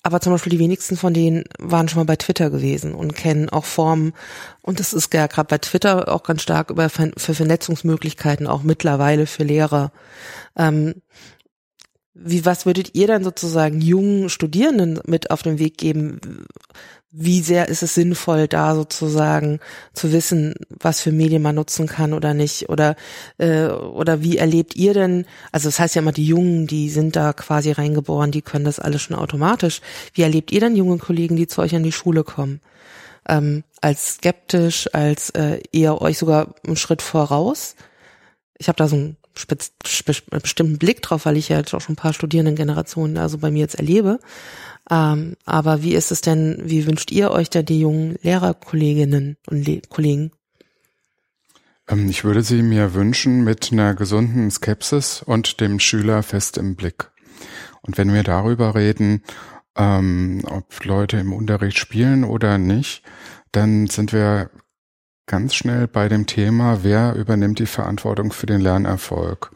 aber 0.02 0.20
zum 0.20 0.34
Beispiel 0.34 0.52
die 0.52 0.60
wenigsten 0.60 0.98
von 0.98 1.14
denen 1.14 1.46
waren 1.58 1.88
schon 1.88 2.00
mal 2.00 2.06
bei 2.06 2.16
Twitter 2.16 2.50
gewesen 2.50 2.94
und 2.94 3.16
kennen 3.16 3.50
auch 3.50 3.66
Formen. 3.66 4.14
Und 4.62 4.80
das 4.80 4.94
ist 4.94 5.14
ja 5.14 5.28
gerade 5.28 5.48
bei 5.48 5.58
Twitter 5.58 6.12
auch 6.14 6.24
ganz 6.24 6.42
stark 6.42 6.70
über 6.70 6.90
für 6.90 7.34
Vernetzungsmöglichkeiten 7.34 8.46
auch 8.48 8.64
mittlerweile 8.64 9.26
für 9.26 9.44
Lehrer. 9.44 9.92
Ähm, 10.56 11.02
wie, 12.18 12.46
was 12.46 12.66
würdet 12.66 12.96
ihr 12.96 13.08
dann 13.08 13.26
sozusagen 13.26 13.82
jungen 13.82 14.30
Studierenden 14.30 15.02
mit 15.06 15.32
auf 15.32 15.44
den 15.44 15.60
Weg 15.60 15.78
geben? 15.78 16.48
Wie 17.12 17.42
sehr 17.42 17.68
ist 17.68 17.84
es 17.84 17.94
sinnvoll, 17.94 18.48
da 18.48 18.74
sozusagen 18.74 19.60
zu 19.94 20.14
wissen, 20.14 20.56
was 20.70 21.02
für 21.02 21.12
Medien 21.12 21.42
man 21.42 21.56
nutzen 21.56 21.88
kann 21.88 22.14
oder 22.14 22.34
nicht? 22.34 22.70
Oder, 22.70 22.96
äh, 23.38 23.66
oder 23.68 24.22
wie 24.22 24.38
erlebt 24.38 24.76
ihr 24.76 24.94
denn, 24.94 25.26
also 25.52 25.68
das 25.68 25.80
heißt 25.80 25.96
ja 25.96 26.02
immer, 26.02 26.14
die 26.14 26.26
Jungen, 26.26 26.68
die 26.68 26.90
sind 26.90 27.18
da 27.18 27.34
quasi 27.34 27.72
reingeboren, 27.72 28.32
die 28.32 28.42
können 28.42 28.66
das 28.66 28.80
alles 28.80 29.02
schon 29.02 29.18
automatisch. 29.18 29.82
Wie 30.14 30.22
erlebt 30.22 30.52
ihr 30.52 30.62
denn 30.62 30.78
junge 30.78 30.98
Kollegen, 30.98 31.36
die 31.36 31.48
zu 31.48 31.62
euch 31.62 31.76
an 31.76 31.84
die 31.84 31.92
Schule 31.92 32.24
kommen? 32.24 32.62
Ähm, 33.28 33.64
als 33.82 34.16
skeptisch, 34.16 34.90
als 34.94 35.32
äh, 35.32 35.60
eher 35.74 36.02
euch 36.02 36.18
sogar 36.18 36.56
einen 36.66 36.78
Schritt 36.78 37.02
voraus? 37.02 37.76
Ich 38.58 38.70
habe 38.70 38.78
da 38.78 38.88
so 38.88 38.96
spitz, 38.98 39.16
bestimmten 39.36 40.78
Blick 40.78 41.02
drauf, 41.02 41.26
weil 41.26 41.38
ich 41.38 41.50
ja 41.50 41.58
jetzt 41.58 41.74
auch 41.74 41.82
schon 41.82 41.94
ein 41.94 41.98
paar 41.98 42.14
Studierendengenerationen 42.14 43.18
also 43.18 43.38
bei 43.38 43.52
mir 43.52 43.60
jetzt 43.60 43.76
erlebe. 43.76 44.20
Ähm, 44.90 45.36
aber 45.46 45.84
wie 45.84 45.96
ist 45.96 46.12
es 46.12 46.22
denn, 46.22 46.62
wie 46.64 46.86
wünscht 46.86 47.12
ihr 47.12 47.32
euch 47.32 47.50
da 47.50 47.62
die 47.62 47.80
jungen 47.80 48.18
Lehrerkolleginnen 48.22 49.38
und 49.48 49.68
Le 49.68 49.82
Kollegen? 49.90 50.32
Ähm, 51.88 52.10
ich 52.10 52.24
würde 52.24 52.44
sie 52.44 52.62
mir 52.62 52.94
wünschen 52.94 53.44
mit 53.44 53.72
einer 53.72 53.96
gesunden 53.96 54.50
Skepsis 54.52 55.22
und 55.24 55.60
dem 55.60 55.80
Schüler 55.80 56.24
fest 56.24 56.58
im 56.58 56.76
Blick. 56.76 57.12
Und 57.82 57.98
wenn 57.98 58.14
wir 58.14 58.24
darüber 58.24 58.76
reden, 58.76 59.24
ähm, 59.76 60.42
ob 60.46 60.86
Leute 60.86 61.18
im 61.18 61.34
Unterricht 61.34 61.78
spielen 61.78 62.24
oder 62.24 62.58
nicht, 62.58 63.04
dann 63.52 63.88
sind 63.88 64.14
wir 64.14 64.50
ganz 65.28 65.56
schnell 65.56 65.88
bei 65.88 66.08
dem 66.08 66.26
Thema, 66.26 66.84
wer 66.84 67.16
übernimmt 67.16 67.60
die 67.60 67.66
Verantwortung 67.66 68.32
für 68.32 68.46
den 68.46 68.62
Lernerfolg. 68.62 69.52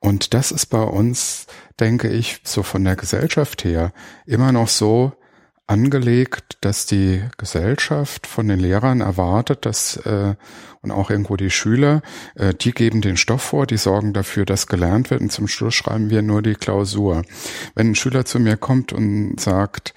Und 0.00 0.34
das 0.34 0.50
ist 0.50 0.66
bei 0.66 0.82
uns, 0.82 1.46
denke 1.80 2.08
ich, 2.08 2.40
so 2.44 2.62
von 2.62 2.84
der 2.84 2.96
Gesellschaft 2.96 3.64
her 3.64 3.92
immer 4.26 4.52
noch 4.52 4.68
so 4.68 5.12
angelegt, 5.66 6.58
dass 6.60 6.86
die 6.86 7.22
Gesellschaft 7.38 8.26
von 8.26 8.48
den 8.48 8.58
Lehrern 8.58 9.00
erwartet, 9.00 9.64
dass 9.64 9.96
äh, 9.98 10.34
und 10.82 10.90
auch 10.90 11.10
irgendwo 11.10 11.36
die 11.36 11.50
Schüler, 11.50 12.02
äh, 12.34 12.52
die 12.52 12.72
geben 12.72 13.00
den 13.00 13.16
Stoff 13.16 13.42
vor, 13.42 13.66
die 13.66 13.76
sorgen 13.76 14.12
dafür, 14.12 14.44
dass 14.44 14.66
gelernt 14.66 15.10
wird 15.10 15.20
und 15.20 15.30
zum 15.30 15.46
Schluss 15.46 15.74
schreiben 15.74 16.10
wir 16.10 16.22
nur 16.22 16.42
die 16.42 16.54
Klausur. 16.54 17.22
Wenn 17.74 17.90
ein 17.90 17.94
Schüler 17.94 18.24
zu 18.24 18.40
mir 18.40 18.56
kommt 18.56 18.92
und 18.92 19.38
sagt, 19.38 19.94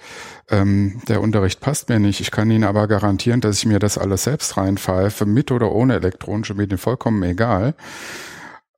ähm, 0.48 1.02
der 1.08 1.20
Unterricht 1.20 1.60
passt 1.60 1.88
mir 1.88 1.98
nicht. 1.98 2.20
Ich 2.20 2.30
kann 2.30 2.50
Ihnen 2.50 2.64
aber 2.64 2.86
garantieren, 2.86 3.40
dass 3.40 3.58
ich 3.58 3.66
mir 3.66 3.80
das 3.80 3.98
alles 3.98 4.24
selbst 4.24 4.56
reinpfeife, 4.56 5.26
mit 5.26 5.50
oder 5.50 5.72
ohne 5.72 5.94
elektronische 5.94 6.54
Medien, 6.54 6.78
vollkommen 6.78 7.22
egal. 7.24 7.74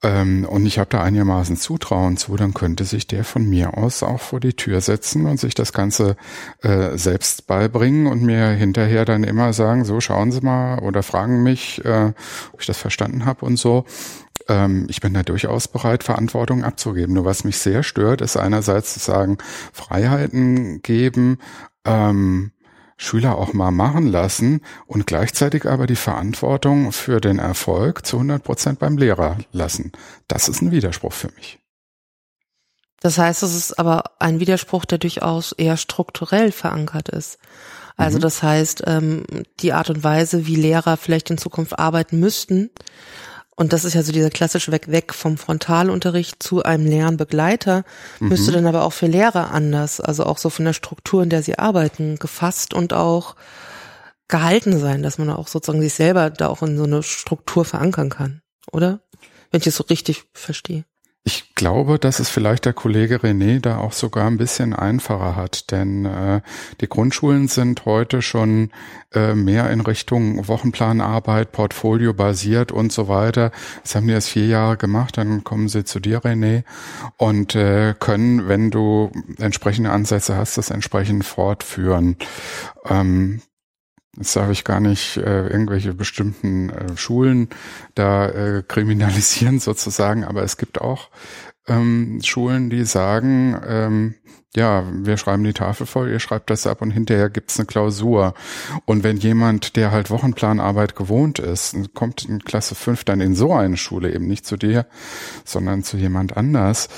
Ähm, 0.02 0.46
und 0.48 0.64
ich 0.64 0.78
habe 0.78 0.90
da 0.90 1.02
einigermaßen 1.02 1.56
Zutrauen 1.56 2.16
zu, 2.16 2.36
dann 2.36 2.54
könnte 2.54 2.84
sich 2.84 3.08
der 3.08 3.24
von 3.24 3.48
mir 3.48 3.76
aus 3.76 4.02
auch 4.04 4.20
vor 4.20 4.38
die 4.38 4.52
Tür 4.52 4.80
setzen 4.80 5.26
und 5.26 5.40
sich 5.40 5.54
das 5.54 5.72
Ganze 5.72 6.16
äh, 6.62 6.96
selbst 6.96 7.48
beibringen 7.48 8.06
und 8.06 8.22
mir 8.22 8.48
hinterher 8.50 9.04
dann 9.04 9.24
immer 9.24 9.52
sagen, 9.52 9.84
so 9.84 10.00
schauen 10.00 10.30
Sie 10.30 10.40
mal 10.40 10.78
oder 10.78 11.02
fragen 11.02 11.42
mich, 11.42 11.84
äh, 11.84 12.12
ob 12.52 12.60
ich 12.60 12.66
das 12.66 12.78
verstanden 12.78 13.24
habe 13.24 13.44
und 13.44 13.56
so 13.56 13.84
ähm, 14.48 14.86
ich 14.88 15.00
bin 15.00 15.14
da 15.14 15.22
durchaus 15.22 15.68
bereit, 15.68 16.04
Verantwortung 16.04 16.64
abzugeben. 16.64 17.14
Nur 17.14 17.24
was 17.24 17.44
mich 17.44 17.58
sehr 17.58 17.82
stört, 17.82 18.20
ist 18.20 18.36
einerseits 18.36 18.94
zu 18.94 19.00
sagen, 19.00 19.38
Freiheiten 19.72 20.80
geben, 20.80 21.38
ähm, 21.84 22.52
Schüler 22.98 23.38
auch 23.38 23.52
mal 23.54 23.70
machen 23.70 24.08
lassen 24.08 24.60
und 24.86 25.06
gleichzeitig 25.06 25.66
aber 25.66 25.86
die 25.86 25.96
Verantwortung 25.96 26.92
für 26.92 27.20
den 27.20 27.38
Erfolg 27.38 28.04
zu 28.04 28.16
100 28.16 28.42
Prozent 28.42 28.78
beim 28.80 28.98
Lehrer 28.98 29.38
lassen. 29.52 29.92
Das 30.26 30.48
ist 30.48 30.60
ein 30.60 30.72
Widerspruch 30.72 31.12
für 31.12 31.30
mich. 31.36 31.58
Das 33.00 33.16
heißt, 33.16 33.44
es 33.44 33.54
ist 33.54 33.78
aber 33.78 34.02
ein 34.18 34.40
Widerspruch, 34.40 34.84
der 34.84 34.98
durchaus 34.98 35.52
eher 35.52 35.76
strukturell 35.76 36.50
verankert 36.50 37.08
ist. 37.08 37.38
Also 37.96 38.18
mhm. 38.18 38.22
das 38.22 38.42
heißt, 38.42 38.82
ähm, 38.86 39.24
die 39.60 39.72
Art 39.72 39.90
und 39.90 40.02
Weise, 40.02 40.46
wie 40.46 40.56
Lehrer 40.56 40.96
vielleicht 40.96 41.30
in 41.30 41.38
Zukunft 41.38 41.78
arbeiten 41.78 42.18
müssten, 42.18 42.70
und 43.58 43.72
das 43.72 43.84
ist 43.84 43.94
ja 43.94 44.04
so 44.04 44.12
dieser 44.12 44.30
klassische 44.30 44.70
Weg 44.70 44.88
weg 44.88 45.12
vom 45.12 45.36
Frontalunterricht 45.36 46.40
zu 46.40 46.62
einem 46.62 46.86
Lernbegleiter, 46.86 47.82
mhm. 48.20 48.28
müsste 48.28 48.52
dann 48.52 48.68
aber 48.68 48.84
auch 48.84 48.92
für 48.92 49.08
Lehrer 49.08 49.50
anders, 49.50 50.00
also 50.00 50.24
auch 50.26 50.38
so 50.38 50.48
von 50.48 50.64
der 50.64 50.74
Struktur, 50.74 51.24
in 51.24 51.28
der 51.28 51.42
sie 51.42 51.58
arbeiten, 51.58 52.20
gefasst 52.20 52.72
und 52.72 52.92
auch 52.92 53.34
gehalten 54.28 54.78
sein, 54.78 55.02
dass 55.02 55.18
man 55.18 55.28
auch 55.28 55.48
sozusagen 55.48 55.82
sich 55.82 55.92
selber 55.92 56.30
da 56.30 56.46
auch 56.46 56.62
in 56.62 56.76
so 56.76 56.84
eine 56.84 57.02
Struktur 57.02 57.64
verankern 57.64 58.10
kann, 58.10 58.42
oder? 58.70 59.00
Wenn 59.50 59.60
ich 59.60 59.66
es 59.66 59.74
so 59.74 59.84
richtig 59.90 60.22
verstehe. 60.32 60.84
Glaube, 61.58 61.98
dass 61.98 62.20
es 62.20 62.28
vielleicht 62.28 62.66
der 62.66 62.72
Kollege 62.72 63.16
René 63.16 63.58
da 63.58 63.78
auch 63.78 63.92
sogar 63.92 64.28
ein 64.28 64.38
bisschen 64.38 64.74
einfacher 64.74 65.34
hat, 65.34 65.72
denn 65.72 66.04
äh, 66.04 66.40
die 66.80 66.88
Grundschulen 66.88 67.48
sind 67.48 67.84
heute 67.84 68.22
schon 68.22 68.70
äh, 69.12 69.34
mehr 69.34 69.68
in 69.68 69.80
Richtung 69.80 70.46
Wochenplanarbeit, 70.46 71.50
Portfolio 71.50 72.14
basiert 72.14 72.70
und 72.70 72.92
so 72.92 73.08
weiter. 73.08 73.50
Das 73.82 73.96
haben 73.96 74.06
die 74.06 74.12
erst 74.12 74.28
vier 74.28 74.46
Jahre 74.46 74.76
gemacht, 74.76 75.18
dann 75.18 75.42
kommen 75.42 75.66
sie 75.66 75.82
zu 75.82 75.98
dir, 75.98 76.20
René, 76.20 76.62
und 77.16 77.56
äh, 77.56 77.92
können, 77.98 78.46
wenn 78.46 78.70
du 78.70 79.10
entsprechende 79.38 79.90
Ansätze 79.90 80.36
hast, 80.36 80.58
das 80.58 80.70
entsprechend 80.70 81.24
fortführen. 81.24 82.14
Ähm, 82.88 83.42
Jetzt 84.18 84.34
darf 84.34 84.50
ich 84.50 84.64
gar 84.64 84.80
nicht 84.80 85.16
äh, 85.16 85.46
irgendwelche 85.46 85.94
bestimmten 85.94 86.70
äh, 86.70 86.96
Schulen 86.96 87.48
da 87.94 88.28
äh, 88.28 88.62
kriminalisieren 88.66 89.58
sozusagen, 89.60 90.24
aber 90.24 90.42
es 90.42 90.56
gibt 90.56 90.80
auch 90.80 91.08
ähm, 91.68 92.20
Schulen, 92.22 92.70
die 92.70 92.84
sagen, 92.84 93.60
ähm, 93.66 94.14
ja, 94.56 94.84
wir 94.92 95.18
schreiben 95.18 95.44
die 95.44 95.52
Tafel 95.52 95.86
voll, 95.86 96.10
ihr 96.10 96.20
schreibt 96.20 96.50
das 96.50 96.66
ab 96.66 96.80
und 96.80 96.90
hinterher 96.90 97.28
gibt's 97.28 97.58
eine 97.58 97.66
Klausur. 97.66 98.34
Und 98.86 99.04
wenn 99.04 99.18
jemand, 99.18 99.76
der 99.76 99.92
halt 99.92 100.10
Wochenplanarbeit 100.10 100.96
gewohnt 100.96 101.38
ist, 101.38 101.76
kommt 101.94 102.24
in 102.24 102.42
Klasse 102.42 102.74
5 102.74 103.04
dann 103.04 103.20
in 103.20 103.34
so 103.34 103.52
eine 103.52 103.76
Schule, 103.76 104.12
eben 104.12 104.26
nicht 104.26 104.46
zu 104.46 104.56
dir, 104.56 104.86
sondern 105.44 105.82
zu 105.82 105.96
jemand 105.98 106.36
anders, 106.36 106.88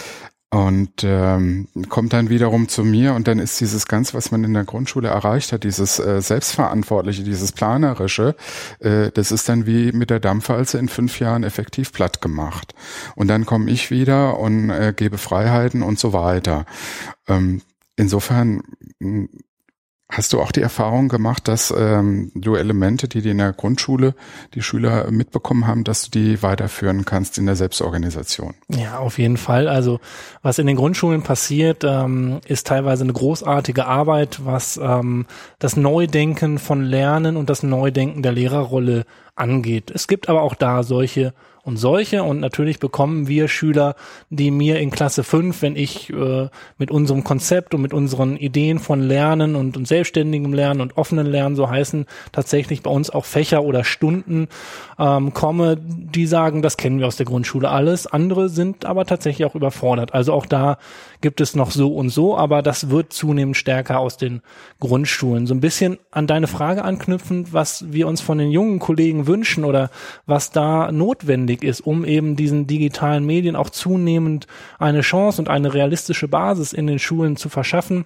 und 0.51 1.05
ähm, 1.05 1.69
kommt 1.89 2.13
dann 2.13 2.29
wiederum 2.29 2.69
zu 2.69 2.85
mir 2.85 3.15
und 3.15 3.29
dann 3.29 3.39
ist 3.39 3.61
dieses 3.61 3.87
Ganze, 3.87 4.15
was 4.15 4.33
man 4.33 4.43
in 4.43 4.53
der 4.53 4.65
Grundschule 4.65 5.09
erreicht 5.09 5.53
hat, 5.53 5.63
dieses 5.63 6.01
äh, 6.01 6.21
Selbstverantwortliche, 6.21 7.23
dieses 7.23 7.53
Planerische, 7.53 8.35
äh, 8.81 9.13
das 9.13 9.31
ist 9.31 9.49
dann 9.49 9.67
wie 9.67 9.93
mit 9.93 10.11
der 10.11 10.19
Dampfwalze 10.19 10.79
in 10.79 10.89
fünf 10.89 11.21
Jahren 11.21 11.45
effektiv 11.45 11.93
platt 11.93 12.21
gemacht. 12.21 12.75
Und 13.15 13.29
dann 13.29 13.47
komme 13.47 13.71
ich 13.71 13.93
wieder 13.93 14.41
und 14.41 14.71
äh, 14.71 14.93
gebe 14.95 15.19
Freiheiten 15.19 15.83
und 15.83 16.01
so 16.01 16.13
weiter. 16.13 16.67
Ähm, 17.29 17.63
insofern 17.95 18.63
Hast 20.11 20.33
du 20.33 20.41
auch 20.41 20.51
die 20.51 20.61
Erfahrung 20.61 21.09
gemacht, 21.09 21.47
dass 21.47 21.73
ähm, 21.77 22.33
du 22.35 22.57
Elemente, 22.57 23.07
die 23.07 23.23
die 23.23 23.31
in 23.31 23.39
der 23.39 23.53
Grundschule 23.53 24.15
die 24.55 24.63
Schüler 24.63 25.11
mitbekommen 25.11 25.69
haben, 25.69 25.85
dass 25.85 26.03
du 26.03 26.11
die 26.11 26.43
weiterführen 26.43 27.05
kannst 27.05 27.39
in 27.39 27.47
der 27.47 27.55
Selbstorganisation? 27.55 28.55
Ja, 28.69 28.99
auf 28.99 29.19
jeden 29.19 29.37
Fall. 29.37 29.69
Also 29.69 30.01
was 30.43 30.59
in 30.59 30.67
den 30.67 30.77
Grundschulen 30.77 31.23
passiert, 31.23 31.85
ähm, 31.85 32.41
ist 32.47 32.67
teilweise 32.67 33.05
eine 33.05 33.13
großartige 33.13 33.87
Arbeit, 33.87 34.41
was 34.45 34.81
ähm, 34.83 35.27
das 35.61 35.77
Neudenken 35.77 36.59
von 36.59 36.83
Lernen 36.83 37.37
und 37.37 37.49
das 37.49 37.63
Neudenken 37.63 38.23
der 38.23 38.33
Lehrerrolle 38.33 39.05
angeht. 39.37 39.93
Es 39.93 40.09
gibt 40.09 40.29
aber 40.29 40.43
auch 40.43 40.55
da 40.55 40.83
solche 40.83 41.35
und 41.63 41.77
solche. 41.77 42.23
Und 42.23 42.41
natürlich 42.41 42.79
bekommen 42.79 43.29
wir 43.29 43.49
Schüler, 43.49 43.95
die 44.31 44.51
mir 44.51 44.79
in 44.79 44.91
Klasse 44.91 45.25
5, 45.25 45.63
wenn 45.63 45.77
ich 45.77 46.11
äh, 46.11 46.49
mit 46.79 46.91
unserem 46.91 47.25
Konzept 47.25 47.75
und 47.75 47.83
mit 47.83 47.95
unseren 47.95 48.37
Ideen 48.37 48.79
von 48.79 49.01
Lernen 49.01 49.55
und, 49.55 49.77
und 49.77 49.87
selbstständigem 49.87 50.53
Lernen 50.53 50.81
und 50.81 50.97
offenen 50.97 51.27
Lernen 51.27 51.57
so 51.57 51.69
heißen, 51.69 52.07
tatsächlich 52.33 52.83
bei 52.83 52.91
uns 52.91 53.11
auch 53.11 53.25
Fächer 53.25 53.63
oder 53.63 53.85
Stunden 53.85 54.49
ähm, 54.99 55.33
komme, 55.33 55.77
die 55.79 56.27
sagen, 56.27 56.63
das 56.63 56.77
kennen 56.77 56.99
wir 56.99 57.07
aus 57.07 57.17
der 57.17 57.27
Grundschule 57.27 57.69
alles. 57.69 58.07
Andere 58.07 58.49
sind 58.49 58.85
aber 58.85 59.05
tatsächlich 59.07 59.47
auch 59.47 59.55
überfordert. 59.55 60.15
Also 60.15 60.33
auch 60.33 60.47
da 60.47 60.79
gibt 61.21 61.41
es 61.41 61.55
noch 61.55 61.71
so 61.71 61.95
und 61.95 62.11
so, 62.11 62.37
aber 62.37 62.63
das 62.63 62.91
wird 62.91 63.13
zunehmend 63.13 63.57
stärker 63.57 63.99
aus 63.99 64.17
den 64.17 64.43
Grundschulen. 64.79 65.47
So 65.47 65.55
ein 65.55 65.61
bisschen 65.61 65.99
an 66.11 66.27
deine 66.27 66.47
Frage 66.47 66.85
anknüpfend, 66.85 67.53
was 67.53 67.93
wir 67.93 68.09
uns 68.09 68.21
von 68.21 68.39
den 68.39 68.51
jungen 68.51 68.79
Kollegen 68.79 69.27
wünschen 69.27 69.65
oder 69.65 69.91
was 70.27 70.51
da 70.51 70.93
notwendig 70.93 71.60
ist, 71.65 71.81
um 71.81 72.05
eben 72.05 72.37
diesen 72.37 72.67
digitalen 72.67 73.25
Medien 73.25 73.57
auch 73.57 73.71
zunehmend 73.71 74.47
eine 74.79 75.01
Chance 75.01 75.41
und 75.41 75.49
eine 75.49 75.75
realistische 75.75 76.29
Basis 76.29 76.73
in 76.73 76.87
den 76.87 76.99
Schulen 76.99 77.37
zu 77.37 77.49
verschaffen 77.49 78.05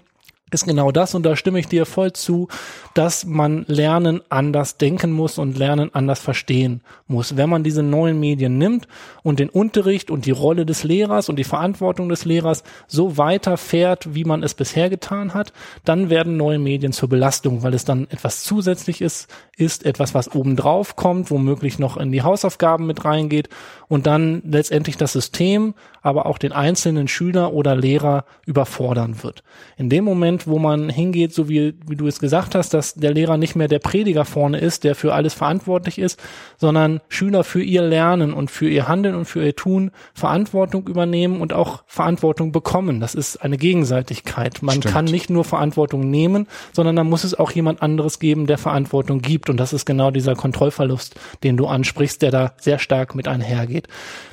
ist 0.51 0.67
genau 0.67 0.93
das 0.93 1.15
und 1.15 1.25
da 1.25 1.37
stimme 1.37 1.59
ich 1.59 1.67
dir 1.67 1.85
voll 1.85 2.13
zu, 2.13 2.49
dass 2.95 3.25
man 3.25 3.65
Lernen 3.67 4.21
anders 4.29 4.77
denken 4.77 5.11
muss 5.11 5.39
und 5.39 5.59
Lernen 5.59 5.93
anders 5.95 6.21
verstehen 6.21 6.83
muss. 7.09 7.37
Wenn 7.37 7.51
man 7.51 7.65
diese 7.65 7.83
neuen 7.83 8.21
Medien 8.21 8.57
nimmt 8.57 8.87
und 9.23 9.41
den 9.41 9.49
Unterricht 9.49 10.11
und 10.11 10.27
die 10.27 10.31
Rolle 10.31 10.65
des 10.65 10.85
Lehrers 10.85 11.29
und 11.29 11.37
die 11.37 11.45
Verantwortung 11.45 12.09
des 12.09 12.25
Lehrers 12.25 12.63
so 12.87 13.17
weiterfährt, 13.17 14.15
wie 14.15 14.25
man 14.25 14.43
es 14.43 14.55
bisher 14.55 14.91
getan 14.91 15.35
hat, 15.35 15.53
dann 15.85 16.09
werden 16.09 16.37
neue 16.37 16.59
Medien 16.59 16.93
zur 16.93 17.09
Belastung, 17.09 17.63
weil 17.63 17.75
es 17.75 17.85
dann 17.85 18.07
etwas 18.11 18.45
zusätzlich 18.45 19.01
ist, 19.01 19.29
ist 19.57 19.85
etwas, 19.85 20.15
was 20.15 20.35
obendrauf 20.35 20.95
kommt, 20.95 21.31
womöglich 21.31 21.79
noch 21.79 21.97
in 21.97 22.13
die 22.13 22.23
Hausaufgaben 22.23 22.87
mit 22.87 23.05
reingeht 23.05 23.49
und 23.89 24.07
dann 24.07 24.43
letztendlich 24.45 24.97
das 24.97 25.13
System, 25.13 25.75
aber 26.03 26.27
auch 26.27 26.39
den 26.39 26.53
einzelnen 26.53 27.09
Schüler 27.09 27.53
oder 27.53 27.75
Lehrer 27.75 28.25
überfordern 28.47 29.23
wird. 29.23 29.43
In 29.77 29.89
dem 29.89 30.05
Moment, 30.05 30.34
wo 30.47 30.59
man 30.59 30.89
hingeht, 30.89 31.33
so 31.33 31.49
wie, 31.49 31.75
wie 31.87 31.97
du 31.97 32.07
es 32.07 32.19
gesagt 32.19 32.55
hast, 32.55 32.75
dass 32.75 32.95
der 32.95 33.13
Lehrer 33.13 33.37
nicht 33.37 33.57
mehr 33.57 33.69
der 33.69 33.79
Prediger 33.79 34.25
vorne 34.25 34.59
ist, 34.59 34.85
der 34.85 34.95
für 34.95 35.15
alles 35.15 35.35
verantwortlich 35.35 35.99
ist, 35.99 36.21
sondern 36.57 37.01
Schüler 37.09 37.45
für 37.45 37.63
ihr 37.63 37.83
Lernen 37.83 38.33
und 38.33 38.51
für 38.51 38.69
ihr 38.69 38.89
Handeln 38.89 39.15
und 39.15 39.25
für 39.25 39.45
ihr 39.45 39.57
Tun 39.57 39.91
Verantwortung 40.15 40.87
übernehmen 40.89 41.41
und 41.41 41.53
auch 41.53 41.85
Verantwortung 41.87 42.53
bekommen. 42.53 43.01
Das 43.01 43.15
ist 43.15 43.39
eine 43.39 43.57
Gegenseitigkeit. 43.57 44.63
Man 44.63 44.77
Stimmt. 44.77 44.95
kann 44.95 45.05
nicht 45.05 45.31
nur 45.31 45.45
Verantwortung 45.45 46.11
nehmen, 46.11 46.47
sondern 46.73 46.97
da 46.97 47.05
muss 47.05 47.25
es 47.25 47.39
auch 47.39 47.51
jemand 47.53 47.83
anderes 47.83 48.19
geben, 48.19 48.47
der 48.47 48.59
Verantwortung 48.59 49.21
gibt. 49.21 49.51
Und 49.51 49.59
das 49.59 49.73
ist 49.73 49.85
genau 49.85 50.11
dieser 50.11 50.35
Kontrollverlust, 50.35 51.15
den 51.43 51.57
du 51.57 51.67
ansprichst, 51.67 52.23
der 52.23 52.31
da 52.31 52.53
sehr 52.61 52.79
stark 52.79 53.15
mit 53.15 53.29
einhergeht. 53.29 53.89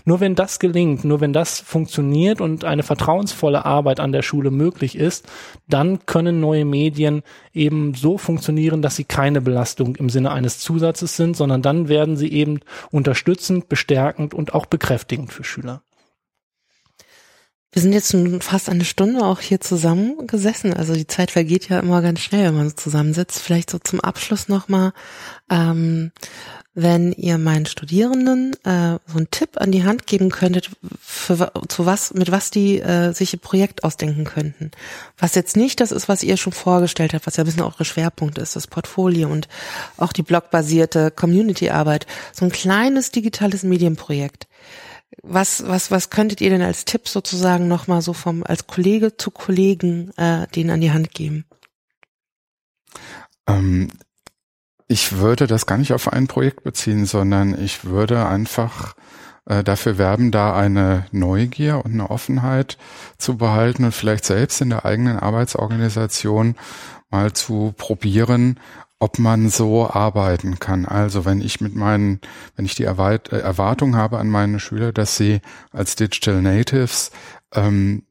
Nur 0.06 0.20
wenn 0.20 0.36
das 0.36 0.60
gelingt, 0.60 1.04
nur 1.04 1.22
wenn 1.22 1.34
das 1.34 1.60
funktioniert 1.60 2.42
und 2.42 2.66
eine 2.66 2.84
vertrauensvolle 2.84 3.66
Arbeit 3.66 4.00
an 4.00 4.12
der 4.12 4.22
Schule 4.22 4.52
möglich 4.52 4.98
ist, 4.98 5.28
dann 5.68 5.91
können 6.00 6.40
neue 6.40 6.66
Medien 6.66 7.24
eben 7.54 7.94
so 7.94 8.18
funktionieren, 8.18 8.82
dass 8.82 8.96
sie 8.96 9.04
keine 9.04 9.42
Belastung 9.42 9.96
im 9.96 10.10
Sinne 10.10 10.32
eines 10.32 10.60
Zusatzes 10.60 11.16
sind, 11.16 11.36
sondern 11.36 11.62
dann 11.62 11.88
werden 11.88 12.18
sie 12.18 12.32
eben 12.32 12.62
unterstützend, 12.92 13.70
bestärkend 13.70 14.34
und 14.34 14.54
auch 14.54 14.66
bekräftigend 14.66 15.32
für 15.32 15.44
Schüler. 15.44 15.82
Wir 17.74 17.82
sind 17.82 17.94
jetzt 17.94 18.12
schon 18.12 18.42
fast 18.42 18.70
eine 18.70 18.84
Stunde 18.84 19.24
auch 19.24 19.40
hier 19.40 19.62
zusammengesessen. 19.62 20.74
Also 20.74 20.94
die 20.94 21.08
Zeit 21.08 21.32
vergeht 21.32 21.70
ja 21.70 21.80
immer 21.80 22.02
ganz 22.02 22.20
schnell, 22.20 22.48
wenn 22.48 22.58
man 22.58 22.70
so 22.70 22.76
zusammensitzt. 22.76 23.40
Vielleicht 23.40 23.70
so 23.70 23.80
zum 23.80 24.02
Abschluss 24.02 24.50
nochmal. 24.50 24.92
Ähm, 25.50 26.12
wenn 26.74 27.12
ihr 27.12 27.38
meinen 27.38 27.66
Studierenden 27.66 28.54
äh, 28.64 28.98
so 29.06 29.18
einen 29.18 29.30
Tipp 29.30 29.60
an 29.60 29.72
die 29.72 29.84
Hand 29.84 30.08
geben 30.08 30.30
könntet, 30.30 30.70
für, 31.02 31.52
zu 31.68 31.86
was, 31.86 32.14
mit 32.14 32.32
was 32.32 32.50
die 32.50 32.80
äh, 32.80 33.14
sich 33.14 33.34
ein 33.34 33.40
Projekt 33.40 33.84
ausdenken 33.84 34.24
könnten. 34.24 34.72
Was 35.18 35.36
jetzt 35.36 35.58
nicht 35.58 35.82
das 35.82 35.92
ist, 35.92 36.08
was 36.08 36.24
ihr 36.24 36.38
schon 36.38 36.54
vorgestellt 36.54 37.14
habt, 37.14 37.28
was 37.28 37.36
ja 37.36 37.44
ein 37.44 37.46
bisschen 37.46 37.64
eure 37.64 37.84
Schwerpunkt 37.84 38.38
ist, 38.38 38.56
das 38.56 38.68
Portfolio 38.68 39.30
und 39.30 39.50
auch 39.98 40.14
die 40.14 40.24
blogbasierte 40.24 41.12
Community-Arbeit. 41.12 42.08
So 42.32 42.46
ein 42.46 42.52
kleines 42.52 43.12
digitales 43.12 43.64
Medienprojekt. 43.64 44.48
Was, 45.24 45.68
was, 45.68 45.92
was 45.92 46.10
könntet 46.10 46.42
ihr 46.42 46.50
denn 46.50 46.62
als 46.62 46.86
Tipp 46.86 47.08
sozusagen 47.08 47.68
nochmal 47.68 48.02
so 48.02 48.14
vom, 48.14 48.44
als 48.44 48.68
Kollege 48.68 49.18
zu 49.18 49.30
Kollegen 49.30 50.12
äh, 50.18 50.48
denen 50.48 50.70
an 50.70 50.82
die 50.82 50.92
Hand 50.92 51.14
geben? 51.14 51.46
Ähm 53.48 53.90
ich 54.88 55.14
würde 55.14 55.48
das 55.48 55.66
gar 55.66 55.78
nicht 55.78 55.94
auf 55.94 56.12
ein 56.12 56.28
Projekt 56.28 56.66
beziehen, 56.66 57.06
sondern 57.06 57.58
ich 57.58 57.86
würde 57.86 58.26
einfach 58.26 58.94
äh, 59.46 59.64
dafür 59.64 59.98
werben, 59.98 60.32
da 60.32 60.54
eine 60.54 61.06
Neugier 61.12 61.86
und 61.86 61.94
eine 61.94 62.10
Offenheit 62.10 62.78
zu 63.18 63.38
behalten 63.38 63.86
und 63.86 63.94
vielleicht 63.94 64.26
selbst 64.26 64.60
in 64.60 64.70
der 64.70 64.84
eigenen 64.84 65.18
Arbeitsorganisation 65.18 66.56
mal 67.10 67.32
zu 67.32 67.74
probieren, 67.78 68.60
ob 69.02 69.18
man 69.18 69.50
so 69.50 69.90
arbeiten 69.90 70.60
kann. 70.60 70.86
Also 70.86 71.26
wenn 71.26 71.42
ich 71.42 71.60
mit 71.60 71.76
meinen, 71.76 72.22
wenn 72.56 72.66
ich 72.66 72.76
die 72.76 72.84
äh, 72.84 73.20
Erwartung 73.32 73.96
habe 73.96 74.20
an 74.20 74.30
meine 74.30 74.60
Schüler, 74.60 74.94
dass 74.94 75.18
sie 75.18 75.42
als 75.72 75.96
Digital 75.96 76.42
Natives 76.42 77.10
ähm, 77.54 78.04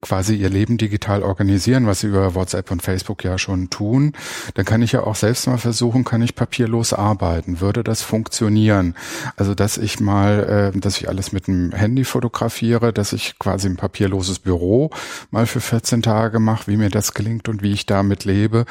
quasi 0.00 0.36
ihr 0.36 0.48
Leben 0.48 0.78
digital 0.78 1.24
organisieren, 1.24 1.88
was 1.88 2.00
sie 2.00 2.06
über 2.06 2.36
WhatsApp 2.36 2.70
und 2.70 2.82
Facebook 2.82 3.24
ja 3.24 3.36
schon 3.36 3.68
tun, 3.68 4.12
dann 4.54 4.64
kann 4.64 4.80
ich 4.82 4.92
ja 4.92 5.02
auch 5.02 5.16
selbst 5.16 5.48
mal 5.48 5.58
versuchen, 5.58 6.04
kann 6.04 6.22
ich 6.22 6.36
papierlos 6.36 6.92
arbeiten. 6.92 7.60
Würde 7.60 7.82
das 7.82 8.02
funktionieren? 8.02 8.94
Also, 9.36 9.56
dass 9.56 9.76
ich 9.76 9.98
mal, 9.98 10.72
äh, 10.76 10.78
dass 10.78 10.98
ich 10.98 11.08
alles 11.08 11.32
mit 11.32 11.48
dem 11.48 11.72
Handy 11.72 12.04
fotografiere, 12.04 12.92
dass 12.92 13.12
ich 13.12 13.40
quasi 13.40 13.68
ein 13.68 13.76
papierloses 13.76 14.38
Büro 14.38 14.90
mal 15.32 15.46
für 15.46 15.60
14 15.60 16.02
Tage 16.02 16.38
mache, 16.38 16.68
wie 16.68 16.76
mir 16.76 16.90
das 16.90 17.14
gelingt 17.14 17.48
und 17.48 17.64
wie 17.64 17.72
ich 17.72 17.86
damit 17.86 18.24
lebe 18.24 18.64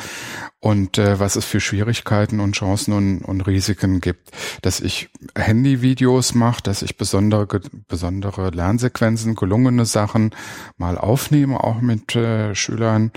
und 0.60 0.98
äh, 0.98 1.20
was 1.20 1.36
es 1.36 1.46
für 1.46 1.60
Schwierigkeiten 1.60 2.40
und 2.40 2.54
Chancen 2.54 2.94
und, 2.94 3.22
und 3.22 3.42
Risiken 3.42 4.02
gibt. 4.02 4.32
Dass 4.62 4.80
ich 4.80 5.10
Handyvideos 5.36 6.34
mache, 6.34 6.64
dass 6.64 6.82
ich 6.82 6.98
besondere, 6.98 7.62
besondere 7.88 8.50
Lernsequenzen, 8.50 9.36
gelungene 9.36 9.86
Sachen 9.86 10.32
mal 10.78 10.98
aufnehme, 10.98 11.64
auch 11.64 11.82
mit 11.82 12.16
äh, 12.16 12.56
Schülern. 12.56 13.12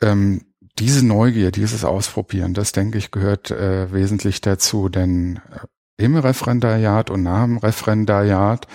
Ähm, 0.00 0.42
diese 0.78 1.04
Neugier, 1.04 1.50
dieses 1.50 1.84
Ausprobieren, 1.84 2.54
das 2.54 2.72
denke 2.72 2.98
ich 2.98 3.10
gehört 3.10 3.50
äh, 3.50 3.92
wesentlich 3.92 4.40
dazu, 4.40 4.88
denn 4.88 5.40
äh, 5.50 5.66
im 6.04 6.16
Referendariat 6.16 7.10
und 7.10 7.24
nach 7.24 7.42
dem 7.42 7.58
Referendariat 7.58 8.68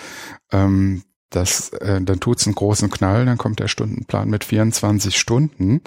ähm, 0.52 1.02
das, 1.30 1.70
äh, 1.70 2.00
dann 2.00 2.20
tut's 2.20 2.46
einen 2.46 2.54
großen 2.54 2.90
Knall, 2.90 3.24
dann 3.24 3.38
kommt 3.38 3.60
der 3.60 3.68
Stundenplan 3.68 4.28
mit 4.28 4.44
24 4.44 5.16
Stunden. 5.16 5.80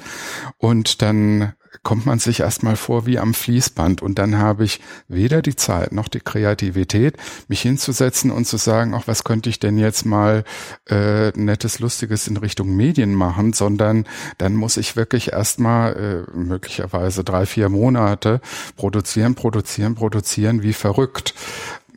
Und 0.58 1.02
dann 1.02 1.54
kommt 1.84 2.06
man 2.06 2.20
sich 2.20 2.42
erstmal 2.42 2.76
vor 2.76 3.06
wie 3.06 3.20
am 3.20 3.34
Fließband. 3.34 4.02
Und 4.02 4.20
dann 4.20 4.38
habe 4.38 4.66
ich 4.66 4.82
weder 5.08 5.42
die 5.42 5.56
Zeit 5.56 5.92
noch 5.92 6.08
die 6.08 6.20
Kreativität, 6.20 7.18
mich 7.48 7.62
hinzusetzen 7.62 8.32
und 8.32 8.46
zu 8.46 8.58
sagen, 8.58 8.94
auch 8.94 9.08
was 9.08 9.24
könnte 9.24 9.50
ich 9.50 9.60
denn 9.60 9.78
jetzt 9.78 10.06
mal 10.06 10.44
äh, 10.90 11.30
nettes, 11.38 11.80
lustiges 11.80 12.28
in 12.28 12.38
Richtung 12.38 12.76
Medien 12.76 13.14
machen, 13.14 13.54
sondern 13.54 14.06
dann 14.38 14.56
muss 14.56 14.78
ich 14.78 14.96
wirklich 14.96 15.34
erstmal 15.34 16.26
äh, 16.36 16.38
möglicherweise 16.38 17.24
drei, 17.24 17.46
vier 17.46 17.70
Monate 17.70 18.42
produzieren, 18.76 19.36
produzieren, 19.36 19.96
produzieren 19.96 20.64
wie 20.64 20.74
verrückt 20.74 21.34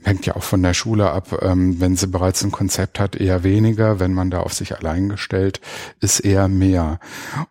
hängt 0.03 0.27
ja 0.27 0.37
auch 0.37 0.43
von 0.43 0.63
der 0.63 0.75
Schule 0.75 1.11
ab. 1.11 1.41
Ähm, 1.43 1.81
wenn 1.81 1.97
sie 1.97 2.07
bereits 2.07 2.43
ein 2.43 2.51
Konzept 2.51 2.99
hat, 2.99 3.17
eher 3.17 3.45
weniger. 3.45 4.01
Wenn 4.01 4.15
man 4.15 4.31
da 4.31 4.41
auf 4.41 4.53
sich 4.53 4.77
allein 4.77 5.09
gestellt 5.09 5.61
ist, 6.01 6.21
eher 6.21 6.49
mehr. 6.49 7.01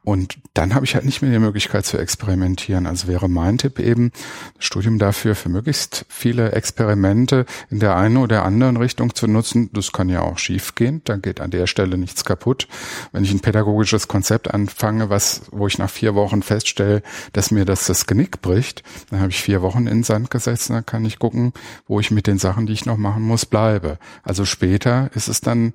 Und 0.04 0.38
dann 0.54 0.74
habe 0.74 0.86
ich 0.86 0.96
halt 0.96 1.06
nicht 1.06 1.22
mehr 1.22 1.32
die 1.32 1.40
Möglichkeit 1.40 1.86
zu 1.86 1.98
experimentieren. 1.98 2.88
Also 2.88 3.08
wäre 3.08 3.30
mein 3.30 3.58
Tipp 3.58 3.80
eben, 3.80 4.12
das 4.56 4.66
Studium 4.66 4.98
dafür 5.00 5.36
für 5.36 5.50
möglichst 5.50 6.06
viele 6.10 6.52
Experimente 6.54 7.46
in 7.70 7.80
der 7.80 7.96
einen 7.96 8.18
oder 8.18 8.44
anderen 8.44 8.78
Richtung 8.78 9.14
zu 9.14 9.28
nutzen. 9.28 9.70
Das 9.74 9.92
kann 9.92 10.10
ja 10.10 10.22
auch 10.22 10.38
schief 10.38 10.76
gehen. 10.76 11.02
Da 11.06 11.18
geht 11.18 11.42
an 11.42 11.52
der 11.52 11.68
Stelle 11.68 11.98
nichts 11.98 12.26
kaputt. 12.26 12.68
Wenn 13.12 13.24
ich 13.24 13.32
ein 13.32 13.40
pädagogisches 13.42 14.08
Konzept 14.08 14.52
anfange, 14.54 15.10
was, 15.10 15.44
wo 15.52 15.68
ich 15.68 15.78
nach 15.78 15.90
vier 15.90 16.16
Wochen 16.16 16.42
feststelle, 16.42 17.04
dass 17.34 17.52
mir 17.52 17.66
das 17.66 17.86
das 17.86 18.08
Genick 18.08 18.42
bricht, 18.42 18.84
dann 19.10 19.20
habe 19.20 19.30
ich 19.30 19.42
vier 19.42 19.62
Wochen 19.62 19.88
in 19.88 20.04
Sand 20.04 20.32
gesetzt 20.32 20.70
und 20.70 20.76
dann 20.76 20.86
kann 20.86 21.06
ich 21.06 21.20
gucken, 21.20 21.54
wo 21.88 22.00
ich 22.00 22.12
mit 22.12 22.28
den 22.28 22.39
Sachen, 22.40 22.66
die 22.66 22.74
ich 22.74 22.86
noch 22.86 22.98
machen 22.98 23.24
muss, 23.24 23.46
bleibe. 23.46 24.00
Also 24.24 24.46
später 24.46 25.12
ist 25.14 25.28
es 25.28 25.42
dann 25.42 25.74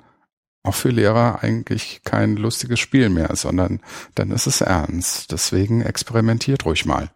auch 0.65 0.75
für 0.75 0.89
Lehrer 0.89 1.43
eigentlich 1.43 2.01
kein 2.05 2.37
lustiges 2.37 2.81
Spiel 2.81 3.11
mehr, 3.11 3.37
sondern 3.37 3.81
dann 4.15 4.31
ist 4.31 4.47
es 4.47 4.63
ernst. 4.63 5.31
Deswegen 5.31 5.83
experimentiert 5.83 6.65
ruhig 6.65 6.87
mal. 6.87 7.11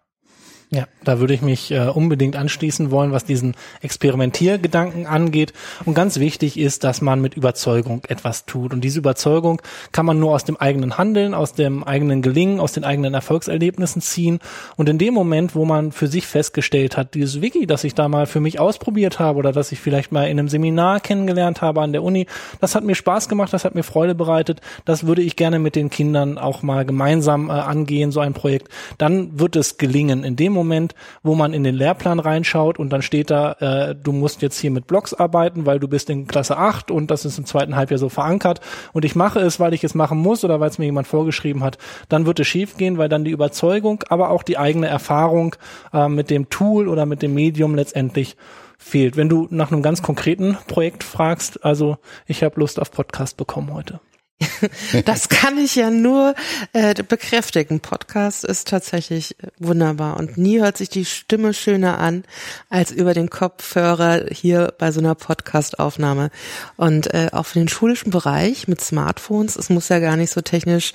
Ja, 0.71 0.85
da 1.03 1.19
würde 1.19 1.33
ich 1.33 1.41
mich 1.41 1.71
äh, 1.71 1.89
unbedingt 1.89 2.37
anschließen 2.37 2.91
wollen, 2.91 3.11
was 3.11 3.25
diesen 3.25 3.55
Experimentiergedanken 3.81 5.07
angeht. 5.07 5.55
Und 5.87 5.95
ganz 5.95 6.19
wichtig 6.19 6.59
ist, 6.59 6.85
dass 6.85 7.01
man 7.01 7.23
mit 7.23 7.33
Überzeugung 7.39 8.03
etwas 8.07 8.45
tut. 8.45 8.75
Und 8.75 8.83
diese 8.83 8.99
Überzeugung 8.99 9.63
kann 9.93 10.05
man 10.05 10.21
nur 10.21 10.33
aus 10.33 10.45
dem 10.45 10.59
eigenen 10.59 10.99
Handeln, 10.99 11.33
aus 11.33 11.55
dem 11.55 11.85
eigenen 11.85 12.21
Gelingen, 12.21 12.61
aus 12.61 12.73
den 12.73 12.85
eigenen 12.85 13.15
Erfolgserlebnissen 13.15 14.03
ziehen. 14.03 14.41
Und 14.77 14.91
in 14.91 14.99
dem 14.99 15.15
Moment, 15.15 15.55
wo 15.55 15.65
man 15.65 15.91
für 15.91 16.07
sich 16.07 16.27
festgestellt 16.27 16.99
hat, 16.99 17.15
dieses 17.15 17.41
Wiki, 17.41 17.67
das 17.67 17.85
ich 17.85 17.95
da 17.95 18.07
mal 18.09 18.27
für 18.27 18.41
mich 18.41 18.61
ausprobiert 18.61 19.19
habe 19.19 19.39
oder 19.39 19.53
das 19.53 19.73
ich 19.73 19.81
vielleicht 19.81 20.13
mal 20.13 20.25
in 20.25 20.39
einem 20.39 20.49
Seminar 20.49 21.01
kennengelernt 21.01 21.63
habe 21.63 21.81
an 21.81 21.93
der 21.93 22.03
Uni, 22.03 22.27
das 22.61 22.75
hat 22.75 22.85
mir 22.85 22.95
Spaß 22.95 23.31
gemacht, 23.31 23.55
das 23.55 23.65
hat 23.65 23.75
mir 23.75 23.85
Freude 23.85 24.15
bereitet. 24.15 24.61
Das 24.85 25.07
würde 25.07 25.23
ich 25.23 25.37
gerne 25.37 25.61
mit 25.61 25.77
den 25.77 25.89
Kindern 25.89 26.37
auch 26.37 26.63
mal 26.63 26.85
gemeinsam 26.85 27.49
äh, 27.49 27.53
angehen, 27.53 28.13
so 28.13 28.21
ein 28.21 28.35
Projekt. 28.35 28.69
Dann 28.99 29.41
wird 29.41 29.57
es 29.57 29.79
gelingen. 29.79 30.25
In 30.25 30.37
dem 30.37 30.58
Moment, 30.59 30.95
wo 31.23 31.35
man 31.35 31.53
in 31.53 31.65
den 31.65 31.75
Lehrplan 31.75 32.21
reinschaut 32.21 32.79
und 32.79 32.91
dann 32.91 33.03
steht 33.03 33.31
da, 33.31 33.53
äh, 33.53 33.95
du 33.95 34.13
musst 34.13 34.43
jetzt 34.43 34.59
hier 34.59 34.71
mit 34.71 34.87
Blogs 34.87 35.15
arbeiten, 35.15 35.67
weil 35.67 35.79
du 35.79 35.89
bist 35.89 36.11
in 36.11 36.27
Klasse 36.27 36.57
8 36.57 36.91
und 36.91 37.11
das 37.11 37.25
ist 37.25 37.39
im 37.39 37.47
zweiten 37.47 37.77
Halbjahr 37.77 37.99
so 37.99 38.09
verankert 38.09 38.61
und 38.93 39.05
ich 39.05 39.15
mache 39.15 39.41
es, 39.41 39.61
weil 39.61 39.75
ich 39.75 39.85
es 39.85 39.95
machen 39.95 40.19
muss 40.19 40.45
oder 40.45 40.61
weil 40.61 40.71
es 40.71 40.79
mir 40.79 40.87
jemand 40.87 41.07
vorgeschrieben 41.07 41.63
hat, 41.63 41.79
dann 42.09 42.27
wird 42.27 42.41
es 42.41 42.47
schief 42.47 42.77
gehen, 42.77 42.99
weil 42.99 43.09
dann 43.09 43.25
die 43.25 43.31
Überzeugung, 43.31 44.05
aber 44.09 44.31
auch 44.31 44.43
die 44.43 44.59
eigene 44.59 44.89
Erfahrung 44.89 45.57
äh, 45.93 46.09
mit 46.09 46.31
dem 46.31 46.49
Tool 46.51 46.89
oder 46.89 47.07
mit 47.07 47.23
dem 47.23 47.35
Medium 47.35 47.75
letztendlich 47.75 48.37
fehlt. 48.79 49.17
Wenn 49.17 49.29
du 49.29 49.49
nach 49.51 49.73
einem 49.73 49.83
ganz 49.83 50.03
konkreten 50.03 50.57
Projekt 50.67 51.05
fragst, 51.05 51.65
also 51.65 51.99
ich 52.27 52.43
habe 52.43 52.61
Lust 52.61 52.81
auf 52.81 52.91
Podcast 52.91 53.37
bekommen 53.37 53.73
heute. 53.75 54.01
Das 55.05 55.29
kann 55.29 55.59
ich 55.59 55.77
ja 55.77 55.91
nur 55.91 56.35
äh, 56.73 56.95
bekräftigen. 57.03 57.81
Podcast 57.81 58.45
ist 58.45 58.69
tatsächlich 58.69 59.37
wunderbar 59.59 60.17
und 60.17 60.37
nie 60.37 60.61
hört 60.61 60.77
sich 60.77 60.89
die 60.89 61.05
Stimme 61.05 61.55
schöner 61.55 61.99
an 61.99 62.25
als 62.69 62.91
über 62.93 63.15
den 63.15 63.31
Kopfhörer 63.31 64.27
hier 64.31 64.75
bei 64.79 64.93
so 64.93 65.01
einer 65.01 65.15
Podcast-Aufnahme. 65.15 66.31
Und 66.77 67.13
äh, 67.15 67.31
auch 67.33 67.47
für 67.47 67.59
den 67.59 67.69
schulischen 67.69 68.11
Bereich 68.11 68.69
mit 68.69 68.81
Smartphones, 68.81 69.57
es 69.57 69.71
muss 69.71 69.89
ja 69.89 69.99
gar 69.99 70.17
nicht 70.17 70.31
so 70.31 70.41
technisch 70.41 70.93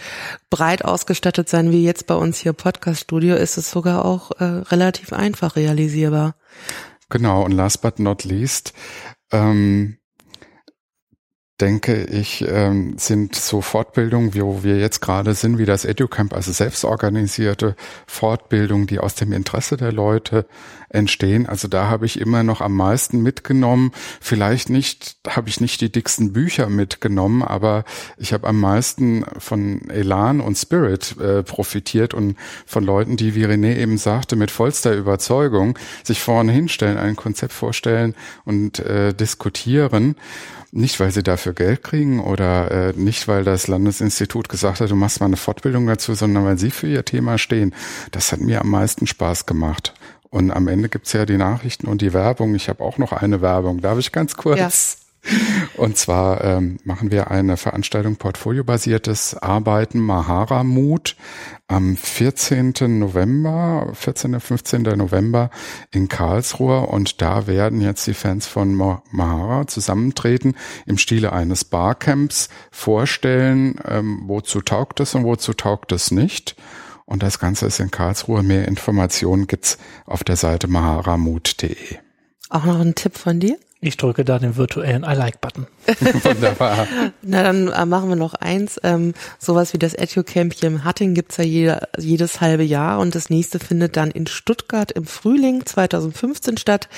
breit 0.49 0.85
ausgestattet 0.85 1.49
sein 1.49 1.71
wie 1.71 1.83
jetzt 1.83 2.07
bei 2.07 2.15
uns 2.15 2.39
hier 2.39 2.53
Podcast-Studio, 2.53 3.35
ist 3.35 3.57
es 3.57 3.71
sogar 3.71 4.05
auch 4.05 4.31
äh, 4.39 4.43
relativ 4.43 5.13
einfach 5.13 5.55
realisierbar. 5.55 6.35
Genau, 7.09 7.43
und 7.43 7.51
last 7.51 7.81
but 7.81 7.99
not 7.99 8.23
least, 8.23 8.73
ähm, 9.31 9.97
denke 11.61 12.03
ich, 12.05 12.43
ähm, 12.47 12.95
sind 12.97 13.35
so 13.35 13.61
Fortbildungen, 13.61 14.33
wo 14.33 14.63
wir 14.63 14.79
jetzt 14.79 15.01
gerade 15.01 15.33
sind, 15.33 15.59
wie 15.59 15.65
das 15.65 15.85
EduCamp, 15.85 16.33
also 16.33 16.51
selbstorganisierte 16.51 17.75
Fortbildungen, 18.07 18.87
die 18.87 18.99
aus 18.99 19.15
dem 19.15 19.31
Interesse 19.31 19.77
der 19.77 19.91
Leute 19.91 20.47
entstehen. 20.93 21.47
Also 21.47 21.67
da 21.67 21.89
habe 21.89 22.05
ich 22.05 22.19
immer 22.19 22.43
noch 22.43 22.61
am 22.61 22.75
meisten 22.75 23.21
mitgenommen. 23.21 23.91
Vielleicht 24.21 24.69
nicht, 24.69 25.17
habe 25.27 25.49
ich 25.49 25.59
nicht 25.59 25.81
die 25.81 25.91
dicksten 25.91 26.33
Bücher 26.33 26.69
mitgenommen, 26.69 27.41
aber 27.41 27.83
ich 28.17 28.31
habe 28.31 28.47
am 28.47 28.59
meisten 28.59 29.25
von 29.39 29.89
Elan 29.89 30.39
und 30.39 30.55
Spirit 30.55 31.17
äh, 31.19 31.43
profitiert 31.43 32.13
und 32.13 32.37
von 32.65 32.83
Leuten, 32.83 33.17
die, 33.17 33.35
wie 33.35 33.45
René 33.45 33.75
eben 33.75 33.97
sagte, 33.97 34.35
mit 34.35 34.51
vollster 34.51 34.95
Überzeugung 34.95 35.77
sich 36.03 36.21
vorne 36.21 36.51
hinstellen, 36.51 36.97
ein 36.97 37.15
Konzept 37.15 37.53
vorstellen 37.53 38.15
und 38.45 38.79
äh, 38.79 39.13
diskutieren. 39.13 40.15
Nicht, 40.75 40.99
weil 40.99 41.11
sie 41.11 41.21
dafür 41.21 41.53
Geld 41.53 41.83
kriegen 41.83 42.19
oder 42.19 42.71
äh, 42.71 42.93
nicht, 42.95 43.27
weil 43.27 43.43
das 43.43 43.67
Landesinstitut 43.67 44.49
gesagt 44.49 44.79
hat, 44.79 44.89
du 44.89 44.95
machst 44.95 45.19
mal 45.19 45.27
eine 45.27 45.37
Fortbildung 45.37 45.85
dazu, 45.85 46.15
sondern 46.15 46.45
weil 46.45 46.57
sie 46.57 46.71
für 46.71 46.87
ihr 46.87 47.05
Thema 47.05 47.37
stehen. 47.37 47.75
Das 48.09 48.31
hat 48.31 48.41
mir 48.41 48.59
am 48.59 48.69
meisten 48.69 49.05
Spaß 49.05 49.45
gemacht. 49.45 49.93
Und 50.33 50.49
am 50.49 50.67
Ende 50.67 50.89
gibt's 50.89 51.13
ja 51.13 51.27
die 51.27 51.37
Nachrichten 51.37 51.87
und 51.87 52.01
die 52.01 52.11
Werbung. 52.11 52.55
Ich 52.55 52.67
habe 52.67 52.83
auch 52.83 52.97
noch 52.97 53.11
eine 53.11 53.41
Werbung. 53.41 53.81
Darf 53.81 53.99
ich 53.99 54.11
ganz 54.11 54.35
kurz? 54.35 54.97
Ja. 55.23 55.31
Und 55.77 55.95
zwar 55.95 56.43
ähm, 56.43 56.79
machen 56.83 57.11
wir 57.11 57.29
eine 57.29 57.55
Veranstaltung 57.55 58.15
portfoliobasiertes 58.15 59.37
Arbeiten 59.37 59.99
Mahara 59.99 60.63
Mut 60.63 61.17
am 61.67 61.95
14. 61.95 62.73
November, 62.97 63.91
14. 63.93 64.39
15. 64.39 64.81
November 64.81 65.51
in 65.91 66.07
Karlsruhe 66.07 66.81
und 66.87 67.21
da 67.21 67.45
werden 67.45 67.79
jetzt 67.79 68.07
die 68.07 68.15
Fans 68.15 68.47
von 68.47 68.73
Mahara 68.73 69.67
zusammentreten 69.67 70.55
im 70.87 70.97
Stile 70.97 71.31
eines 71.31 71.63
Barcamps 71.63 72.49
vorstellen, 72.71 73.75
ähm, 73.87 74.23
wozu 74.25 74.61
taugt 74.61 74.99
es 74.99 75.13
und 75.13 75.25
wozu 75.25 75.53
taugt 75.53 75.91
es 75.91 76.09
nicht. 76.09 76.55
Und 77.05 77.23
das 77.23 77.39
Ganze 77.39 77.65
ist 77.65 77.79
in 77.79 77.91
Karlsruhe. 77.91 78.43
Mehr 78.43 78.67
Informationen 78.67 79.47
gibt's 79.47 79.77
auf 80.05 80.23
der 80.23 80.35
Seite 80.35 80.67
maharamut.de. 80.67 81.97
Auch 82.49 82.65
noch 82.65 82.79
ein 82.79 82.95
Tipp 82.95 83.17
von 83.17 83.39
dir? 83.39 83.57
Ich 83.81 83.97
drücke 83.97 84.23
da 84.23 84.39
den 84.39 84.55
virtuellen 84.55 85.03
I 85.03 85.13
like-Button. 85.13 85.67
Wunderbar. 86.23 86.87
Na, 87.21 87.43
dann 87.43 87.67
äh, 87.67 87.85
machen 87.85 88.09
wir 88.09 88.15
noch 88.15 88.33
eins. 88.33 88.79
Ähm, 88.83 89.13
sowas 89.39 89.73
wie 89.73 89.79
das 89.79 89.93
EduCamp 89.93 90.53
hier 90.53 90.67
im 90.67 90.83
Hatting 90.83 91.13
gibt's 91.13 91.37
ja 91.37 91.43
jede, 91.43 91.87
jedes 91.97 92.41
halbe 92.41 92.63
Jahr 92.63 92.99
und 92.99 93.15
das 93.15 93.29
nächste 93.29 93.59
findet 93.59 93.97
dann 93.97 94.11
in 94.11 94.27
Stuttgart 94.27 94.91
im 94.91 95.05
Frühling 95.05 95.65
2015 95.65 96.57
statt. 96.57 96.89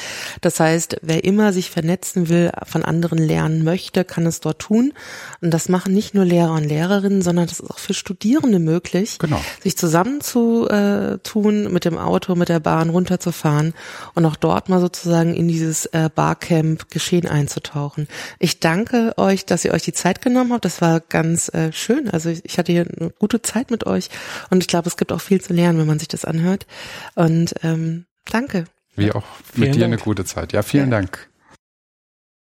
Das 0.41 0.59
heißt, 0.59 0.97
wer 1.01 1.23
immer 1.23 1.53
sich 1.53 1.71
vernetzen 1.71 2.29
will, 2.29 2.51
von 2.65 2.86
anderen 2.86 3.17
lernen 3.17 3.63
möchte, 3.63 4.03
kann 4.03 4.25
es 4.25 4.39
dort 4.39 4.59
tun. 4.59 4.93
Und 5.41 5.51
das 5.51 5.69
machen 5.69 5.93
nicht 5.93 6.13
nur 6.13 6.25
Lehrer 6.25 6.53
und 6.53 6.65
Lehrerinnen, 6.65 7.21
sondern 7.21 7.47
das 7.47 7.59
ist 7.59 7.69
auch 7.69 7.79
für 7.79 7.93
Studierende 7.93 8.59
möglich, 8.59 9.17
genau. 9.19 9.41
sich 9.61 9.77
zusammenzutun, 9.77 11.65
äh, 11.65 11.69
mit 11.69 11.86
dem 11.86 11.97
Auto, 11.97 12.36
mit 12.36 12.49
der 12.49 12.59
Bahn 12.59 12.89
runterzufahren 12.89 13.73
und 14.13 14.25
auch 14.25 14.36
dort 14.36 14.69
mal 14.69 14.79
sozusagen 14.79 15.33
in 15.33 15.47
dieses 15.47 15.86
äh, 15.88 16.09
Barcamp 16.13 16.89
Geschehen 16.91 17.27
einzutauchen. 17.27 18.07
Ich 18.39 18.59
danke 18.76 19.13
euch, 19.17 19.45
dass 19.45 19.63
ihr 19.63 19.73
euch 19.73 19.84
die 19.84 19.93
Zeit 19.93 20.21
genommen 20.21 20.51
habt. 20.51 20.65
Das 20.65 20.82
war 20.82 20.99
ganz 20.99 21.49
äh, 21.53 21.71
schön. 21.71 22.09
Also 22.09 22.30
ich, 22.30 22.43
ich 22.43 22.57
hatte 22.57 22.71
hier 22.73 22.86
eine 22.99 23.09
gute 23.11 23.41
Zeit 23.41 23.71
mit 23.71 23.86
euch 23.86 24.09
und 24.49 24.61
ich 24.61 24.67
glaube, 24.67 24.89
es 24.89 24.97
gibt 24.97 25.11
auch 25.13 25.21
viel 25.21 25.39
zu 25.41 25.53
lernen, 25.53 25.80
wenn 25.80 25.88
man 25.88 25.99
sich 25.99 26.09
das 26.09 26.26
anhört. 26.26 26.65
Und 27.15 27.55
ähm, 27.63 28.05
danke. 28.30 28.65
Wie 28.95 29.11
auch 29.11 29.23
mit 29.53 29.55
vielen 29.55 29.71
dir 29.71 29.80
Dank. 29.80 29.93
eine 29.93 30.01
gute 30.01 30.26
Zeit. 30.26 30.51
Ja, 30.51 30.61
vielen 30.61 30.91
ja. 30.91 30.99
Dank. 30.99 31.30